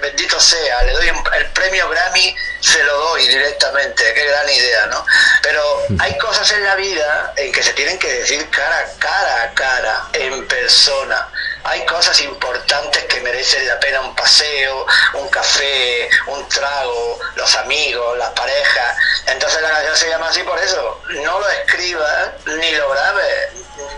bendito 0.00 0.40
sea, 0.40 0.82
le 0.82 0.92
doy 0.92 1.08
el 1.08 1.46
premio 1.50 1.88
Grammy, 1.88 2.34
se 2.60 2.82
lo 2.84 2.96
doy 2.96 3.26
directamente, 3.26 4.14
qué 4.14 4.24
gran 4.24 4.48
idea, 4.48 4.86
¿no? 4.86 5.04
Pero 5.42 5.82
hay 5.98 6.16
cosas 6.18 6.50
en 6.52 6.64
la 6.64 6.74
vida 6.74 7.32
en 7.36 7.52
que 7.52 7.62
se 7.62 7.72
tienen 7.72 7.98
que 7.98 8.12
decir 8.12 8.48
cara 8.50 8.78
a 8.78 8.98
cara, 8.98 9.52
cara, 9.54 10.08
en 10.12 10.46
persona. 10.46 11.28
Hay 11.64 11.84
cosas 11.86 12.20
importantes 12.20 13.04
que 13.04 13.20
merecen 13.20 13.66
la 13.66 13.80
pena 13.80 14.00
un 14.02 14.14
paseo, 14.14 14.86
un 15.14 15.28
café, 15.28 16.08
un 16.26 16.46
trago, 16.48 17.18
los 17.36 17.54
amigos, 17.56 18.18
las 18.18 18.30
parejas. 18.30 18.96
Entonces 19.26 19.62
la 19.62 19.70
canción 19.70 19.96
se 19.96 20.08
llama 20.10 20.28
así 20.28 20.42
por 20.42 20.58
eso. 20.58 21.00
No 21.08 21.40
lo 21.40 21.48
escribas 21.50 22.32
ni 22.44 22.70
lo 22.72 22.90
grabes, 22.90 23.50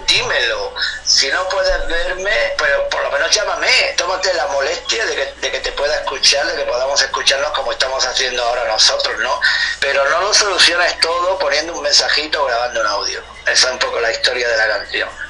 dímelo. 0.06 0.74
Si 1.04 1.28
no 1.28 1.48
puedes 1.48 1.88
verme, 1.88 2.54
pero 2.56 2.88
por 2.88 3.02
lo 3.02 3.10
menos 3.10 3.30
llámame, 3.32 3.94
tómate 3.96 4.32
la 4.34 4.46
molestia 4.46 5.04
de 5.04 5.16
que, 5.16 5.32
de 5.40 5.50
que 5.50 5.60
te 5.60 5.72
pueda 5.72 5.96
escuchar, 5.96 6.46
de 6.46 6.56
que 6.56 6.70
podamos 6.70 7.02
escucharnos 7.02 7.50
como 7.50 7.72
estamos 7.72 8.04
haciendo 8.06 8.44
ahora 8.44 8.64
nosotros, 8.68 9.18
¿no? 9.18 9.40
Pero 9.80 10.08
no 10.08 10.20
lo 10.20 10.32
soluciones 10.32 10.98
todo 11.00 11.36
poniendo 11.40 11.72
un 11.72 11.82
mensajito 11.82 12.42
o 12.42 12.46
grabando 12.46 12.80
un 12.80 12.86
audio. 12.86 13.20
Esa 13.44 13.66
es 13.66 13.72
un 13.72 13.78
poco 13.80 14.00
la 14.00 14.12
historia 14.12 14.48
de 14.48 14.56
la 14.56 14.68
canción. 14.68 15.25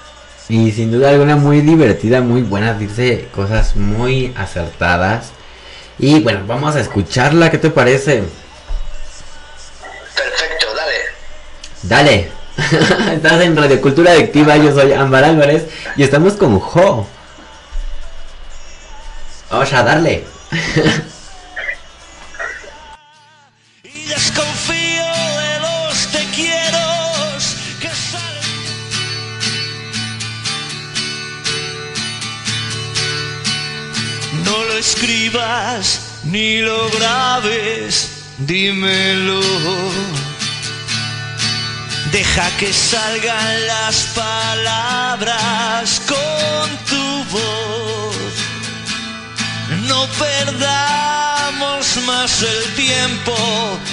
Y 0.49 0.71
sin 0.71 0.93
duda 0.93 1.11
alguna 1.11 1.37
muy 1.37 1.61
divertida, 1.61 2.21
muy 2.21 2.43
buena, 2.43 2.75
dice 2.75 3.29
cosas 3.35 3.75
muy 3.75 4.33
acertadas. 4.37 5.31
Y 5.99 6.21
bueno, 6.21 6.45
vamos 6.47 6.77
a 6.77 6.81
escucharla, 6.81 7.51
¿qué 7.51 7.59
te 7.59 7.71
parece? 7.71 8.23
Perfecto, 10.15 10.67
dale. 10.77 10.99
Dale. 11.83 12.31
Estás 13.15 13.43
en 13.43 13.57
Radio 13.57 13.81
Cultura 13.81 14.13
Adictiva, 14.13 14.57
yo 14.57 14.73
soy 14.73 14.93
Ámbar 14.93 15.25
Álvarez 15.25 15.67
y 15.97 16.05
estamos 16.05 16.35
con 16.35 16.61
Jo. 16.61 17.07
Vamos 19.51 19.73
a 19.73 19.83
darle. 19.83 20.25
Y 23.83 24.09
desconfío 24.09 24.86
escribas 34.77 36.01
ni 36.25 36.61
lo 36.61 36.89
grabes, 36.91 38.11
dímelo. 38.39 39.41
Deja 42.13 42.51
que 42.59 42.73
salgan 42.73 43.67
las 43.67 43.97
palabras 44.15 46.01
con 46.07 46.71
tu 46.91 47.25
voz. 47.31 48.17
No 49.89 50.07
perdamos 50.19 51.97
más 52.07 52.43
el 52.43 52.75
tiempo, 52.75 53.35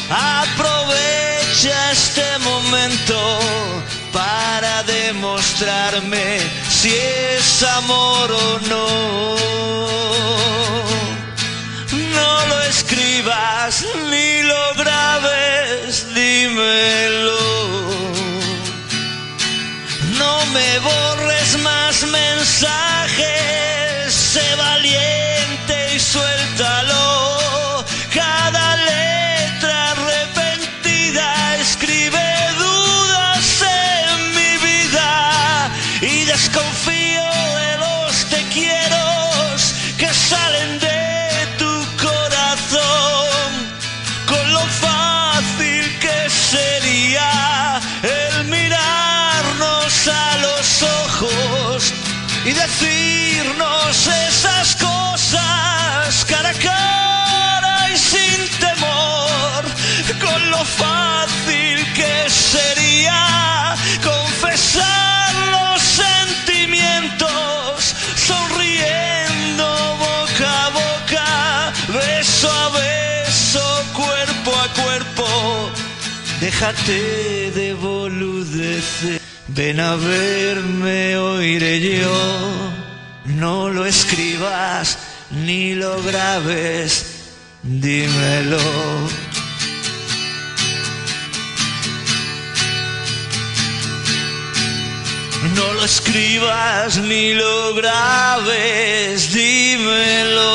aprovecha 0.09 1.91
este 1.91 2.37
momento 2.39 3.39
para 4.11 4.83
demostrarme 4.83 6.39
si 6.69 6.93
es 6.93 7.63
amor 7.63 8.31
o 8.31 8.59
no. 8.69 9.83
Escribas 13.23 13.85
ni 14.09 14.43
lo 14.43 14.73
grabes, 14.75 16.13
dímelo. 16.13 17.39
No 20.17 20.45
me 20.47 20.79
borres 20.79 21.57
más 21.59 22.03
mensajes, 22.03 23.23
sé 24.13 24.55
valiente 24.55 25.22
déjate 76.53 77.51
de 77.51 77.73
boludecer 77.73 79.19
ven 79.47 79.79
a 79.79 79.95
verme 79.95 81.17
oiré 81.17 81.79
yo. 81.79 82.71
No 83.25 83.69
lo 83.69 83.85
escribas 83.85 84.97
ni 85.31 85.73
lo 85.73 86.01
grabes. 86.03 86.91
Dímelo. 87.63 88.59
No 95.55 95.73
lo 95.73 95.83
escribas 95.85 96.97
ni 96.97 97.33
lo 97.33 97.73
grabes, 97.75 99.33
dímelo. 99.33 100.53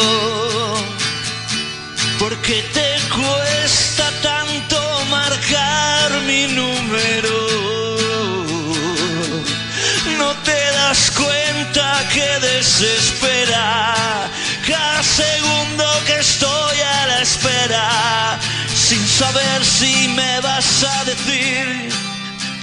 Porque 2.18 2.62
te 2.74 2.88
marcar 3.18 3.47
mi 6.28 6.46
número. 6.48 7.36
No 10.20 10.30
te 10.48 10.60
das 10.78 11.10
cuenta 11.22 11.86
que 12.14 12.28
desespera 12.50 14.28
cada 14.66 15.02
segundo 15.02 15.84
que 16.06 16.16
estoy 16.18 16.76
a 16.80 17.06
la 17.06 17.18
espera, 17.22 18.38
sin 18.86 19.02
saber 19.20 19.64
si 19.64 20.08
me 20.08 20.40
vas 20.40 20.84
a 20.84 21.04
decir 21.12 21.64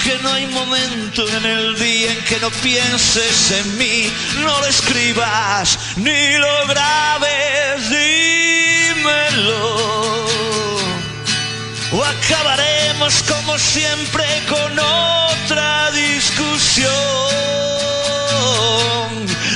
que 0.04 0.14
no 0.22 0.30
hay 0.32 0.46
momento 0.62 1.28
en 1.38 1.46
el 1.46 1.76
día 1.80 2.12
en 2.12 2.22
que 2.30 2.38
no 2.40 2.52
pienses 2.68 3.52
en 3.60 3.78
mí, 3.80 3.98
no 4.44 4.60
lo 4.62 4.68
escribas 4.68 5.80
ni 5.96 6.38
lo 6.44 6.68
grabes, 6.68 7.90
dímelo. 7.90 9.66
O 11.98 12.04
como 12.98 13.60
siempre 13.60 14.24
con 14.48 14.80
otra 14.80 15.92
discusión. 15.92 16.88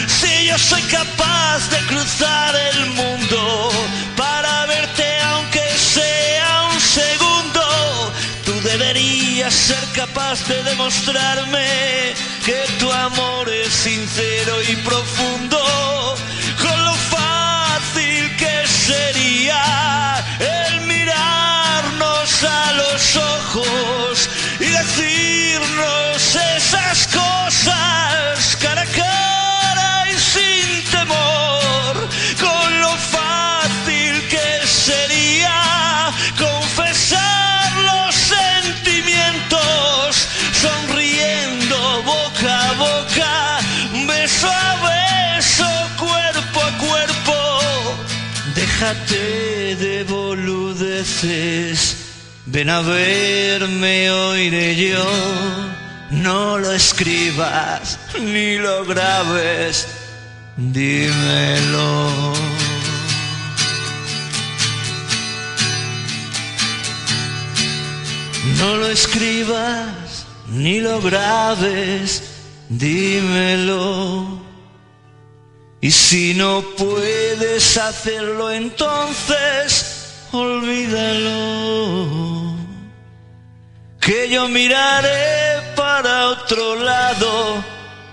Si 0.07 0.47
yo 0.47 0.57
soy 0.57 0.81
capaz 0.83 1.69
de 1.69 1.77
cruzar 1.87 2.53
el 2.55 2.85
mundo 2.87 3.71
para 4.17 4.65
verte 4.65 5.21
aunque 5.21 5.63
sea 5.77 6.69
un 6.73 6.79
segundo, 6.81 8.11
tú 8.45 8.59
deberías 8.61 9.53
ser 9.53 9.83
capaz 9.95 10.45
de 10.47 10.61
demostrarme 10.63 12.13
que 12.43 12.65
tu 12.77 12.91
amor 12.91 13.49
es 13.49 13.73
sincero 13.73 14.61
y 14.67 14.75
profundo. 14.77 16.17
Ven 52.45 52.69
a 52.69 52.81
verme, 52.81 54.11
oiré 54.11 54.75
yo. 54.75 55.05
No 56.11 56.57
lo 56.57 56.71
escribas 56.73 57.99
ni 58.19 58.57
lo 58.57 58.83
grabes, 58.85 59.87
dímelo. 60.57 62.33
No 68.57 68.75
lo 68.77 68.87
escribas 68.87 70.25
ni 70.47 70.79
lo 70.79 70.99
grabes, 71.01 72.23
dímelo. 72.69 74.41
Y 75.81 75.91
si 75.91 76.33
no 76.33 76.61
puedes 76.77 77.77
hacerlo 77.77 78.51
entonces, 78.51 79.98
olvídalo. 80.31 82.07
Que 83.99 84.29
yo 84.29 84.47
miraré 84.47 85.61
para 85.75 86.29
otro 86.29 86.75
lado 86.75 87.63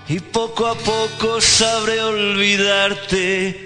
y 0.07 0.19
poco 0.19 0.67
a 0.67 0.75
poco 0.75 1.41
sabré 1.41 2.01
olvidarte. 2.01 3.63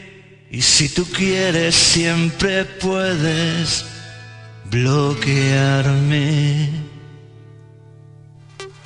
Y 0.50 0.62
si 0.62 0.88
tú 0.90 1.06
quieres, 1.06 1.76
siempre 1.76 2.66
puedes 2.66 3.86
bloquearme. 4.66 6.91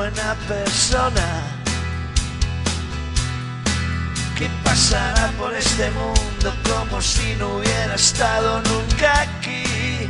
Buena 0.00 0.34
persona 0.48 1.28
que 4.34 4.48
pasará 4.64 5.30
por 5.38 5.54
este 5.54 5.90
mundo 5.90 6.48
como 6.70 7.02
si 7.02 7.34
no 7.38 7.56
hubiera 7.56 7.94
estado 7.96 8.62
nunca 8.62 9.08
aquí. 9.26 10.08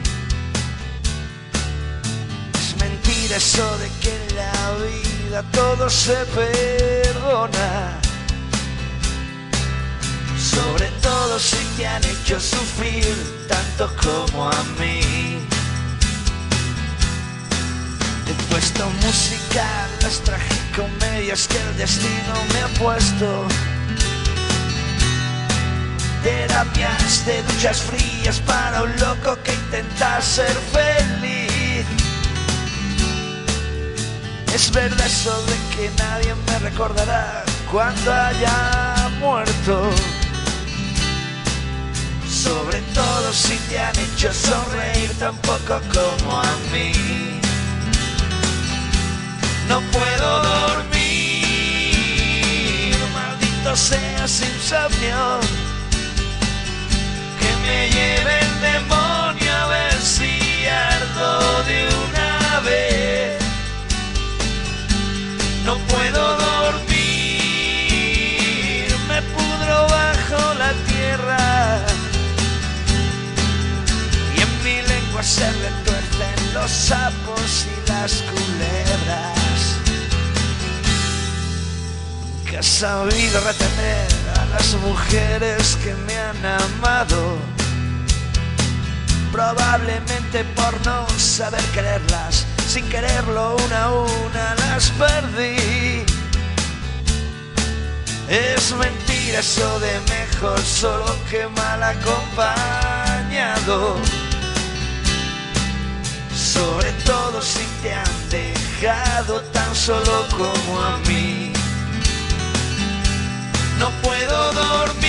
Es 2.60 2.76
mentira 2.78 3.34
eso 3.36 3.66
de 3.78 3.88
que 4.00 4.10
en 4.14 4.36
la 4.36 4.58
vida 4.84 5.42
todo 5.50 5.90
se 5.90 6.18
perdona. 6.38 7.98
Sobre 10.38 10.88
todo 11.02 11.36
si 11.40 11.62
te 11.76 11.88
han 11.88 12.04
hecho 12.04 12.38
sufrir 12.38 13.12
tanto 13.48 13.90
como 14.04 14.48
a 14.48 14.62
mí. 14.78 15.39
He 18.30 18.32
puesto 18.44 18.88
música 19.02 19.88
las 20.02 20.20
tragicomedias 20.20 21.48
que 21.48 21.56
el 21.58 21.76
destino 21.76 22.34
me 22.52 22.60
ha 22.60 22.68
puesto. 22.78 23.48
Terapias 26.22 27.26
de 27.26 27.42
duchas 27.42 27.82
frías 27.82 28.38
para 28.46 28.84
un 28.84 28.92
loco 29.00 29.36
que 29.42 29.52
intenta 29.52 30.22
ser 30.22 30.54
feliz. 30.70 31.84
Es 34.54 34.70
verdad 34.70 35.06
eso 35.06 35.36
de 35.46 35.56
que 35.74 35.90
nadie 35.98 36.32
me 36.46 36.58
recordará 36.60 37.44
cuando 37.68 38.14
haya 38.14 39.10
muerto. 39.18 39.90
Sobre 42.28 42.80
todo 42.94 43.32
si 43.32 43.56
te 43.68 43.80
han 43.80 43.98
hecho 43.98 44.32
sonreír 44.32 45.10
tan 45.18 45.36
poco 45.38 45.80
como 45.92 46.38
a 46.38 46.56
mí 46.72 47.29
no 49.70 49.80
puedo 49.92 50.28
dormir, 50.42 50.96
maldito 53.14 53.76
sea 53.76 54.26
sin 54.26 54.48
insomnio, 54.48 55.38
que 57.38 57.50
me 57.64 57.88
lleve 57.88 58.34
el 58.46 58.54
demonio 58.72 59.50
a 59.62 59.66
ver 59.68 59.94
si 59.94 60.32
ardo 60.66 61.62
de 61.70 61.78
una 62.04 62.60
vez. 62.68 63.38
No 65.64 65.74
puedo 65.92 66.22
dormir, 66.48 66.88
me 69.10 69.22
pudro 69.36 69.76
bajo 69.98 70.40
la 70.62 70.72
tierra 70.90 71.46
y 74.34 74.36
en 74.46 74.52
mi 74.64 74.76
lengua 74.92 75.22
se 75.22 75.46
retuercen 75.64 76.38
los 76.54 76.70
sapos 76.72 77.66
y 77.72 77.74
las 77.88 78.12
culebras. 78.32 79.39
Ha 82.60 82.62
sabido 82.62 83.40
retener 83.40 84.06
a 84.38 84.44
las 84.52 84.74
mujeres 84.74 85.78
que 85.82 85.94
me 85.94 86.14
han 86.14 86.44
amado. 86.44 87.38
Probablemente 89.32 90.44
por 90.56 90.78
no 90.84 91.08
saber 91.18 91.62
quererlas, 91.72 92.44
sin 92.68 92.86
quererlo 92.90 93.56
una 93.64 93.84
a 93.84 93.90
una 93.92 94.54
las 94.56 94.90
perdí. 94.90 96.04
Es 98.28 98.74
mentira 98.74 99.38
eso 99.38 99.80
de 99.80 99.98
mejor 100.10 100.60
solo 100.60 101.16
que 101.30 101.48
mal 101.48 101.82
acompañado. 101.82 103.16
Sobre 106.36 106.92
todo 107.06 107.40
si 107.40 107.64
te 107.82 107.94
han 107.94 108.28
dejado 108.28 109.40
tan 109.52 109.74
solo 109.74 110.26
como 110.36 110.82
a 110.82 110.98
mí 111.08 111.54
no 113.80 113.90
puedo 114.02 114.52
dormir, 114.52 115.00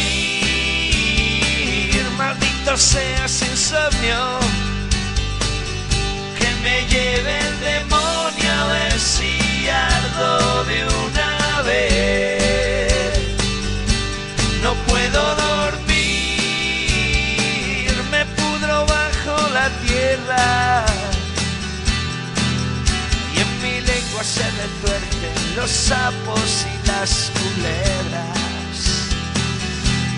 maldito 2.18 2.78
sea 2.78 3.28
sin 3.28 3.52
insomnio, 3.52 4.40
que 6.40 6.50
me 6.64 6.86
lleve 6.88 7.38
el 7.48 7.60
demonio 7.60 8.52
a 8.62 8.68
ver 8.68 8.98
si 8.98 9.68
ardo 9.68 10.64
de 10.64 10.80
una 11.06 11.62
vez. 11.64 13.20
No 14.64 14.74
puedo 14.90 15.22
dormir, 15.36 15.92
me 18.10 18.26
pudro 18.40 18.86
bajo 18.86 19.36
la 19.50 19.68
tierra. 19.86 20.86
Y 23.36 23.38
en 23.46 23.52
mi 23.62 23.76
lengua 23.82 24.24
se 24.24 24.46
retuercen 24.62 25.56
los 25.58 25.72
sapos 25.72 26.66
y 26.74 26.88
las 26.88 27.12
culebras. 27.38 28.51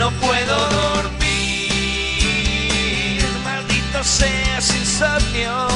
No 0.00 0.10
puedo 0.12 0.56
dormir, 0.70 1.22
maldito 3.44 4.02
sea 4.02 4.58
sin 4.58 4.78
insomnio. 4.78 5.68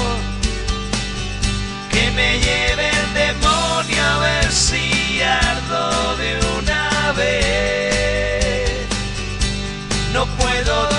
Que 1.92 2.10
me 2.12 2.38
lleve 2.40 2.88
el 2.88 3.12
demonio 3.12 4.02
a 4.02 4.18
ver 4.20 4.50
si 4.50 5.20
ardo 5.20 6.16
de 6.16 6.40
una 6.58 7.12
vez. 7.12 8.88
No 10.14 10.24
puedo 10.24 10.93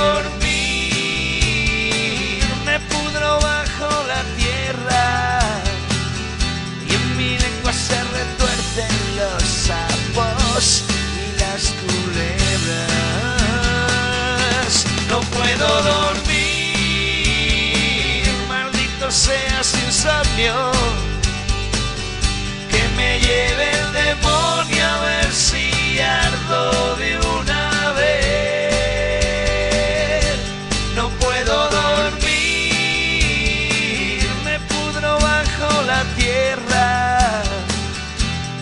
No 15.36 15.42
puedo 15.42 15.68
dormir, 15.84 16.24
maldito 18.48 19.12
sea 19.12 19.62
su 19.64 19.78
insomnio, 19.80 20.72
que 22.72 22.88
me 22.96 23.20
lleve 23.20 23.70
el 23.70 23.92
demonio 23.92 24.86
a 24.86 25.00
ver 25.02 25.30
si 25.34 26.00
ardo 26.00 26.96
de 26.96 27.20
una 27.20 27.92
vez. 27.98 28.16
No 30.96 31.10
puedo 31.10 31.70
dormir, 31.70 32.24
me 34.46 34.58
pudro 34.72 35.20
bajo 35.20 35.82
la 35.82 36.04
tierra 36.16 37.44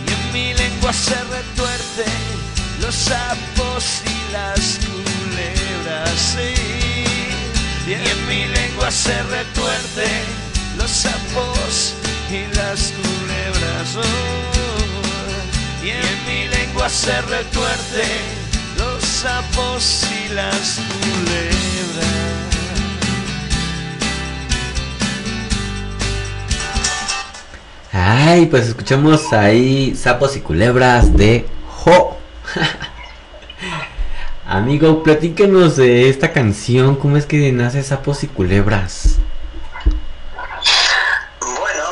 y 0.08 0.12
en 0.12 0.34
mi 0.34 0.56
lengua 0.56 0.92
se 0.92 1.24
retuerce 1.24 2.06
los 2.82 2.96
sapos 2.96 3.53
lengua 8.84 8.92
se 8.92 9.24
retuercen 9.24 10.26
los 10.78 10.92
sapos 10.92 11.94
y 12.30 12.54
las 12.54 12.92
culebras, 12.92 13.96
oh. 13.96 15.86
Y 15.86 15.92
en 15.92 16.28
mi 16.28 16.48
lengua 16.50 16.90
se 16.90 17.22
retuercen 17.22 18.04
los 18.78 19.02
sapos 19.02 20.06
y 20.12 20.34
las 20.34 20.80
culebras. 21.00 22.10
Ay, 27.94 28.48
pues 28.48 28.68
escuchamos 28.68 29.32
ahí 29.32 29.96
sapos 29.96 30.36
y 30.36 30.42
culebras 30.42 31.16
de 31.16 31.46
Jo. 31.70 32.18
Amigo, 34.58 35.02
platícanos 35.02 35.78
de 35.78 36.10
esta 36.10 36.32
canción, 36.32 36.96
¿cómo 36.98 37.18
es 37.18 37.26
que 37.26 37.52
nace 37.52 37.82
sapos 37.82 38.24
y 38.24 38.28
culebras? 38.28 39.16
Bueno, 41.42 41.84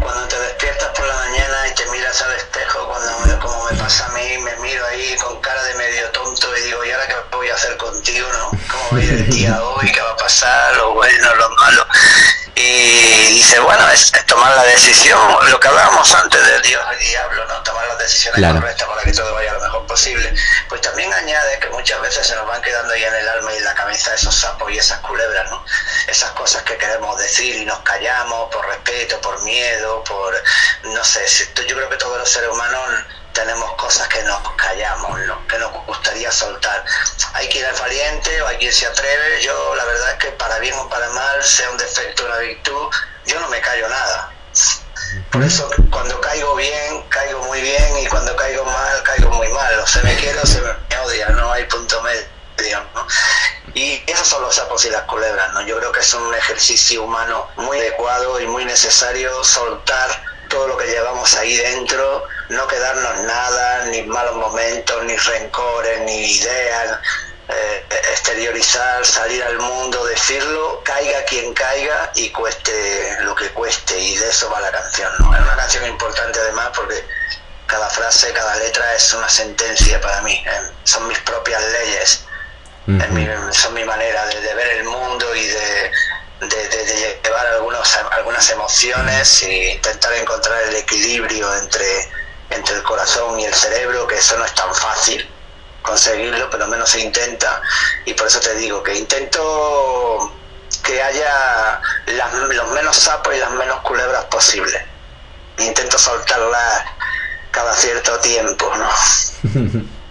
cuando 0.00 0.26
te 0.26 0.36
despiertas 0.40 0.88
por 0.96 1.06
la 1.06 1.14
mañana 1.14 1.68
y 1.70 1.74
te 1.76 1.86
miras 1.92 2.20
al 2.22 2.32
espejo, 2.32 2.88
cuando 2.88 3.18
me- 3.24 3.38
como 3.40 3.64
me 3.70 3.76
pasa 3.78 4.06
a 4.06 4.08
mí, 4.14 4.20
me 4.42 4.56
miro 4.68 4.84
ahí 4.86 5.14
con 5.22 5.40
cara 5.40 5.62
de 5.62 5.74
medio 5.76 6.10
tonto 6.10 6.48
y 6.56 6.62
digo, 6.62 6.84
¿y 6.84 6.90
ahora 6.90 7.06
qué 7.06 7.14
voy 7.36 7.48
a 7.50 7.54
hacer 7.54 7.76
contigo, 7.76 8.26
no? 8.36 8.50
¿Cómo 8.72 9.00
ir 9.00 9.08
el 9.08 9.30
día 9.30 9.62
hoy? 9.62 9.92
¿Qué 9.92 10.00
va 10.00 10.10
a 10.10 10.16
pasar? 10.16 10.76
Lo 10.78 10.94
bueno, 10.94 11.32
lo 11.36 11.50
malo. 11.50 11.86
Y 12.56 13.34
dice, 13.34 13.60
bueno, 13.60 13.88
es, 13.90 14.12
es 14.12 14.26
tomar 14.26 14.54
la 14.56 14.64
decisión, 14.64 15.18
lo 15.50 15.60
que 15.60 15.68
hablábamos 15.68 16.12
antes 16.16 16.44
de 16.44 16.60
Dios 16.68 16.82
y 17.00 17.04
diablo, 17.10 17.44
¿no? 17.46 17.54
Tomar 17.62 17.86
las 17.88 17.98
decisiones 17.98 18.38
Claro. 18.38 18.60
correctas 18.60 18.88
para 18.88 19.02
que 19.02 19.12
todo 19.12 19.32
vaya 19.34 19.52
lo 19.54 19.60
mejor 19.60 19.86
posible. 19.86 20.34
Pues 20.72 20.80
también 20.80 21.12
añade 21.12 21.58
que 21.58 21.68
muchas 21.68 22.00
veces 22.00 22.26
se 22.26 22.34
nos 22.34 22.46
van 22.46 22.62
quedando 22.62 22.94
ahí 22.94 23.04
en 23.04 23.14
el 23.14 23.28
alma 23.28 23.52
y 23.52 23.58
en 23.58 23.64
la 23.64 23.74
cabeza 23.74 24.14
esos 24.14 24.34
sapos 24.34 24.72
y 24.72 24.78
esas 24.78 25.00
culebras, 25.00 25.50
¿no? 25.50 25.62
Esas 26.06 26.30
cosas 26.30 26.62
que 26.62 26.78
queremos 26.78 27.18
decir 27.18 27.56
y 27.56 27.66
nos 27.66 27.80
callamos 27.80 28.50
por 28.50 28.66
respeto, 28.66 29.20
por 29.20 29.42
miedo, 29.42 30.02
por, 30.04 30.34
no 30.84 31.04
sé, 31.04 31.26
yo 31.68 31.76
creo 31.76 31.90
que 31.90 31.96
todos 31.98 32.16
los 32.16 32.30
seres 32.30 32.48
humanos 32.48 32.88
tenemos 33.34 33.70
cosas 33.74 34.08
que 34.08 34.22
nos 34.22 34.40
callamos, 34.56 35.20
que 35.46 35.58
nos 35.58 35.72
gustaría 35.84 36.32
soltar. 36.32 36.82
Hay 37.34 37.48
quien 37.48 37.66
es 37.66 37.78
valiente 37.78 38.40
o 38.40 38.46
hay 38.46 38.56
quien 38.56 38.72
se 38.72 38.86
atreve. 38.86 39.42
Yo 39.42 39.74
la 39.74 39.84
verdad 39.84 40.12
es 40.12 40.18
que 40.24 40.30
para 40.30 40.58
bien 40.60 40.74
o 40.78 40.88
para 40.88 41.06
mal, 41.10 41.44
sea 41.44 41.70
un 41.70 41.76
defecto 41.76 42.22
o 42.22 42.26
una 42.28 42.38
virtud, 42.38 42.88
yo 43.26 43.38
no 43.40 43.48
me 43.50 43.60
callo 43.60 43.90
nada. 43.90 44.32
Por 45.30 45.42
eso 45.42 45.68
cuando 45.90 46.20
caigo 46.20 46.54
bien, 46.56 47.02
caigo 47.08 47.42
muy 47.44 47.60
bien 47.60 47.98
y 47.98 48.06
cuando 48.06 48.34
caigo 48.36 48.64
mal, 48.64 49.02
caigo 49.02 49.30
muy 49.30 49.48
mal. 49.48 49.78
O 49.78 49.86
se 49.86 50.02
me 50.02 50.14
quiere 50.16 50.38
o 50.38 50.46
se 50.46 50.60
me 50.60 50.98
odia, 50.98 51.28
no 51.30 51.52
hay 51.52 51.64
punto 51.64 52.02
medio. 52.02 52.80
¿no? 52.94 53.06
Y 53.74 54.02
esos 54.06 54.28
son 54.28 54.42
los 54.42 54.54
sapos 54.54 54.84
y 54.84 54.90
las 54.90 55.02
culebras. 55.02 55.52
¿no? 55.52 55.62
Yo 55.66 55.78
creo 55.78 55.92
que 55.92 56.00
es 56.00 56.14
un 56.14 56.34
ejercicio 56.34 57.04
humano 57.04 57.48
muy 57.56 57.78
adecuado 57.78 58.40
y 58.40 58.46
muy 58.46 58.64
necesario 58.64 59.42
soltar 59.44 60.10
todo 60.52 60.68
lo 60.68 60.76
que 60.76 60.86
llevamos 60.86 61.34
ahí 61.36 61.56
dentro, 61.56 62.24
no 62.50 62.66
quedarnos 62.66 63.20
nada, 63.24 63.86
ni 63.86 64.02
malos 64.02 64.36
momentos, 64.36 65.02
ni 65.04 65.16
rencores, 65.16 66.00
ni 66.02 66.36
ideas, 66.36 66.98
eh, 67.48 67.86
exteriorizar, 68.12 69.04
salir 69.04 69.42
al 69.44 69.58
mundo, 69.58 70.04
decirlo, 70.06 70.82
caiga 70.84 71.24
quien 71.24 71.52
caiga 71.54 72.10
y 72.14 72.30
cueste 72.30 73.16
lo 73.22 73.34
que 73.34 73.50
cueste, 73.50 73.98
y 73.98 74.16
de 74.16 74.28
eso 74.28 74.50
va 74.50 74.60
la 74.60 74.70
canción. 74.70 75.10
¿no? 75.18 75.34
Es 75.34 75.40
una 75.40 75.56
canción 75.56 75.86
importante 75.86 76.38
además 76.40 76.70
porque 76.74 77.04
cada 77.66 77.88
frase, 77.90 78.32
cada 78.32 78.56
letra 78.56 78.94
es 78.94 79.12
una 79.14 79.28
sentencia 79.28 80.00
para 80.00 80.22
mí, 80.22 80.32
eh, 80.46 80.60
son 80.84 81.06
mis 81.08 81.18
propias 81.20 81.62
leyes, 81.62 82.24
mi- 83.10 83.54
son 83.54 83.74
mi 83.74 83.84
manera 83.84 84.26
de, 84.26 84.40
de 84.40 84.54
ver 84.54 84.68
el 84.78 84.84
mundo 84.84 85.34
y 85.34 85.46
de, 85.46 85.90
de- 86.40 86.68
de- 86.68 86.84
de 86.84 87.20
llevar 87.24 87.46
algunos, 87.46 87.96
algunas 88.12 88.48
emociones 88.50 89.42
e 89.44 89.72
intentar 89.74 90.12
encontrar 90.14 90.62
el 90.64 90.74
equilibrio 90.76 91.54
entre, 91.58 92.10
entre 92.50 92.76
el 92.76 92.82
corazón 92.82 93.38
y 93.38 93.44
el 93.46 93.54
cerebro, 93.54 94.06
que 94.06 94.16
eso 94.16 94.36
no 94.36 94.44
es 94.44 94.54
tan 94.54 94.74
fácil 94.74 95.28
conseguirlo, 95.82 96.48
pero 96.50 96.66
menos 96.68 96.90
se 96.90 97.00
intenta. 97.00 97.60
Y 98.04 98.14
por 98.14 98.26
eso 98.26 98.40
te 98.40 98.54
digo 98.56 98.82
que 98.82 98.96
intento 98.96 100.32
que 100.84 101.00
haya 101.02 101.80
los 102.06 102.72
menos 102.72 102.96
sapos 102.96 103.34
y 103.34 103.38
las 103.38 103.50
menos 103.52 103.80
culebras 103.80 104.24
posibles. 104.26 104.80
Intento 105.58 105.98
soltarlas 105.98 106.84
cada 107.50 107.74
cierto 107.74 108.18
tiempo, 108.20 108.66
¿no? 108.76 109.82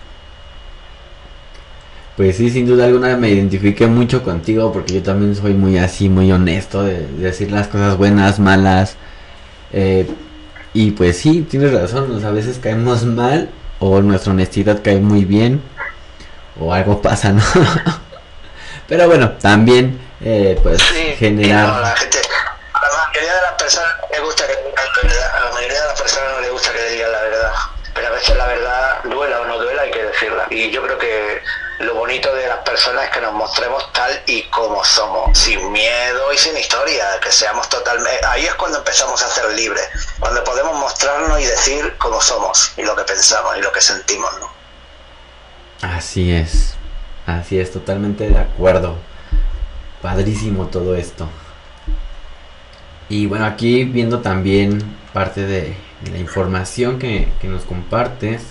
Pues 2.15 2.38
sí, 2.38 2.49
sin 2.51 2.67
duda 2.67 2.86
alguna 2.86 3.15
me 3.17 3.30
identifiqué 3.30 3.88
mucho 3.88 4.24
contigo 4.24 4.72
porque 4.74 4.95
yo 4.95 5.03
también 5.03 5.36
soy 5.36 5.53
muy 5.53 5.78
así, 5.78 6.09
muy 6.09 6.32
honesto 6.32 6.84
de, 6.84 7.07
de 7.07 7.24
decir 7.24 7.51
las 7.51 7.67
cosas 7.67 7.97
buenas, 7.97 8.39
malas. 8.39 8.97
eh, 9.72 10.07
y 10.74 10.91
pues 10.91 11.17
sí, 11.17 11.41
tienes 11.49 11.74
razón, 11.74 12.11
o 12.24 12.28
a 12.28 12.32
veces 12.32 12.59
caemos 12.59 13.03
mal 13.05 13.49
o 13.82 13.99
nuestra 14.01 14.32
honestidad 14.32 14.82
cae 14.84 14.99
muy 14.99 15.25
bien 15.25 15.61
o 16.59 16.73
algo 16.73 17.01
pasa, 17.01 17.32
¿no? 17.32 17.43
Pero 18.88 19.07
bueno, 19.07 19.32
también 19.32 19.99
eh, 20.23 20.57
pues 20.61 20.79
Sí, 20.82 21.15
generar... 21.17 21.67
no, 21.67 21.79
la 21.82 21.95
gente, 21.95 22.19
a 22.73 22.82
la 22.82 23.07
mayoría 23.07 23.34
de 23.34 23.41
las 23.41 23.53
personas 23.53 23.91
le 24.11 24.19
gusta 24.19 24.45
que 24.45 24.53
digan 24.55 24.71
la 24.75 25.09
verdad, 25.09 25.32
a 25.36 25.45
la 25.45 25.51
mayoría 25.51 25.82
de 25.82 25.88
las 25.88 26.01
personas 26.01 26.29
no 26.36 26.41
le 26.41 26.49
gusta 26.51 26.71
que 26.71 26.77
le 26.77 26.91
digan 26.91 27.11
la 27.11 27.21
verdad, 27.21 27.51
pero 27.95 28.07
a 28.07 28.11
veces 28.11 28.38
la 28.38 28.47
verdad 28.47 29.03
duela 29.05 29.41
o 29.41 29.45
no 29.45 29.57
duela 29.57 29.82
hay 29.82 29.91
que 29.91 30.03
decirla. 30.03 30.47
Y 30.51 30.69
yo 30.69 30.84
creo 30.84 30.97
que 30.99 31.41
lo 31.82 31.95
bonito 31.95 32.34
de 32.34 32.47
las 32.47 32.59
personas 32.59 33.05
es 33.05 33.09
que 33.11 33.21
nos 33.21 33.34
mostremos 33.34 33.91
tal 33.93 34.11
y 34.27 34.43
como 34.43 34.84
somos, 34.84 35.38
sin 35.38 35.71
miedo 35.71 36.34
y 36.34 36.38
sin 36.38 36.57
historia, 36.57 37.19
que 37.21 37.32
seamos 37.32 37.69
totalmente... 37.69 38.25
Ahí 38.25 38.45
es 38.45 38.53
cuando 38.55 38.79
empezamos 38.79 39.21
a 39.23 39.27
ser 39.27 39.51
libres, 39.53 39.88
cuando 40.19 40.43
podemos 40.43 40.75
mostrarnos 40.77 41.39
y 41.39 41.45
decir 41.45 41.95
cómo 41.97 42.21
somos 42.21 42.73
y 42.77 42.84
lo 42.84 42.95
que 42.95 43.03
pensamos 43.03 43.57
y 43.57 43.61
lo 43.61 43.71
que 43.71 43.82
sentimos, 43.82 44.29
¿no? 44.39 44.49
Así 45.88 46.32
es, 46.32 46.75
así 47.25 47.59
es, 47.59 47.71
totalmente 47.71 48.29
de 48.29 48.38
acuerdo. 48.38 48.97
Padrísimo 50.01 50.67
todo 50.67 50.95
esto. 50.95 51.27
Y 53.09 53.25
bueno, 53.25 53.45
aquí 53.45 53.84
viendo 53.84 54.21
también 54.21 54.97
parte 55.13 55.41
de, 55.41 55.75
de 56.01 56.11
la 56.11 56.17
información 56.17 56.99
que, 56.99 57.32
que 57.41 57.47
nos 57.47 57.63
compartes. 57.63 58.41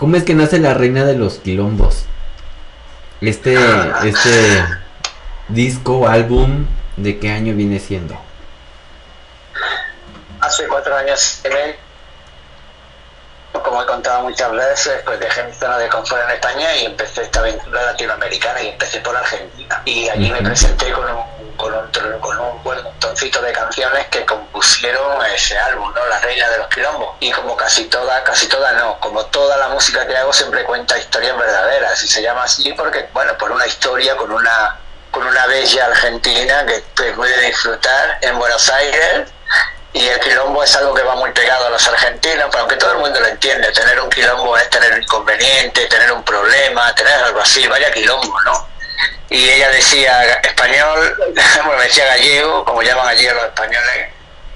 ¿Cómo 0.00 0.16
es 0.16 0.24
que 0.24 0.34
nace 0.34 0.58
la 0.58 0.74
reina 0.74 1.04
de 1.04 1.14
los 1.14 1.34
quilombos? 1.38 2.06
Este, 3.20 3.54
este 4.02 4.64
disco, 5.48 6.08
álbum, 6.08 6.64
¿de 6.96 7.18
qué 7.18 7.30
año 7.30 7.54
viene 7.54 7.78
siendo? 7.78 8.18
hace 10.40 10.66
cuatro 10.68 10.96
años 10.96 11.40
medio, 11.44 11.74
como 13.52 13.82
he 13.82 13.86
contado 13.86 14.22
muchas 14.22 14.52
veces, 14.52 15.02
pues 15.04 15.18
dejé 15.18 15.42
mi 15.44 15.52
zona 15.52 15.78
de 15.78 15.88
confort 15.88 16.22
en 16.24 16.30
España 16.30 16.76
y 16.76 16.84
empecé 16.86 17.22
esta 17.22 17.40
aventura 17.40 17.82
latinoamericana 17.82 18.62
y 18.62 18.68
empecé 18.68 19.00
por 19.00 19.16
Argentina. 19.16 19.82
Y 19.84 20.08
allí 20.08 20.30
me 20.30 20.40
presenté 20.40 20.92
con 20.92 21.04
un, 21.04 21.56
con 21.56 21.74
un, 21.74 22.20
con 22.20 22.38
un 22.38 22.62
buen 22.62 22.82
montoncito 22.82 23.42
de 23.42 23.52
canciones 23.52 24.06
que 24.08 24.24
compusieron 24.24 25.24
ese 25.34 25.58
álbum, 25.58 25.92
¿no? 25.94 26.06
La 26.06 26.20
Reina 26.20 26.48
de 26.48 26.58
los 26.58 26.68
Quilombos. 26.68 27.16
Y 27.20 27.30
como 27.32 27.56
casi 27.56 27.84
toda, 27.84 28.22
casi 28.24 28.46
toda 28.48 28.72
no, 28.72 28.98
como 29.00 29.24
toda 29.26 29.56
la 29.56 29.68
música 29.68 30.06
que 30.06 30.16
hago 30.16 30.32
siempre 30.32 30.64
cuenta 30.64 30.98
historias 30.98 31.36
verdaderas 31.36 32.02
y 32.02 32.08
se 32.08 32.22
llama 32.22 32.44
así 32.44 32.72
porque, 32.72 33.08
bueno, 33.12 33.36
por 33.36 33.50
una 33.50 33.66
historia 33.66 34.16
con 34.16 34.30
una 34.30 34.78
con 35.10 35.26
una 35.26 35.46
bella 35.46 35.86
argentina 35.86 36.64
que, 36.66 36.80
puede 37.12 37.46
disfrutar 37.46 38.18
en 38.20 38.38
Buenos 38.38 38.68
Aires 38.70 39.28
y 39.92 40.06
el 40.06 40.20
quilombo 40.20 40.62
es 40.62 40.74
algo 40.76 40.94
que 40.94 41.02
va 41.02 41.16
muy 41.16 41.32
pegado 41.32 41.66
a 41.66 41.70
los 41.70 41.88
argentinos, 41.88 42.46
pero 42.50 42.60
aunque 42.60 42.76
todo 42.76 42.92
el 42.92 42.98
mundo 42.98 43.18
lo 43.18 43.26
entiende, 43.26 43.72
tener 43.72 44.00
un 44.00 44.08
quilombo 44.08 44.56
es 44.56 44.70
tener 44.70 44.92
un 44.92 45.02
inconveniente, 45.02 45.86
tener 45.86 46.12
un 46.12 46.22
problema, 46.22 46.94
tener 46.94 47.14
algo 47.14 47.40
así, 47.40 47.66
vaya 47.66 47.90
quilombo, 47.90 48.40
¿no? 48.42 48.68
Y 49.30 49.48
ella 49.48 49.68
decía 49.70 50.34
español, 50.42 51.16
bueno, 51.64 51.82
decía 51.82 52.06
gallego, 52.06 52.64
como 52.64 52.82
llaman 52.82 53.08
allí 53.08 53.26
a 53.26 53.34
los 53.34 53.44
españoles, 53.44 54.08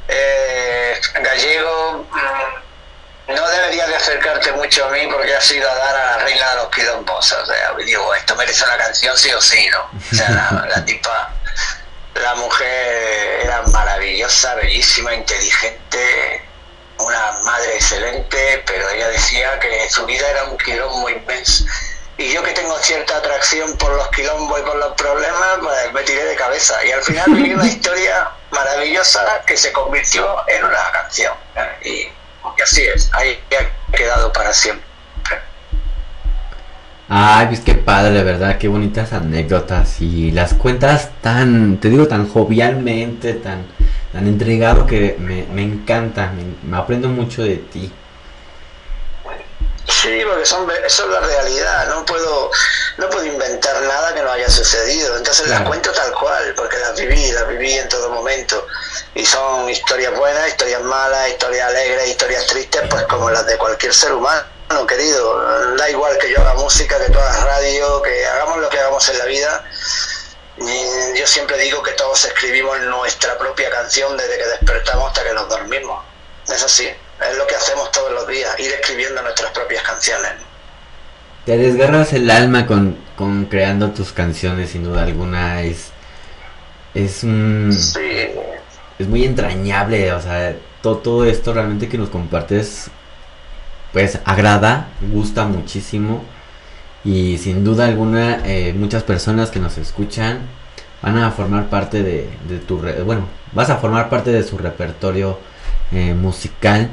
eh, 0.06 1.00
gallego, 1.20 2.06
mm, 2.10 3.34
no 3.34 3.48
deberías 3.48 3.88
de 3.88 3.96
acercarte 3.96 4.52
mucho 4.52 4.84
a 4.84 4.90
mí 4.90 5.06
porque 5.10 5.34
has 5.34 5.50
ido 5.50 5.68
a 5.68 5.74
dar 5.74 5.96
a 5.96 6.16
la 6.16 6.24
reina 6.24 6.50
de 6.50 6.56
los 6.56 6.68
quilombos, 6.68 7.32
o 7.32 7.46
sea, 7.46 7.72
digo, 7.84 8.14
esto 8.14 8.36
merece 8.36 8.64
una 8.64 8.76
canción 8.76 9.16
sí 9.16 9.32
o 9.32 9.40
sí, 9.40 9.68
¿no? 9.70 9.80
O 10.12 10.14
sea, 10.14 10.30
la, 10.30 10.66
la 10.68 10.84
tipa 10.84 11.32
la 12.14 12.34
mujer 12.36 13.40
era 13.42 13.62
maravillosa, 13.62 14.54
bellísima, 14.54 15.14
inteligente, 15.14 16.42
una 16.98 17.32
madre 17.42 17.74
excelente, 17.74 18.62
pero 18.66 18.88
ella 18.90 19.08
decía 19.08 19.58
que 19.58 19.88
su 19.90 20.06
vida 20.06 20.28
era 20.30 20.44
un 20.44 20.56
quilombo 20.58 21.08
inmenso. 21.10 21.64
Y 22.16 22.32
yo 22.32 22.42
que 22.44 22.52
tengo 22.52 22.78
cierta 22.78 23.16
atracción 23.16 23.76
por 23.76 23.92
los 23.92 24.08
quilombos 24.10 24.60
y 24.60 24.62
por 24.62 24.76
los 24.76 24.94
problemas, 24.94 25.58
pues 25.60 25.92
me 25.92 26.02
tiré 26.04 26.24
de 26.24 26.36
cabeza. 26.36 26.84
Y 26.86 26.92
al 26.92 27.02
final 27.02 27.24
viví 27.32 27.54
una 27.54 27.66
historia 27.66 28.30
maravillosa 28.50 29.42
que 29.44 29.56
se 29.56 29.72
convirtió 29.72 30.48
en 30.48 30.64
una 30.64 30.92
canción. 30.92 31.34
Y, 31.82 31.90
y 32.56 32.62
así 32.62 32.86
es, 32.86 33.10
ahí 33.14 33.42
ha 33.58 33.96
quedado 33.96 34.32
para 34.32 34.54
siempre. 34.54 34.93
Ay, 37.08 37.48
pues 37.48 37.60
qué 37.60 37.74
padre, 37.74 38.22
¿verdad? 38.22 38.56
Qué 38.58 38.66
bonitas 38.68 39.12
anécdotas 39.12 40.00
y 40.00 40.30
las 40.30 40.54
cuentas 40.54 41.10
tan, 41.20 41.78
te 41.78 41.90
digo, 41.90 42.08
tan 42.08 42.28
jovialmente, 42.28 43.34
tan, 43.34 43.66
tan 44.12 44.26
entregado 44.26 44.86
que 44.86 45.16
me, 45.18 45.44
me 45.52 45.62
encanta, 45.62 46.32
me, 46.32 46.70
me 46.70 46.76
aprendo 46.78 47.08
mucho 47.08 47.42
de 47.42 47.56
ti. 47.56 47.92
Sí, 49.86 50.22
porque 50.26 50.46
son, 50.46 50.66
eso 50.86 51.04
es 51.04 51.10
la 51.10 51.20
realidad, 51.20 51.88
no 51.88 52.06
puedo, 52.06 52.50
no 52.96 53.10
puedo 53.10 53.26
inventar 53.26 53.82
nada 53.82 54.14
que 54.14 54.22
no 54.22 54.32
haya 54.32 54.48
sucedido, 54.48 55.16
entonces 55.18 55.46
las 55.48 55.60
cuento 55.60 55.92
tal 55.92 56.10
cual, 56.12 56.54
porque 56.56 56.78
las 56.78 56.98
viví, 56.98 57.32
las 57.32 57.46
viví 57.48 57.74
en 57.74 57.88
todo 57.90 58.10
momento, 58.10 58.66
y 59.14 59.26
son 59.26 59.68
historias 59.68 60.16
buenas, 60.16 60.48
historias 60.48 60.82
malas, 60.82 61.28
historias 61.28 61.68
alegres, 61.68 62.08
historias 62.08 62.46
tristes, 62.46 62.82
pues 62.88 63.02
como 63.04 63.28
las 63.28 63.46
de 63.46 63.58
cualquier 63.58 63.92
ser 63.92 64.14
humano, 64.14 64.42
querido, 64.86 65.76
da 65.76 65.90
igual 65.90 66.18
que 66.18 66.30
yo 66.30 66.40
haga 66.40 66.54
música, 66.54 66.98
que 66.98 67.12
tú 67.12 67.18
hagas 67.18 67.42
radio, 67.44 68.02
que 68.02 68.26
hagamos 68.26 68.58
lo 68.60 68.68
que 68.68 68.78
hagamos 68.78 69.08
en 69.08 69.18
la 69.18 69.24
vida, 69.24 69.64
y 70.58 71.18
yo 71.18 71.26
siempre 71.26 71.58
digo 71.58 71.82
que 71.82 71.92
todos 71.92 72.24
escribimos 72.24 72.78
nuestra 72.82 73.36
propia 73.38 73.70
canción 73.70 74.16
desde 74.16 74.38
que 74.38 74.46
despertamos 74.46 75.08
hasta 75.08 75.24
que 75.24 75.34
nos 75.34 75.48
dormimos, 75.48 76.04
es 76.48 76.62
así, 76.62 76.86
es 76.86 77.36
lo 77.38 77.46
que 77.46 77.56
hacemos 77.56 77.90
todos 77.92 78.12
los 78.12 78.26
días, 78.26 78.58
ir 78.58 78.72
escribiendo 78.72 79.22
nuestras 79.22 79.50
propias 79.52 79.82
canciones. 79.82 80.32
Te 81.46 81.56
desgarras 81.56 82.12
el 82.12 82.30
alma 82.30 82.66
con, 82.66 82.98
con 83.16 83.46
creando 83.46 83.90
tus 83.90 84.12
canciones, 84.12 84.70
sin 84.70 84.84
duda 84.84 85.02
alguna, 85.02 85.62
es, 85.62 85.88
es 86.94 87.22
un... 87.22 87.70
Sí, 87.72 88.30
es 88.98 89.06
muy 89.08 89.24
entrañable, 89.24 90.12
o 90.12 90.22
sea, 90.22 90.54
to- 90.82 90.98
todo 90.98 91.24
esto 91.24 91.52
realmente 91.52 91.88
que 91.88 91.98
nos 91.98 92.08
compartes, 92.10 92.86
pues 93.94 94.18
agrada, 94.24 94.88
gusta 95.12 95.46
muchísimo 95.46 96.22
y 97.04 97.38
sin 97.38 97.64
duda 97.64 97.86
alguna 97.86 98.40
eh, 98.44 98.74
muchas 98.76 99.04
personas 99.04 99.50
que 99.50 99.60
nos 99.60 99.78
escuchan 99.78 100.40
van 101.00 101.16
a 101.18 101.30
formar 101.30 101.70
parte 101.70 102.02
de, 102.02 102.28
tu, 102.66 102.78
bueno, 103.06 103.28
vas 103.52 103.70
a 103.70 103.76
formar 103.76 104.10
parte 104.10 104.32
de 104.32 104.42
su 104.42 104.58
repertorio 104.58 105.38
eh, 105.92 106.12
musical 106.12 106.90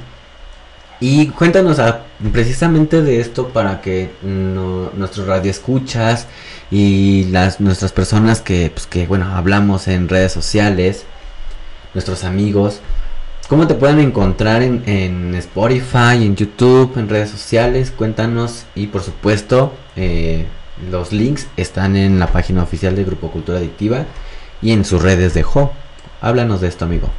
y 1.00 1.30
cuéntanos 1.30 1.80
ah, 1.80 2.02
precisamente 2.32 3.02
de 3.02 3.20
esto 3.20 3.50
para 3.50 3.82
que 3.82 4.12
no, 4.22 4.92
nuestros 4.94 5.26
radioescuchas 5.26 6.28
y 6.70 7.24
las 7.32 7.60
nuestras 7.60 7.94
personas 7.94 8.42
que, 8.42 8.70
pues, 8.70 8.86
que 8.86 9.08
bueno 9.08 9.36
hablamos 9.36 9.88
en 9.88 10.08
redes 10.08 10.32
sociales 10.34 11.06
nuestros 11.96 12.24
amigos. 12.24 12.80
¿Cómo 13.52 13.68
te 13.68 13.76
pueden 13.76 14.00
encontrar 14.00 14.62
en, 14.62 14.82
en 14.88 15.36
Spotify, 15.36 16.16
en 16.26 16.38
YouTube, 16.38 16.94
en 16.96 17.10
redes 17.10 17.32
sociales? 17.32 17.92
Cuéntanos 17.92 18.64
y 18.76 18.88
por 18.88 19.04
supuesto 19.04 19.74
eh, 19.98 20.46
los 20.90 21.12
links 21.12 21.48
están 21.58 21.98
en 21.98 22.18
la 22.18 22.28
página 22.28 22.64
oficial 22.64 22.96
de 22.96 23.04
Grupo 23.04 23.30
Cultura 23.30 23.58
Adictiva 23.58 24.06
y 24.62 24.72
en 24.72 24.86
sus 24.86 25.02
redes 25.02 25.34
de 25.34 25.44
Jo. 25.44 25.74
Háblanos 26.22 26.62
de 26.62 26.70
esto, 26.70 26.86
amigo. 26.86 27.10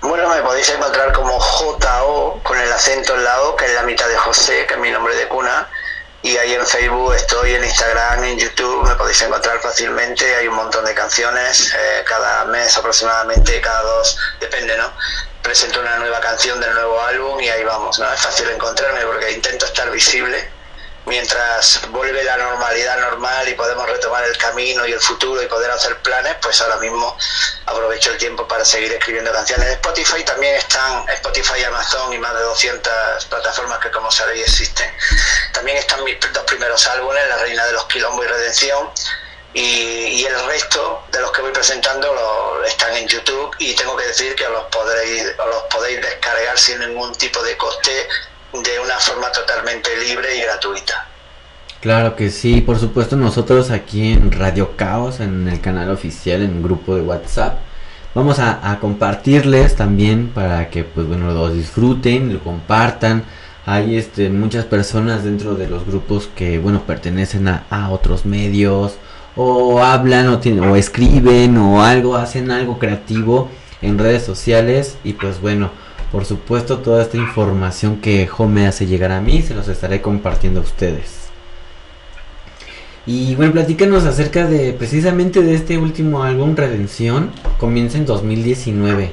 Bueno, 0.00 0.26
me 0.30 0.40
podéis 0.40 0.70
encontrar 0.70 1.12
como 1.12 1.38
JO 1.38 2.40
con 2.44 2.58
el 2.58 2.72
acento 2.72 3.14
en 3.14 3.24
la 3.24 3.42
O, 3.42 3.56
que 3.56 3.66
es 3.66 3.74
la 3.74 3.82
mitad 3.82 4.08
de 4.08 4.16
José, 4.16 4.64
que 4.66 4.72
es 4.72 4.80
mi 4.80 4.90
nombre 4.90 5.14
de 5.16 5.28
cuna. 5.28 5.68
Y 6.26 6.36
ahí 6.38 6.54
en 6.54 6.66
Facebook 6.66 7.14
estoy, 7.14 7.54
en 7.54 7.62
Instagram, 7.62 8.24
en 8.24 8.36
YouTube, 8.36 8.82
me 8.82 8.96
podéis 8.96 9.22
encontrar 9.22 9.60
fácilmente. 9.60 10.34
Hay 10.34 10.48
un 10.48 10.56
montón 10.56 10.84
de 10.84 10.92
canciones, 10.92 11.72
eh, 11.72 12.02
cada 12.04 12.44
mes 12.46 12.76
aproximadamente, 12.76 13.60
cada 13.60 13.82
dos, 13.82 14.18
depende, 14.40 14.76
¿no? 14.76 14.92
Presento 15.40 15.78
una 15.78 15.98
nueva 15.98 16.18
canción 16.18 16.60
del 16.60 16.74
nuevo 16.74 17.00
álbum 17.00 17.40
y 17.40 17.48
ahí 17.48 17.62
vamos, 17.62 18.00
¿no? 18.00 18.12
Es 18.12 18.20
fácil 18.20 18.50
encontrarme 18.50 19.02
porque 19.02 19.30
intento 19.30 19.66
estar 19.66 19.88
visible 19.92 20.55
mientras 21.06 21.80
vuelve 21.90 22.22
la 22.24 22.36
normalidad 22.36 22.98
normal 22.98 23.48
y 23.48 23.54
podemos 23.54 23.88
retomar 23.88 24.24
el 24.24 24.36
camino 24.36 24.86
y 24.86 24.92
el 24.92 25.00
futuro 25.00 25.40
y 25.40 25.46
poder 25.46 25.70
hacer 25.70 25.96
planes, 26.02 26.36
pues 26.42 26.60
ahora 26.60 26.76
mismo 26.76 27.16
aprovecho 27.64 28.10
el 28.10 28.18
tiempo 28.18 28.46
para 28.46 28.64
seguir 28.64 28.92
escribiendo 28.92 29.32
canciones. 29.32 29.70
Spotify 29.70 30.24
también 30.24 30.56
están, 30.56 31.08
Spotify, 31.08 31.62
Amazon 31.64 32.12
y 32.12 32.18
más 32.18 32.34
de 32.34 32.40
200 32.40 33.24
plataformas 33.26 33.78
que 33.78 33.90
como 33.90 34.10
sabéis 34.10 34.48
existen. 34.48 34.92
También 35.52 35.78
están 35.78 36.02
mis 36.04 36.18
dos 36.20 36.44
primeros 36.44 36.84
álbumes, 36.88 37.22
La 37.28 37.36
Reina 37.38 37.64
de 37.66 37.72
los 37.72 37.86
Quilombos 37.86 38.24
y 38.24 38.28
Redención. 38.28 38.90
Y, 39.54 40.26
el 40.26 40.46
resto 40.48 41.06
de 41.12 41.20
los 41.20 41.32
que 41.32 41.40
voy 41.40 41.52
presentando 41.52 42.12
lo, 42.12 42.64
están 42.64 42.94
en 42.94 43.06
YouTube 43.06 43.54
y 43.58 43.74
tengo 43.74 43.96
que 43.96 44.06
decir 44.06 44.34
que 44.34 44.44
os 44.44 44.52
los, 44.52 44.64
podréis, 44.64 45.24
os 45.38 45.46
los 45.46 45.62
podéis 45.70 46.02
descargar 46.02 46.58
sin 46.58 46.80
ningún 46.80 47.14
tipo 47.14 47.42
de 47.42 47.56
coste 47.56 48.06
de 48.52 48.80
una 48.80 48.98
forma 48.98 49.30
totalmente 49.32 49.90
libre 50.06 50.36
y 50.36 50.42
gratuita. 50.42 51.06
Claro 51.80 52.16
que 52.16 52.30
sí, 52.30 52.62
por 52.62 52.78
supuesto 52.78 53.16
nosotros 53.16 53.70
aquí 53.70 54.12
en 54.12 54.32
Radio 54.32 54.76
Caos, 54.76 55.20
en 55.20 55.46
el 55.48 55.60
canal 55.60 55.90
oficial, 55.90 56.42
en 56.42 56.52
un 56.52 56.62
grupo 56.62 56.96
de 56.96 57.02
WhatsApp, 57.02 57.58
vamos 58.14 58.38
a, 58.38 58.78
compartirles 58.80 59.76
también 59.76 60.28
para 60.28 60.70
que 60.70 60.84
pues 60.84 61.06
bueno 61.06 61.32
lo 61.32 61.50
disfruten, 61.50 62.32
lo 62.32 62.40
compartan. 62.40 63.24
Hay 63.66 63.96
este 63.96 64.30
muchas 64.30 64.64
personas 64.64 65.24
dentro 65.24 65.54
de 65.54 65.68
los 65.68 65.86
grupos 65.86 66.28
que 66.34 66.58
bueno 66.58 66.82
pertenecen 66.82 67.48
a, 67.48 67.64
a 67.68 67.90
otros 67.90 68.24
medios 68.24 68.94
o 69.36 69.82
hablan 69.82 70.28
o, 70.28 70.38
tienen, 70.38 70.64
o 70.64 70.76
escriben 70.76 71.56
o 71.58 71.82
algo, 71.82 72.16
hacen 72.16 72.50
algo 72.50 72.78
creativo 72.78 73.50
en 73.82 73.98
redes 73.98 74.24
sociales 74.24 74.96
y 75.04 75.12
pues 75.12 75.40
bueno, 75.40 75.70
por 76.16 76.24
supuesto 76.24 76.78
toda 76.78 77.02
esta 77.02 77.18
información 77.18 78.00
que 78.00 78.26
Jo 78.26 78.46
me 78.46 78.66
hace 78.66 78.86
llegar 78.86 79.12
a 79.12 79.20
mí 79.20 79.42
se 79.42 79.52
los 79.52 79.68
estaré 79.68 80.00
compartiendo 80.00 80.60
a 80.60 80.62
ustedes. 80.62 81.28
Y 83.04 83.34
bueno, 83.34 83.52
platícanos 83.52 84.06
acerca 84.06 84.46
de 84.46 84.72
precisamente 84.72 85.42
de 85.42 85.54
este 85.54 85.76
último 85.76 86.22
álbum, 86.22 86.56
Redención, 86.56 87.34
comienza 87.58 87.98
en 87.98 88.06
2019. 88.06 89.12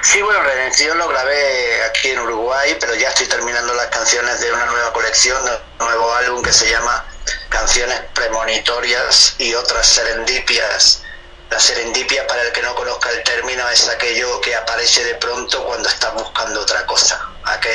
Sí, 0.00 0.22
bueno, 0.22 0.42
Redención 0.42 0.96
lo 0.96 1.08
grabé 1.08 1.82
aquí 1.90 2.08
en 2.08 2.20
Uruguay, 2.20 2.74
pero 2.80 2.94
ya 2.94 3.08
estoy 3.10 3.26
terminando 3.26 3.74
las 3.74 3.88
canciones 3.88 4.40
de 4.40 4.50
una 4.50 4.64
nueva 4.64 4.94
colección, 4.94 5.44
de 5.44 5.50
un 5.80 5.90
nuevo 5.90 6.10
álbum 6.14 6.42
que 6.42 6.54
se 6.54 6.70
llama 6.70 7.04
Canciones 7.50 8.00
Premonitorias 8.14 9.34
y 9.36 9.52
otras 9.52 9.86
Serendipias. 9.86 11.02
La 11.50 11.60
serendipia, 11.60 12.26
para 12.26 12.42
el 12.42 12.52
que 12.52 12.62
no 12.62 12.74
conozca 12.74 13.10
el 13.10 13.22
término, 13.22 13.68
es 13.68 13.88
aquello 13.88 14.40
que 14.40 14.54
aparece 14.54 15.04
de 15.04 15.14
pronto 15.16 15.64
cuando 15.64 15.88
estás 15.88 16.12
buscando 16.14 16.60
otra 16.60 16.84
cosa, 16.86 17.20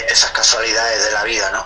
esas 0.10 0.32
casualidades 0.32 1.06
de 1.06 1.12
la 1.12 1.24
vida, 1.24 1.50
¿no? 1.52 1.66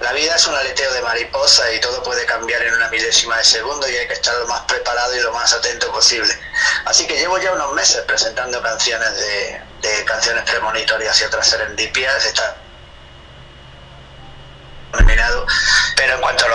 La 0.00 0.12
vida 0.12 0.34
es 0.34 0.46
un 0.46 0.54
aleteo 0.54 0.92
de 0.92 1.02
mariposa 1.02 1.72
y 1.72 1.80
todo 1.80 2.02
puede 2.02 2.26
cambiar 2.26 2.62
en 2.62 2.74
una 2.74 2.88
milésima 2.88 3.38
de 3.38 3.44
segundo 3.44 3.88
y 3.88 3.96
hay 3.96 4.06
que 4.06 4.14
estar 4.14 4.36
lo 4.36 4.46
más 4.46 4.62
preparado 4.62 5.14
y 5.14 5.20
lo 5.20 5.32
más 5.32 5.52
atento 5.52 5.90
posible. 5.92 6.36
Así 6.84 7.06
que 7.06 7.16
llevo 7.16 7.38
ya 7.38 7.52
unos 7.52 7.72
meses 7.72 8.02
presentando 8.02 8.60
canciones 8.62 9.16
de, 9.16 9.62
de 9.82 10.04
canciones 10.04 10.44
premonitorias 10.44 11.20
y 11.20 11.24
otras 11.24 11.48
serendipias. 11.48 12.24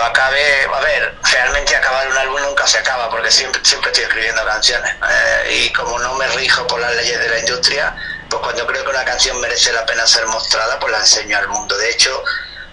Lo 0.02 0.08
acabe, 0.08 0.64
a 0.64 0.80
ver, 0.80 1.14
realmente 1.30 1.76
acabar 1.76 2.08
un 2.08 2.18
álbum 2.18 2.42
nunca 2.42 2.66
se 2.66 2.76
acaba 2.76 3.08
porque 3.08 3.30
siempre, 3.30 3.64
siempre 3.64 3.92
estoy 3.92 4.02
escribiendo 4.02 4.44
canciones. 4.44 4.90
Eh, 5.08 5.54
y 5.54 5.72
como 5.72 5.96
no 6.00 6.14
me 6.14 6.26
rijo 6.26 6.66
por 6.66 6.80
las 6.80 6.92
leyes 6.96 7.20
de 7.20 7.28
la 7.28 7.38
industria, 7.38 7.94
pues 8.28 8.42
cuando 8.42 8.66
creo 8.66 8.82
que 8.82 8.90
una 8.90 9.04
canción 9.04 9.40
merece 9.40 9.72
la 9.72 9.86
pena 9.86 10.04
ser 10.04 10.26
mostrada, 10.26 10.76
pues 10.80 10.90
la 10.90 10.98
enseño 10.98 11.38
al 11.38 11.46
mundo. 11.46 11.78
De 11.78 11.88
hecho, 11.88 12.20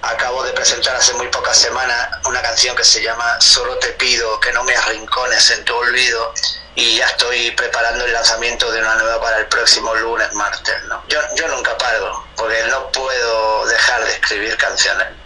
acabo 0.01 0.43
de 0.43 0.53
presentar 0.53 0.95
hace 0.95 1.13
muy 1.13 1.27
pocas 1.27 1.55
semanas 1.55 2.09
una 2.25 2.41
canción 2.41 2.75
que 2.75 2.83
se 2.83 3.03
llama 3.03 3.39
Solo 3.39 3.77
te 3.77 3.89
pido 3.89 4.39
que 4.39 4.51
no 4.51 4.63
me 4.63 4.75
arrincones 4.75 5.51
en 5.51 5.63
tu 5.65 5.75
olvido 5.75 6.33
y 6.73 6.97
ya 6.97 7.05
estoy 7.05 7.51
preparando 7.51 8.05
el 8.05 8.13
lanzamiento 8.13 8.71
de 8.71 8.81
una 8.81 8.95
nueva 8.95 9.21
para 9.21 9.37
el 9.37 9.45
próximo 9.45 9.93
lunes, 9.93 10.33
martes. 10.33 10.83
¿no? 10.85 11.03
Yo 11.07 11.47
nunca 11.49 11.77
paro 11.77 12.25
porque 12.35 12.63
no 12.71 12.91
puedo 12.91 13.67
dejar 13.67 14.03
de 14.03 14.13
escribir 14.13 14.57
canciones. 14.57 15.18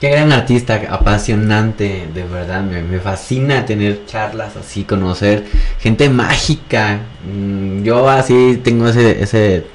Qué 0.00 0.10
gran 0.10 0.30
artista, 0.32 0.82
apasionante, 0.90 2.08
de 2.12 2.24
verdad, 2.24 2.62
me, 2.62 2.82
me 2.82 3.00
fascina 3.00 3.64
tener 3.64 4.04
charlas 4.04 4.54
así, 4.56 4.84
conocer 4.84 5.44
gente 5.80 6.10
mágica. 6.10 7.00
Mm, 7.24 7.82
Yo 7.82 8.08
así 8.10 8.60
tengo 8.62 8.88
ese, 8.88 9.22
ese, 9.22 9.66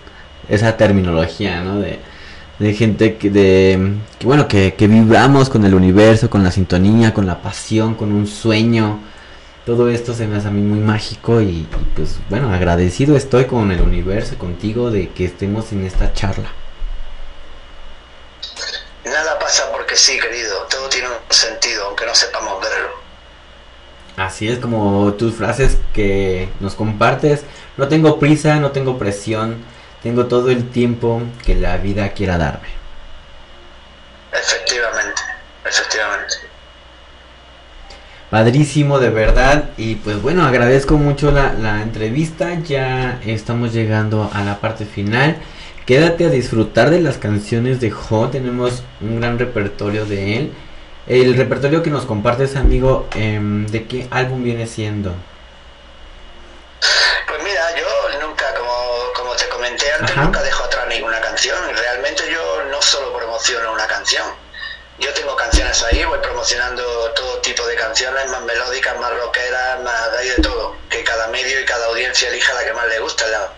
esa 0.47 0.77
terminología, 0.77 1.63
¿no? 1.63 1.79
De, 1.79 1.99
de 2.59 2.73
gente 2.75 3.17
que, 3.17 3.31
de, 3.31 3.93
que 4.19 4.25
bueno, 4.27 4.47
que, 4.47 4.75
que 4.75 4.87
vibramos 4.87 5.49
con 5.49 5.65
el 5.65 5.73
universo, 5.73 6.29
con 6.29 6.43
la 6.43 6.51
sintonía, 6.51 7.13
con 7.13 7.25
la 7.25 7.41
pasión, 7.41 7.95
con 7.95 8.11
un 8.11 8.27
sueño. 8.27 8.99
Todo 9.65 9.89
esto 9.89 10.13
se 10.13 10.27
me 10.27 10.37
hace 10.37 10.49
a 10.49 10.51
mí 10.51 10.61
muy 10.61 10.79
mágico 10.79 11.41
y, 11.41 11.45
y 11.49 11.67
pues 11.95 12.19
bueno, 12.29 12.49
agradecido 12.53 13.15
estoy 13.17 13.45
con 13.45 13.71
el 13.71 13.81
universo, 13.81 14.37
contigo, 14.37 14.91
de 14.91 15.09
que 15.09 15.25
estemos 15.25 15.71
en 15.73 15.85
esta 15.85 16.13
charla. 16.13 16.49
Nada 19.05 19.39
pasa 19.39 19.71
porque 19.71 19.95
sí, 19.95 20.19
querido. 20.19 20.67
Todo 20.69 20.89
tiene 20.89 21.07
un 21.07 21.15
sentido, 21.29 21.85
aunque 21.87 22.05
no 22.05 22.13
sepamos 22.13 22.61
verlo. 22.61 22.89
Así 24.17 24.47
es 24.49 24.59
como 24.59 25.13
tus 25.13 25.35
frases 25.35 25.77
que 25.93 26.49
nos 26.59 26.75
compartes. 26.75 27.43
No 27.77 27.87
tengo 27.87 28.19
prisa, 28.19 28.57
no 28.57 28.71
tengo 28.71 28.99
presión. 28.99 29.63
Tengo 30.03 30.25
todo 30.27 30.49
el 30.49 30.69
tiempo 30.69 31.21
que 31.45 31.55
la 31.55 31.77
vida 31.77 32.09
quiera 32.09 32.37
darme. 32.37 32.67
efectivamente. 35.65 36.35
Padrísimo, 38.29 38.99
de 38.99 39.09
verdad. 39.09 39.71
Y 39.77 39.95
pues 39.95 40.21
bueno, 40.21 40.45
agradezco 40.45 40.95
mucho 40.97 41.31
la, 41.31 41.53
la 41.53 41.81
entrevista. 41.81 42.55
Ya 42.59 43.19
estamos 43.25 43.73
llegando 43.73 44.29
a 44.33 44.43
la 44.43 44.59
parte 44.59 44.85
final. 44.85 45.37
Quédate 45.91 46.23
a 46.23 46.29
disfrutar 46.29 46.89
de 46.89 47.01
las 47.01 47.17
canciones 47.17 47.81
de 47.81 47.91
Jo. 47.91 48.29
Tenemos 48.29 48.81
un 49.01 49.19
gran 49.19 49.37
repertorio 49.37 50.05
de 50.05 50.37
él. 50.37 50.53
El 51.05 51.35
repertorio 51.35 51.83
que 51.83 51.89
nos 51.89 52.05
compartes, 52.05 52.55
amigo, 52.55 53.09
em, 53.13 53.67
¿de 53.67 53.85
qué 53.87 54.07
álbum 54.09 54.41
viene 54.41 54.67
siendo? 54.67 55.13
Pues 57.27 57.43
mira, 57.43 57.75
yo 57.75 58.25
nunca, 58.25 58.53
como, 58.53 58.71
como 59.17 59.35
te 59.35 59.49
comenté 59.49 59.91
antes, 59.91 60.11
Ajá. 60.11 60.23
nunca 60.23 60.41
dejo 60.41 60.63
atrás 60.63 60.87
ninguna 60.87 61.19
canción. 61.19 61.57
Realmente 61.75 62.23
yo 62.31 62.63
no 62.71 62.81
solo 62.81 63.11
promociono 63.11 63.73
una 63.73 63.87
canción. 63.87 64.27
Yo 64.97 65.13
tengo 65.13 65.35
canciones 65.35 65.83
ahí, 65.83 66.05
voy 66.05 66.19
promocionando 66.19 66.83
todo 67.17 67.39
tipo 67.39 67.67
de 67.67 67.75
canciones, 67.75 68.29
más 68.29 68.43
melódicas, 68.43 68.97
más 68.97 69.11
rockeras, 69.17 69.81
más 69.83 70.09
hay 70.17 70.29
de 70.29 70.35
todo. 70.35 70.73
Que 70.89 71.03
cada 71.03 71.27
medio 71.27 71.59
y 71.59 71.65
cada 71.65 71.87
audiencia 71.87 72.29
elija 72.29 72.53
la 72.53 72.63
que 72.63 72.71
más 72.71 72.87
le 72.87 72.99
gusta. 72.99 73.27
La 73.27 73.51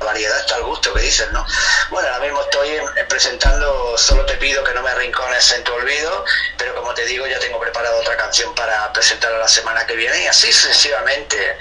variedad 0.00 0.38
está 0.40 0.56
al 0.56 0.64
gusto 0.64 0.92
que 0.92 1.00
dicen, 1.00 1.32
¿no? 1.32 1.44
Bueno, 1.90 2.08
ahora 2.08 2.20
mismo 2.24 2.40
estoy 2.42 2.68
eh, 2.70 3.04
presentando 3.08 3.96
Solo 3.96 4.24
te 4.26 4.34
pido 4.34 4.62
que 4.64 4.74
no 4.74 4.82
me 4.82 4.90
arrincones 4.90 5.52
en 5.52 5.62
tu 5.64 5.72
olvido, 5.72 6.24
pero 6.58 6.74
como 6.74 6.92
te 6.94 7.04
digo, 7.06 7.26
ya 7.26 7.38
tengo 7.38 7.58
preparada 7.60 7.96
otra 8.00 8.16
canción 8.16 8.54
para 8.54 8.92
presentarla 8.92 9.38
la 9.38 9.48
semana 9.48 9.86
que 9.86 9.94
viene 9.94 10.24
y 10.24 10.26
así 10.26 10.52
sucesivamente. 10.52 11.56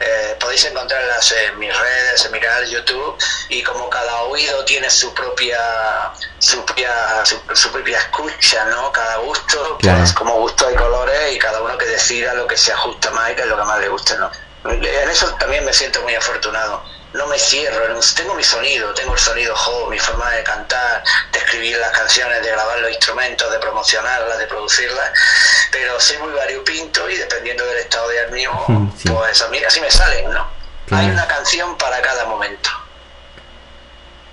Eh, 0.00 0.36
podéis 0.40 0.64
encontrarlas 0.64 1.30
en 1.32 1.58
mis 1.58 1.76
redes, 1.78 2.24
en 2.24 2.32
mi 2.32 2.40
canal 2.40 2.64
de 2.64 2.70
YouTube 2.70 3.16
y 3.50 3.62
como 3.62 3.88
cada 3.90 4.22
oído 4.22 4.64
tiene 4.64 4.88
su 4.90 5.12
propia 5.14 5.58
su 6.38 6.64
propia, 6.64 7.24
su, 7.24 7.40
su 7.54 7.70
propia 7.70 7.98
escucha, 7.98 8.64
¿no? 8.66 8.90
Cada 8.92 9.16
gusto, 9.18 9.78
Claro. 9.78 9.98
pues 9.98 10.12
como 10.12 10.34
gusto 10.40 10.66
hay 10.66 10.74
colores 10.74 11.32
y 11.34 11.38
cada 11.38 11.60
uno 11.62 11.76
que 11.78 11.86
decida 11.86 12.34
lo 12.34 12.46
que 12.46 12.56
se 12.56 12.72
ajusta 12.72 13.10
más 13.10 13.30
y 13.30 13.34
que 13.34 13.42
es 13.42 13.46
lo 13.46 13.56
que 13.56 13.62
más 13.64 13.78
le 13.80 13.88
guste, 13.88 14.16
¿no? 14.16 14.30
En 14.64 15.10
eso 15.10 15.32
también 15.38 15.64
me 15.64 15.72
siento 15.74 16.00
muy 16.02 16.14
afortunado. 16.14 16.82
No 17.14 17.26
me 17.28 17.38
cierro, 17.38 17.82
tengo 18.16 18.34
mi 18.34 18.42
sonido, 18.42 18.92
tengo 18.92 19.14
el 19.14 19.18
sonido 19.18 19.54
jo, 19.54 19.88
mi 19.88 19.98
forma 19.98 20.30
de 20.32 20.42
cantar, 20.42 21.02
de 21.32 21.38
escribir 21.38 21.78
las 21.78 21.92
canciones, 21.92 22.42
de 22.42 22.50
grabar 22.50 22.80
los 22.80 22.90
instrumentos, 22.90 23.50
de 23.52 23.58
promocionarlas, 23.60 24.36
de 24.36 24.46
producirlas, 24.46 25.10
pero 25.70 25.98
soy 26.00 26.18
muy 26.18 26.32
variopinto 26.32 27.08
y 27.08 27.16
dependiendo 27.16 27.64
del 27.66 27.78
estado 27.78 28.08
de 28.08 28.20
ánimo, 28.20 28.92
sí. 28.98 29.08
pues 29.08 29.40
a 29.40 29.48
mí 29.48 29.58
así 29.66 29.80
me 29.80 29.90
salen, 29.90 30.30
¿no? 30.32 30.46
Claro. 30.86 31.06
Hay 31.06 31.10
una 31.12 31.26
canción 31.26 31.78
para 31.78 32.02
cada 32.02 32.26
momento. 32.26 32.68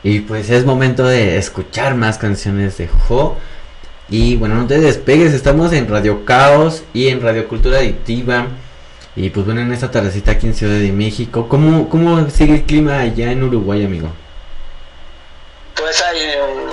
Y 0.03 0.21
pues 0.21 0.49
es 0.49 0.65
momento 0.65 1.05
de 1.05 1.38
escuchar 1.38 1.93
más 1.95 2.17
canciones 2.17 2.77
de 2.77 2.88
Jo. 2.88 3.38
Y 4.09 4.36
bueno, 4.36 4.55
no 4.55 4.67
te 4.67 4.79
despegues, 4.79 5.34
estamos 5.34 5.71
en 5.71 5.88
Radio 5.88 6.25
Caos 6.25 6.84
y 6.93 7.09
en 7.09 7.21
Radio 7.21 7.47
Cultura 7.47 7.77
Adictiva. 7.77 8.47
Y 9.16 9.30
pues 9.30 9.45
bueno, 9.45 9.62
en 9.62 9.74
esta 9.74 9.91
tardecita 9.91 10.32
aquí 10.32 10.47
en 10.47 10.55
Ciudad 10.55 10.80
de 10.80 10.91
México. 10.91 11.47
¿Cómo, 11.49 11.89
cómo 11.89 12.30
sigue 12.30 12.55
el 12.55 12.64
clima 12.64 12.99
allá 12.99 13.32
en 13.32 13.43
Uruguay, 13.43 13.84
amigo? 13.84 14.09
Pues 15.76 16.01
hay, 16.01 16.20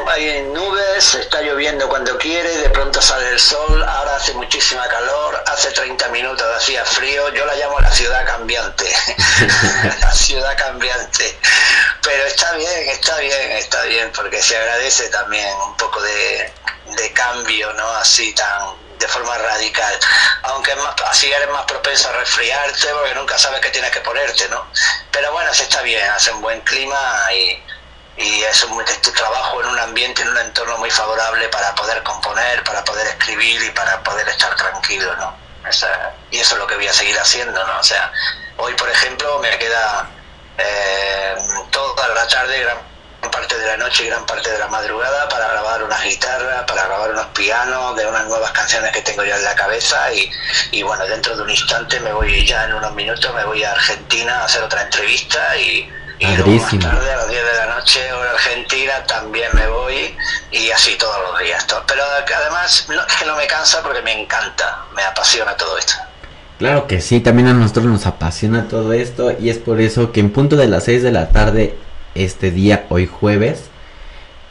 hay 0.09 0.43
nubes, 0.53 1.15
está 1.15 1.43
lloviendo 1.43 1.89
cuando 1.89 2.17
quiere, 2.19 2.49
de 2.59 2.69
pronto 2.71 3.01
sale 3.01 3.31
el 3.31 3.39
sol, 3.39 3.83
ahora 3.83 4.17
hace 4.17 4.35
muchísima 4.35 4.87
calor, 4.87 5.43
hace 5.47 5.71
30 5.71 6.09
minutos 6.11 6.47
hacía 6.57 6.85
frío, 6.85 7.33
yo 7.33 7.45
la 7.47 7.57
llamo 7.57 7.81
la 7.81 7.91
ciudad 7.91 8.25
cambiante, 8.27 8.85
la 10.01 10.13
ciudad 10.13 10.57
cambiante. 10.59 11.39
Pero 12.03 12.25
está 12.25 12.53
bien, 12.53 12.89
está 12.91 13.19
bien, 13.19 13.53
está 13.53 13.83
bien, 13.85 14.13
porque 14.15 14.41
se 14.43 14.57
agradece 14.57 15.09
también 15.09 15.49
un 15.67 15.77
poco 15.77 16.01
de, 16.03 16.53
de 16.97 17.13
cambio, 17.13 17.73
¿no? 17.73 17.89
Así 17.95 18.33
tan 18.35 18.88
de 18.99 19.09
forma 19.09 19.37
radical. 19.39 19.99
Aunque 20.43 20.73
es 20.73 20.77
más, 20.79 20.95
así 21.07 21.31
eres 21.31 21.49
más 21.51 21.65
propenso 21.65 22.09
a 22.09 22.13
resfriarte 22.13 22.89
porque 22.89 23.15
nunca 23.15 23.39
sabes 23.39 23.61
qué 23.61 23.71
tienes 23.71 23.91
que 23.91 24.01
ponerte, 24.01 24.49
¿no? 24.49 24.67
Pero 25.11 25.33
bueno, 25.33 25.53
se 25.55 25.65
está 25.65 25.83
bien, 25.83 26.09
hace 26.11 26.31
un 26.33 26.41
buen 26.41 26.61
clima 26.63 27.33
y, 27.33 27.63
y 28.17 28.43
es, 28.43 28.63
un, 28.65 28.83
es 28.83 29.01
tu 29.03 29.13
trabajo 29.13 29.61
en 29.63 29.69
un 29.69 29.79
ambiente, 29.79 30.23
en 30.23 30.29
un 30.29 30.39
entorno 30.39 30.79
muy 30.79 30.91
favorable 30.91 31.49
para 31.49 31.75
poder 31.75 32.03
componer, 32.03 32.63
para 32.65 32.85
poder 32.85 33.07
escribir 33.07 33.63
y 33.63 33.71
para 33.71 34.03
poder 34.03 34.29
estar 34.29 34.55
tranquilo, 34.57 35.15
¿no? 35.17 35.49
Y 36.31 36.39
eso 36.39 36.55
es 36.55 36.59
lo 36.59 36.67
que 36.67 36.77
voy 36.77 36.87
a 36.87 36.93
seguir 36.93 37.19
haciendo, 37.19 37.65
¿no? 37.67 37.79
O 37.79 37.83
sea, 37.83 38.11
hoy, 38.57 38.75
por 38.75 38.89
ejemplo, 38.89 39.39
me 39.41 39.59
queda 39.59 40.09
eh, 40.57 41.37
toda 41.71 42.09
la 42.09 42.27
tarde, 42.27 42.61
gran 42.61 42.88
parte 43.21 43.59
de 43.59 43.67
la 43.67 43.77
noche 43.77 44.05
y 44.05 44.07
gran 44.09 44.25
parte 44.27 44.51
de 44.51 44.59
la 44.59 44.69
madrugada 44.69 45.29
para 45.29 45.49
grabar 45.49 45.83
unas 45.83 46.03
guitarras, 46.05 46.63
para 46.67 46.87
grabar 46.87 47.11
unos 47.11 47.27
pianos 47.29 47.97
de 47.97 48.07
unas 48.07 48.27
nuevas 48.27 48.51
canciones 48.53 48.91
que 48.93 49.03
tengo 49.03 49.25
ya 49.25 49.37
en 49.37 49.45
la 49.45 49.55
cabeza 49.55 50.13
y, 50.15 50.31
y 50.71 50.83
bueno, 50.83 51.05
dentro 51.07 51.37
de 51.37 51.43
un 51.43 51.51
instante 51.51 52.01
me 52.01 52.13
voy 52.13 52.47
ya 52.47 52.65
en 52.65 52.75
unos 52.75 52.95
minutos, 52.95 53.33
me 53.35 53.45
voy 53.45 53.63
a 53.65 53.73
Argentina 53.73 54.41
a 54.41 54.45
hacer 54.45 54.63
otra 54.63 54.83
entrevista 54.83 55.57
y, 55.57 55.91
y 56.21 56.27
luego 56.37 56.51
más 56.63 56.79
tarde 56.79 57.13
a 57.13 57.17
las 57.17 57.29
10 57.29 57.43
de 57.45 57.55
la 57.59 57.67
noche 57.75 58.13
hora 58.13 58.31
Argentina 58.33 58.93
también 59.07 59.49
me 59.53 59.67
voy 59.69 60.17
y 60.51 60.71
así 60.71 60.97
todos 60.97 61.17
los 61.31 61.39
días. 61.41 61.67
to- 61.67 61.83
Pero 61.87 62.03
además 62.37 62.87
no, 62.89 63.05
es 63.05 63.15
que 63.17 63.25
no 63.27 63.37
me 63.37 63.47
cansa 63.47 63.83
porque 63.83 64.01
me 64.03 64.23
encanta, 64.23 64.85
me 64.95 65.03
apasiona 65.03 65.57
todo 65.57 65.77
esto. 65.77 65.95
Claro 66.59 66.87
que 66.89 67.01
sí, 67.01 67.21
también 67.21 67.47
a 67.49 67.53
nosotros 67.53 67.85
nos 67.85 68.07
apasiona 68.07 68.67
todo 68.67 68.93
esto 68.93 69.33
y 69.39 69.51
es 69.51 69.59
por 69.59 69.81
eso 69.81 70.11
que 70.11 70.19
en 70.21 70.33
punto 70.33 70.57
de 70.57 70.67
las 70.67 70.85
6 70.85 71.05
de 71.05 71.13
la 71.13 71.29
tarde 71.29 71.79
este 72.19 72.51
día, 72.51 72.87
hoy 72.89 73.07
jueves, 73.07 73.71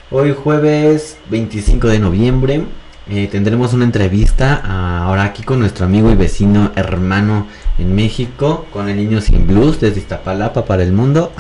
hoy 0.09 0.33
jueves 0.33 1.17
25 1.29 1.87
de 1.87 1.99
noviembre, 1.99 2.63
eh, 3.09 3.27
tendremos 3.31 3.73
una 3.73 3.85
entrevista 3.85 4.61
ah, 4.63 5.03
ahora 5.03 5.23
aquí 5.23 5.43
con 5.43 5.59
nuestro 5.59 5.85
amigo 5.85 6.11
y 6.11 6.15
vecino 6.15 6.71
hermano 6.75 7.47
en 7.77 7.95
México, 7.95 8.65
con 8.71 8.89
el 8.89 8.97
niño 8.97 9.21
sin 9.21 9.47
blues 9.47 9.79
desde 9.79 9.99
Iztapalapa 9.99 10.65
para 10.65 10.83
el 10.83 10.93
mundo. 10.93 11.31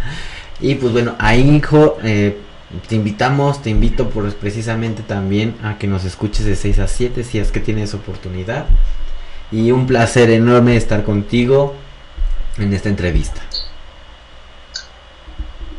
y 0.60 0.74
pues 0.76 0.92
bueno, 0.92 1.14
ahí 1.18 1.56
hijo, 1.56 1.98
eh, 2.02 2.38
te 2.88 2.94
invitamos, 2.94 3.62
te 3.62 3.70
invito 3.70 4.10
por 4.10 4.32
precisamente 4.34 5.02
también 5.02 5.56
a 5.62 5.78
que 5.78 5.86
nos 5.86 6.04
escuches 6.04 6.44
de 6.44 6.56
6 6.56 6.78
a 6.80 6.88
7 6.88 7.24
si 7.24 7.38
es 7.38 7.50
que 7.50 7.60
tienes 7.60 7.94
oportunidad. 7.94 8.66
Y 9.52 9.70
un 9.70 9.86
placer 9.86 10.30
enorme 10.30 10.76
estar 10.76 11.04
contigo 11.04 11.74
en 12.58 12.72
esta 12.72 12.88
entrevista. 12.88 13.40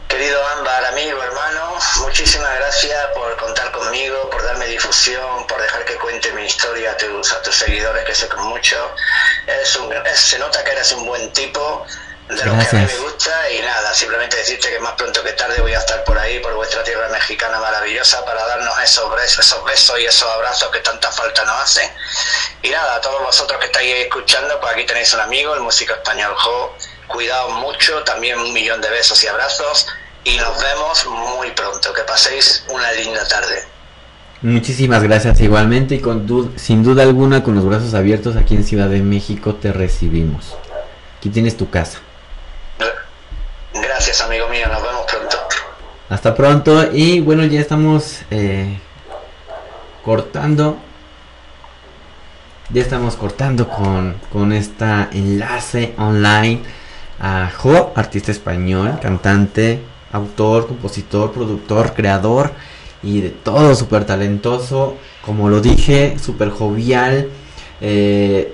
Querido 0.08 0.39
Ámbar, 0.58 0.86
amigo, 0.86 1.22
hermano, 1.22 1.74
muchísimas 2.02 2.50
gracias 2.56 3.08
por 3.14 3.36
contar 3.38 3.72
conmigo, 3.72 4.30
por 4.32 4.43
darme 4.43 4.68
difusión, 4.88 5.45
por 5.47 5.61
dejar 5.61 5.83
que 5.85 5.95
cuente 5.95 6.31
mi 6.31 6.45
historia 6.45 6.91
a 6.91 6.97
tus, 6.97 7.31
a 7.33 7.41
tus 7.41 7.55
seguidores, 7.55 8.05
que 8.05 8.15
sé 8.15 8.27
con 8.29 8.41
mucho. 8.43 8.95
Eres 9.45 9.75
un- 9.75 9.93
es- 10.07 10.19
se 10.19 10.39
nota 10.39 10.63
que 10.63 10.71
eres 10.71 10.91
un 10.93 11.05
buen 11.05 11.31
tipo, 11.33 11.85
de 12.29 12.35
lo 12.45 12.57
que 12.57 12.65
a 12.67 12.73
mí 12.73 12.85
me 12.85 12.97
gusta, 12.99 13.49
y 13.51 13.61
nada, 13.61 13.93
simplemente 13.93 14.35
decirte 14.38 14.69
que 14.69 14.79
más 14.79 14.93
pronto 14.93 15.23
que 15.23 15.31
tarde 15.33 15.61
voy 15.61 15.73
a 15.73 15.79
estar 15.79 16.03
por 16.03 16.17
ahí, 16.17 16.39
por 16.39 16.53
vuestra 16.55 16.83
tierra 16.83 17.07
mexicana 17.09 17.57
maravillosa, 17.59 18.23
para 18.25 18.45
darnos 18.45 18.77
esos 18.81 19.13
besos, 19.15 19.45
esos 19.45 19.63
besos 19.65 19.99
y 19.99 20.05
esos 20.05 20.29
abrazos 20.31 20.69
que 20.71 20.79
tanta 20.79 21.09
falta 21.11 21.43
nos 21.45 21.61
hacen. 21.63 21.89
Y 22.61 22.69
nada, 22.69 22.95
a 22.95 23.01
todos 23.01 23.21
vosotros 23.21 23.59
que 23.59 23.65
estáis 23.67 23.93
escuchando, 24.05 24.59
pues 24.59 24.73
aquí 24.73 24.85
tenéis 24.85 25.13
un 25.13 25.21
amigo, 25.21 25.53
el 25.53 25.61
músico 25.61 25.93
español 25.93 26.33
Jo. 26.38 26.75
Cuidaos 27.07 27.51
mucho, 27.53 28.03
también 28.03 28.38
un 28.39 28.51
millón 28.51 28.81
de 28.81 28.89
besos 28.89 29.21
y 29.23 29.27
abrazos. 29.27 29.88
Y 30.25 30.35
nos 30.38 30.61
vemos 30.61 31.05
muy 31.05 31.51
pronto. 31.51 31.93
Que 31.93 32.01
paséis 32.03 32.63
una 32.67 32.91
linda 32.91 33.25
tarde. 33.29 33.65
Muchísimas 34.41 35.01
gracias 35.03 35.39
igualmente 35.41 35.95
y 35.95 35.99
con 35.99 36.27
du- 36.27 36.51
sin 36.55 36.83
duda 36.83 37.03
alguna 37.03 37.43
con 37.43 37.55
los 37.55 37.65
brazos 37.65 37.93
abiertos 37.95 38.35
aquí 38.35 38.55
en 38.55 38.63
Ciudad 38.63 38.88
de 38.88 39.01
México 39.01 39.55
te 39.55 39.73
recibimos. 39.73 40.55
Aquí 41.17 41.29
tienes 41.29 41.57
tu 41.57 41.69
casa. 41.69 41.99
Gracias, 43.73 44.21
amigo 44.21 44.47
mío. 44.49 44.67
Nos 44.71 44.81
vemos 44.83 45.01
pronto. 45.09 45.38
Hasta 46.09 46.35
pronto 46.35 46.91
y 46.93 47.19
bueno 47.19 47.43
ya 47.45 47.59
estamos 47.59 48.19
eh, 48.29 48.77
cortando. 50.05 50.77
Ya 52.69 52.81
estamos 52.81 53.15
cortando 53.15 53.67
con, 53.69 54.15
con 54.31 54.51
esta 54.51 55.09
enlace 55.13 55.93
online 55.97 56.61
a 57.19 57.49
Jo, 57.57 57.93
artista 57.95 58.31
español, 58.31 58.99
cantante, 59.01 59.81
autor, 60.11 60.67
compositor, 60.67 61.31
productor, 61.31 61.93
creador 61.93 62.51
y 63.08 63.22
de 63.22 63.30
todo, 63.30 63.74
súper 63.74 64.03
talentoso, 64.05 64.95
como 65.22 65.49
lo 65.49 65.62
dije, 65.62 66.18
súper 66.22 66.49
jovial, 66.49 67.30
eh, 67.80 68.53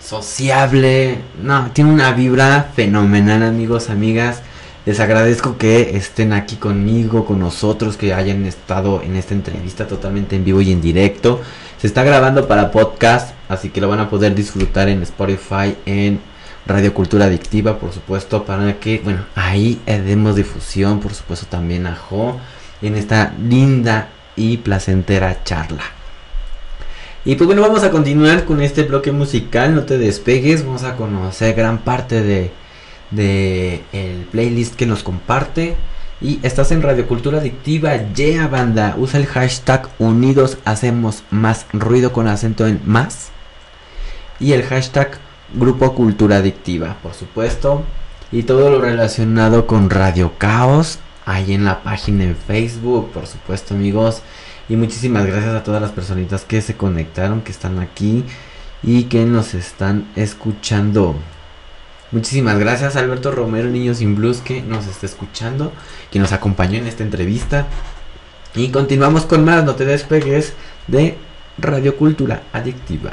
sociable, 0.00 1.18
no, 1.42 1.70
tiene 1.72 1.92
una 1.92 2.12
vibra 2.12 2.70
fenomenal 2.74 3.42
amigos, 3.42 3.90
amigas. 3.90 4.42
Les 4.86 5.00
agradezco 5.00 5.58
que 5.58 5.98
estén 5.98 6.32
aquí 6.32 6.56
conmigo, 6.56 7.26
con 7.26 7.40
nosotros, 7.40 7.98
que 7.98 8.14
hayan 8.14 8.46
estado 8.46 9.02
en 9.02 9.16
esta 9.16 9.34
entrevista 9.34 9.86
totalmente 9.86 10.34
en 10.34 10.46
vivo 10.46 10.62
y 10.62 10.72
en 10.72 10.80
directo. 10.80 11.42
Se 11.76 11.86
está 11.86 12.04
grabando 12.04 12.48
para 12.48 12.70
podcast, 12.70 13.34
así 13.50 13.68
que 13.68 13.82
lo 13.82 13.90
van 13.90 14.00
a 14.00 14.08
poder 14.08 14.34
disfrutar 14.34 14.88
en 14.88 15.02
Spotify, 15.02 15.76
en 15.84 16.20
Radio 16.64 16.94
Cultura 16.94 17.26
Adictiva, 17.26 17.78
por 17.78 17.92
supuesto, 17.92 18.44
para 18.44 18.80
que, 18.80 19.02
bueno, 19.04 19.26
ahí 19.34 19.78
demos 19.84 20.36
difusión, 20.36 21.00
por 21.00 21.12
supuesto, 21.12 21.46
también 21.46 21.86
a 21.86 21.94
Jo, 21.94 22.40
en 22.82 22.94
esta 22.94 23.34
linda 23.40 24.08
y 24.36 24.58
placentera 24.58 25.42
charla. 25.44 25.82
Y 27.24 27.34
pues 27.34 27.46
bueno, 27.46 27.62
vamos 27.62 27.82
a 27.82 27.90
continuar 27.90 28.44
con 28.44 28.62
este 28.62 28.84
bloque 28.84 29.12
musical, 29.12 29.74
no 29.74 29.82
te 29.82 29.98
despegues, 29.98 30.64
vamos 30.64 30.84
a 30.84 30.96
conocer 30.96 31.54
gran 31.54 31.78
parte 31.78 32.22
de, 32.22 32.50
de 33.10 33.82
el 33.92 34.26
playlist 34.30 34.76
que 34.76 34.86
nos 34.86 35.02
comparte. 35.02 35.76
Y 36.20 36.40
estás 36.42 36.72
en 36.72 36.82
Radio 36.82 37.06
Cultura 37.06 37.38
Adictiva, 37.38 38.12
yeah 38.12 38.48
banda, 38.48 38.94
usa 38.98 39.20
el 39.20 39.26
hashtag 39.26 39.88
unidos 39.98 40.58
ruido 41.72 42.12
con 42.12 42.26
acento 42.26 42.66
en 42.66 42.80
más. 42.84 43.28
Y 44.40 44.52
el 44.52 44.64
hashtag 44.64 45.18
Grupo 45.54 45.94
Cultura 45.94 46.38
Adictiva, 46.38 46.96
por 47.02 47.14
supuesto. 47.14 47.84
Y 48.32 48.42
todo 48.42 48.70
lo 48.70 48.80
relacionado 48.80 49.66
con 49.66 49.90
Radio 49.90 50.32
Caos, 50.38 50.98
ahí 51.28 51.52
en 51.52 51.64
la 51.64 51.82
página 51.82 52.24
en 52.24 52.34
Facebook, 52.34 53.12
por 53.12 53.26
supuesto 53.26 53.74
amigos. 53.74 54.22
Y 54.68 54.76
muchísimas 54.76 55.26
gracias 55.26 55.54
a 55.54 55.62
todas 55.62 55.80
las 55.80 55.92
personitas 55.92 56.44
que 56.44 56.62
se 56.62 56.76
conectaron, 56.76 57.42
que 57.42 57.52
están 57.52 57.78
aquí 57.78 58.24
y 58.82 59.04
que 59.04 59.24
nos 59.24 59.54
están 59.54 60.08
escuchando. 60.16 61.14
Muchísimas 62.12 62.58
gracias 62.58 62.96
Alberto 62.96 63.30
Romero, 63.30 63.68
Niños 63.68 63.98
sin 63.98 64.14
Blues, 64.14 64.38
que 64.38 64.62
nos 64.62 64.86
está 64.86 65.04
escuchando, 65.04 65.72
que 66.10 66.18
nos 66.18 66.32
acompañó 66.32 66.78
en 66.78 66.86
esta 66.86 67.02
entrevista. 67.02 67.66
Y 68.54 68.70
continuamos 68.70 69.26
con 69.26 69.44
más, 69.44 69.64
no 69.64 69.74
te 69.74 69.84
despegues, 69.84 70.54
de 70.86 71.18
Radio 71.58 71.96
Cultura 71.96 72.44
Adictiva. 72.54 73.12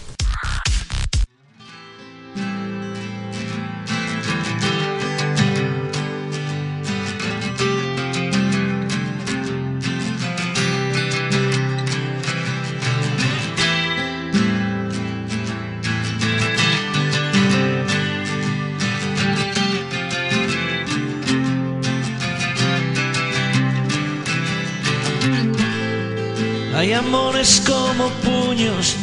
Como 27.71 28.09
puños, 28.25 28.95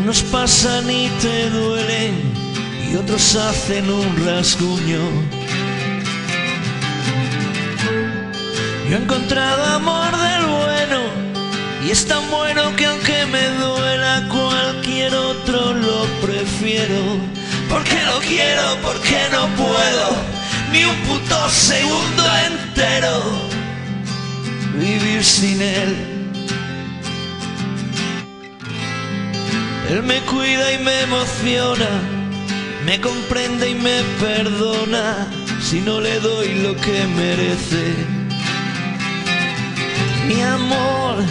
unos 0.00 0.22
pasan 0.22 0.90
y 0.90 1.08
te 1.22 1.50
duelen 1.50 2.12
y 2.90 2.96
otros 2.96 3.36
hacen 3.36 3.88
un 3.88 4.26
rasguño. 4.26 5.02
Yo 8.88 8.96
he 8.96 9.00
encontrado 9.00 9.64
amor 9.64 10.10
del 10.26 10.44
bueno 10.46 11.00
y 11.86 11.90
es 11.90 12.06
tan 12.06 12.28
bueno 12.30 12.74
que 12.76 12.86
aunque 12.86 13.26
me 13.26 13.44
duela 13.62 14.28
cualquier 14.28 15.14
otro 15.14 15.74
lo 15.74 16.04
prefiero. 16.20 17.00
Porque 17.68 17.98
lo 18.10 18.18
quiero, 18.20 18.76
porque 18.82 19.18
no 19.32 19.46
puedo 19.56 20.06
ni 20.72 20.84
un 20.84 20.96
puto 21.06 21.48
segundo 21.48 22.22
entero 22.48 23.14
vivir 24.78 25.24
sin 25.24 25.62
él. 25.62 26.13
Él 29.90 30.02
me 30.02 30.20
cuida 30.22 30.72
y 30.72 30.78
me 30.78 31.02
emociona, 31.02 31.88
me 32.86 33.00
comprende 33.00 33.70
y 33.70 33.74
me 33.74 34.02
perdona 34.18 35.26
si 35.62 35.80
no 35.80 36.00
le 36.00 36.18
doy 36.20 36.54
lo 36.62 36.74
que 36.76 37.06
merece. 37.16 37.94
Mi 40.26 40.40
amor 40.40 41.22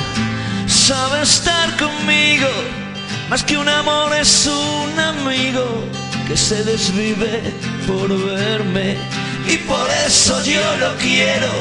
sabe 0.68 1.24
estar 1.24 1.76
conmigo, 1.78 2.48
más 3.30 3.44
que 3.44 3.58
un 3.58 3.68
amor 3.68 4.16
es 4.16 4.48
un 4.48 5.00
amigo 5.00 5.90
que 6.28 6.38
se 6.38 6.64
desvive 6.64 7.42
por 7.88 8.08
verme 8.08 8.98
y 9.48 9.58
por 9.58 9.90
eso 10.06 10.44
yo 10.46 10.78
lo 10.78 10.96
quiero 10.98 11.52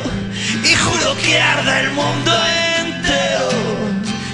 y 0.63 0.75
juro 0.75 1.17
que 1.23 1.41
arda 1.41 1.81
el 1.81 1.91
mundo 1.93 2.33
entero 2.79 3.92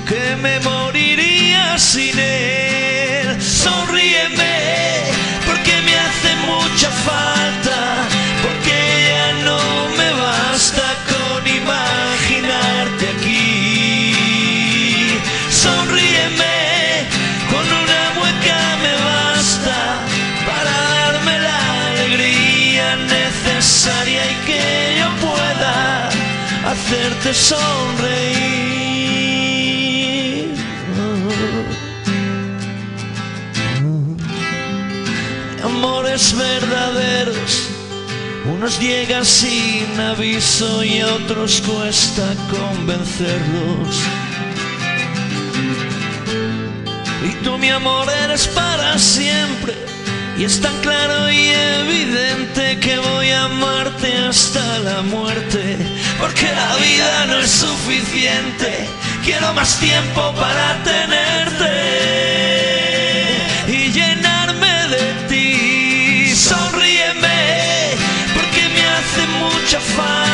que 0.08 0.36
me 0.36 0.58
moriría 0.60 1.78
sin 1.78 2.18
él. 2.18 3.40
Sonríeme, 3.42 4.56
porque 5.46 5.74
me 5.86 5.94
hace 6.04 6.30
mucha 6.50 6.90
falta, 7.08 7.78
porque 8.42 8.76
ya 9.10 9.28
no 9.44 9.60
me 9.98 10.10
basta 10.24 10.86
con 11.10 11.46
imaginarte 11.46 13.04
aquí. 13.16 14.14
Sonríeme, 15.50 16.56
con 17.52 17.66
una 17.82 18.02
mueca 18.18 18.60
me 18.84 18.94
basta 19.10 19.76
para 20.48 20.74
darme 20.96 21.34
la 21.38 21.58
alegría 21.90 22.96
necesaria 22.96 24.22
y 24.32 24.36
que 24.46 24.64
yo 25.00 25.08
pueda 25.26 26.08
hacerte 26.70 27.34
sonreír. 27.34 29.17
Verdaderos, 36.18 37.68
unos 38.52 38.80
llegan 38.80 39.24
sin 39.24 40.00
aviso 40.00 40.82
y 40.82 41.00
otros 41.00 41.62
cuesta 41.64 42.34
convencerlos. 42.50 44.02
Y 47.24 47.44
tú 47.44 47.56
mi 47.56 47.70
amor 47.70 48.08
eres 48.24 48.48
para 48.48 48.98
siempre. 48.98 49.74
Y 50.36 50.42
es 50.44 50.60
tan 50.60 50.76
claro 50.80 51.30
y 51.30 51.50
evidente 51.50 52.80
que 52.80 52.98
voy 52.98 53.30
a 53.30 53.44
amarte 53.44 54.12
hasta 54.28 54.80
la 54.80 55.02
muerte. 55.02 55.76
Porque 56.18 56.46
la 56.46 56.74
vida 56.76 57.26
no 57.28 57.38
es 57.38 57.50
suficiente. 57.50 58.88
Quiero 59.24 59.54
más 59.54 59.78
tiempo 59.78 60.34
para 60.34 60.82
tenerte. 60.82 62.47
Hace 69.68 69.76
mucha 69.76 70.27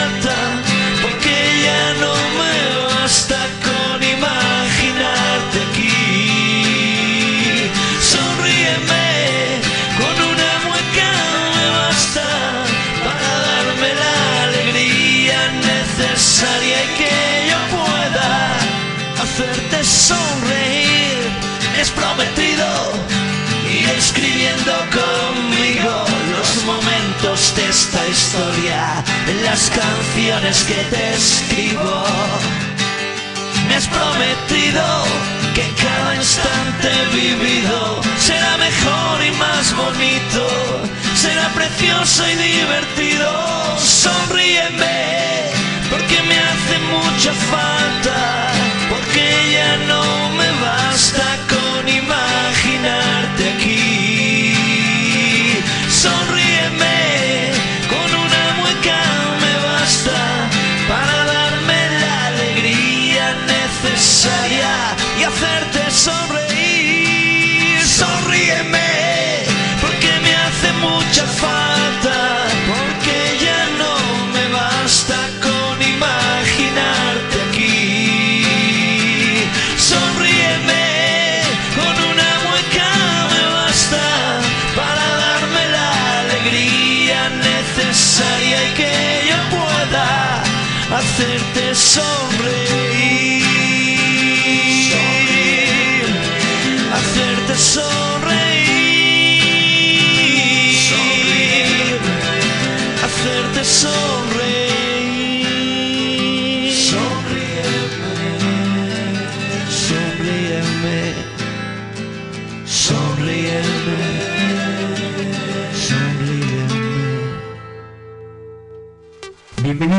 las 29.54 29.70
canciones 29.70 30.64
que 30.64 30.80
te 30.90 31.14
escribo. 31.14 32.04
Me 33.68 33.76
has 33.76 33.86
prometido 33.86 34.84
que 35.54 35.64
cada 35.80 36.16
instante 36.16 36.90
vivido 37.12 38.00
será 38.18 38.56
mejor 38.56 39.16
y 39.24 39.30
más 39.44 39.64
bonito, 39.76 40.44
será 41.14 41.46
precioso 41.54 42.22
y 42.32 42.34
divertido. 42.34 43.30
Sonríeme, 43.78 45.50
porque 45.88 46.18
me 46.28 46.36
hace 46.48 46.76
mucha 46.94 47.32
falta, 47.52 47.83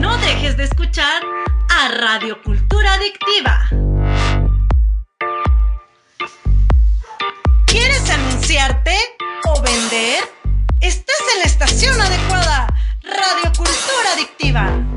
No 0.00 0.16
dejes 0.18 0.56
de 0.56 0.64
escuchar 0.64 1.22
a 1.70 1.88
Radio 1.88 2.42
Cultura 2.42 2.94
Adictiva. 2.94 3.68
¿Quieres 7.66 8.10
anunciarte 8.10 8.96
o 9.46 9.62
vender? 9.62 10.22
Estás 10.80 11.16
en 11.34 11.38
la 11.40 11.44
estación 11.46 12.00
adecuada, 12.00 12.66
Radio 13.02 13.52
Cultura 13.56 14.12
Adictiva. 14.14 14.95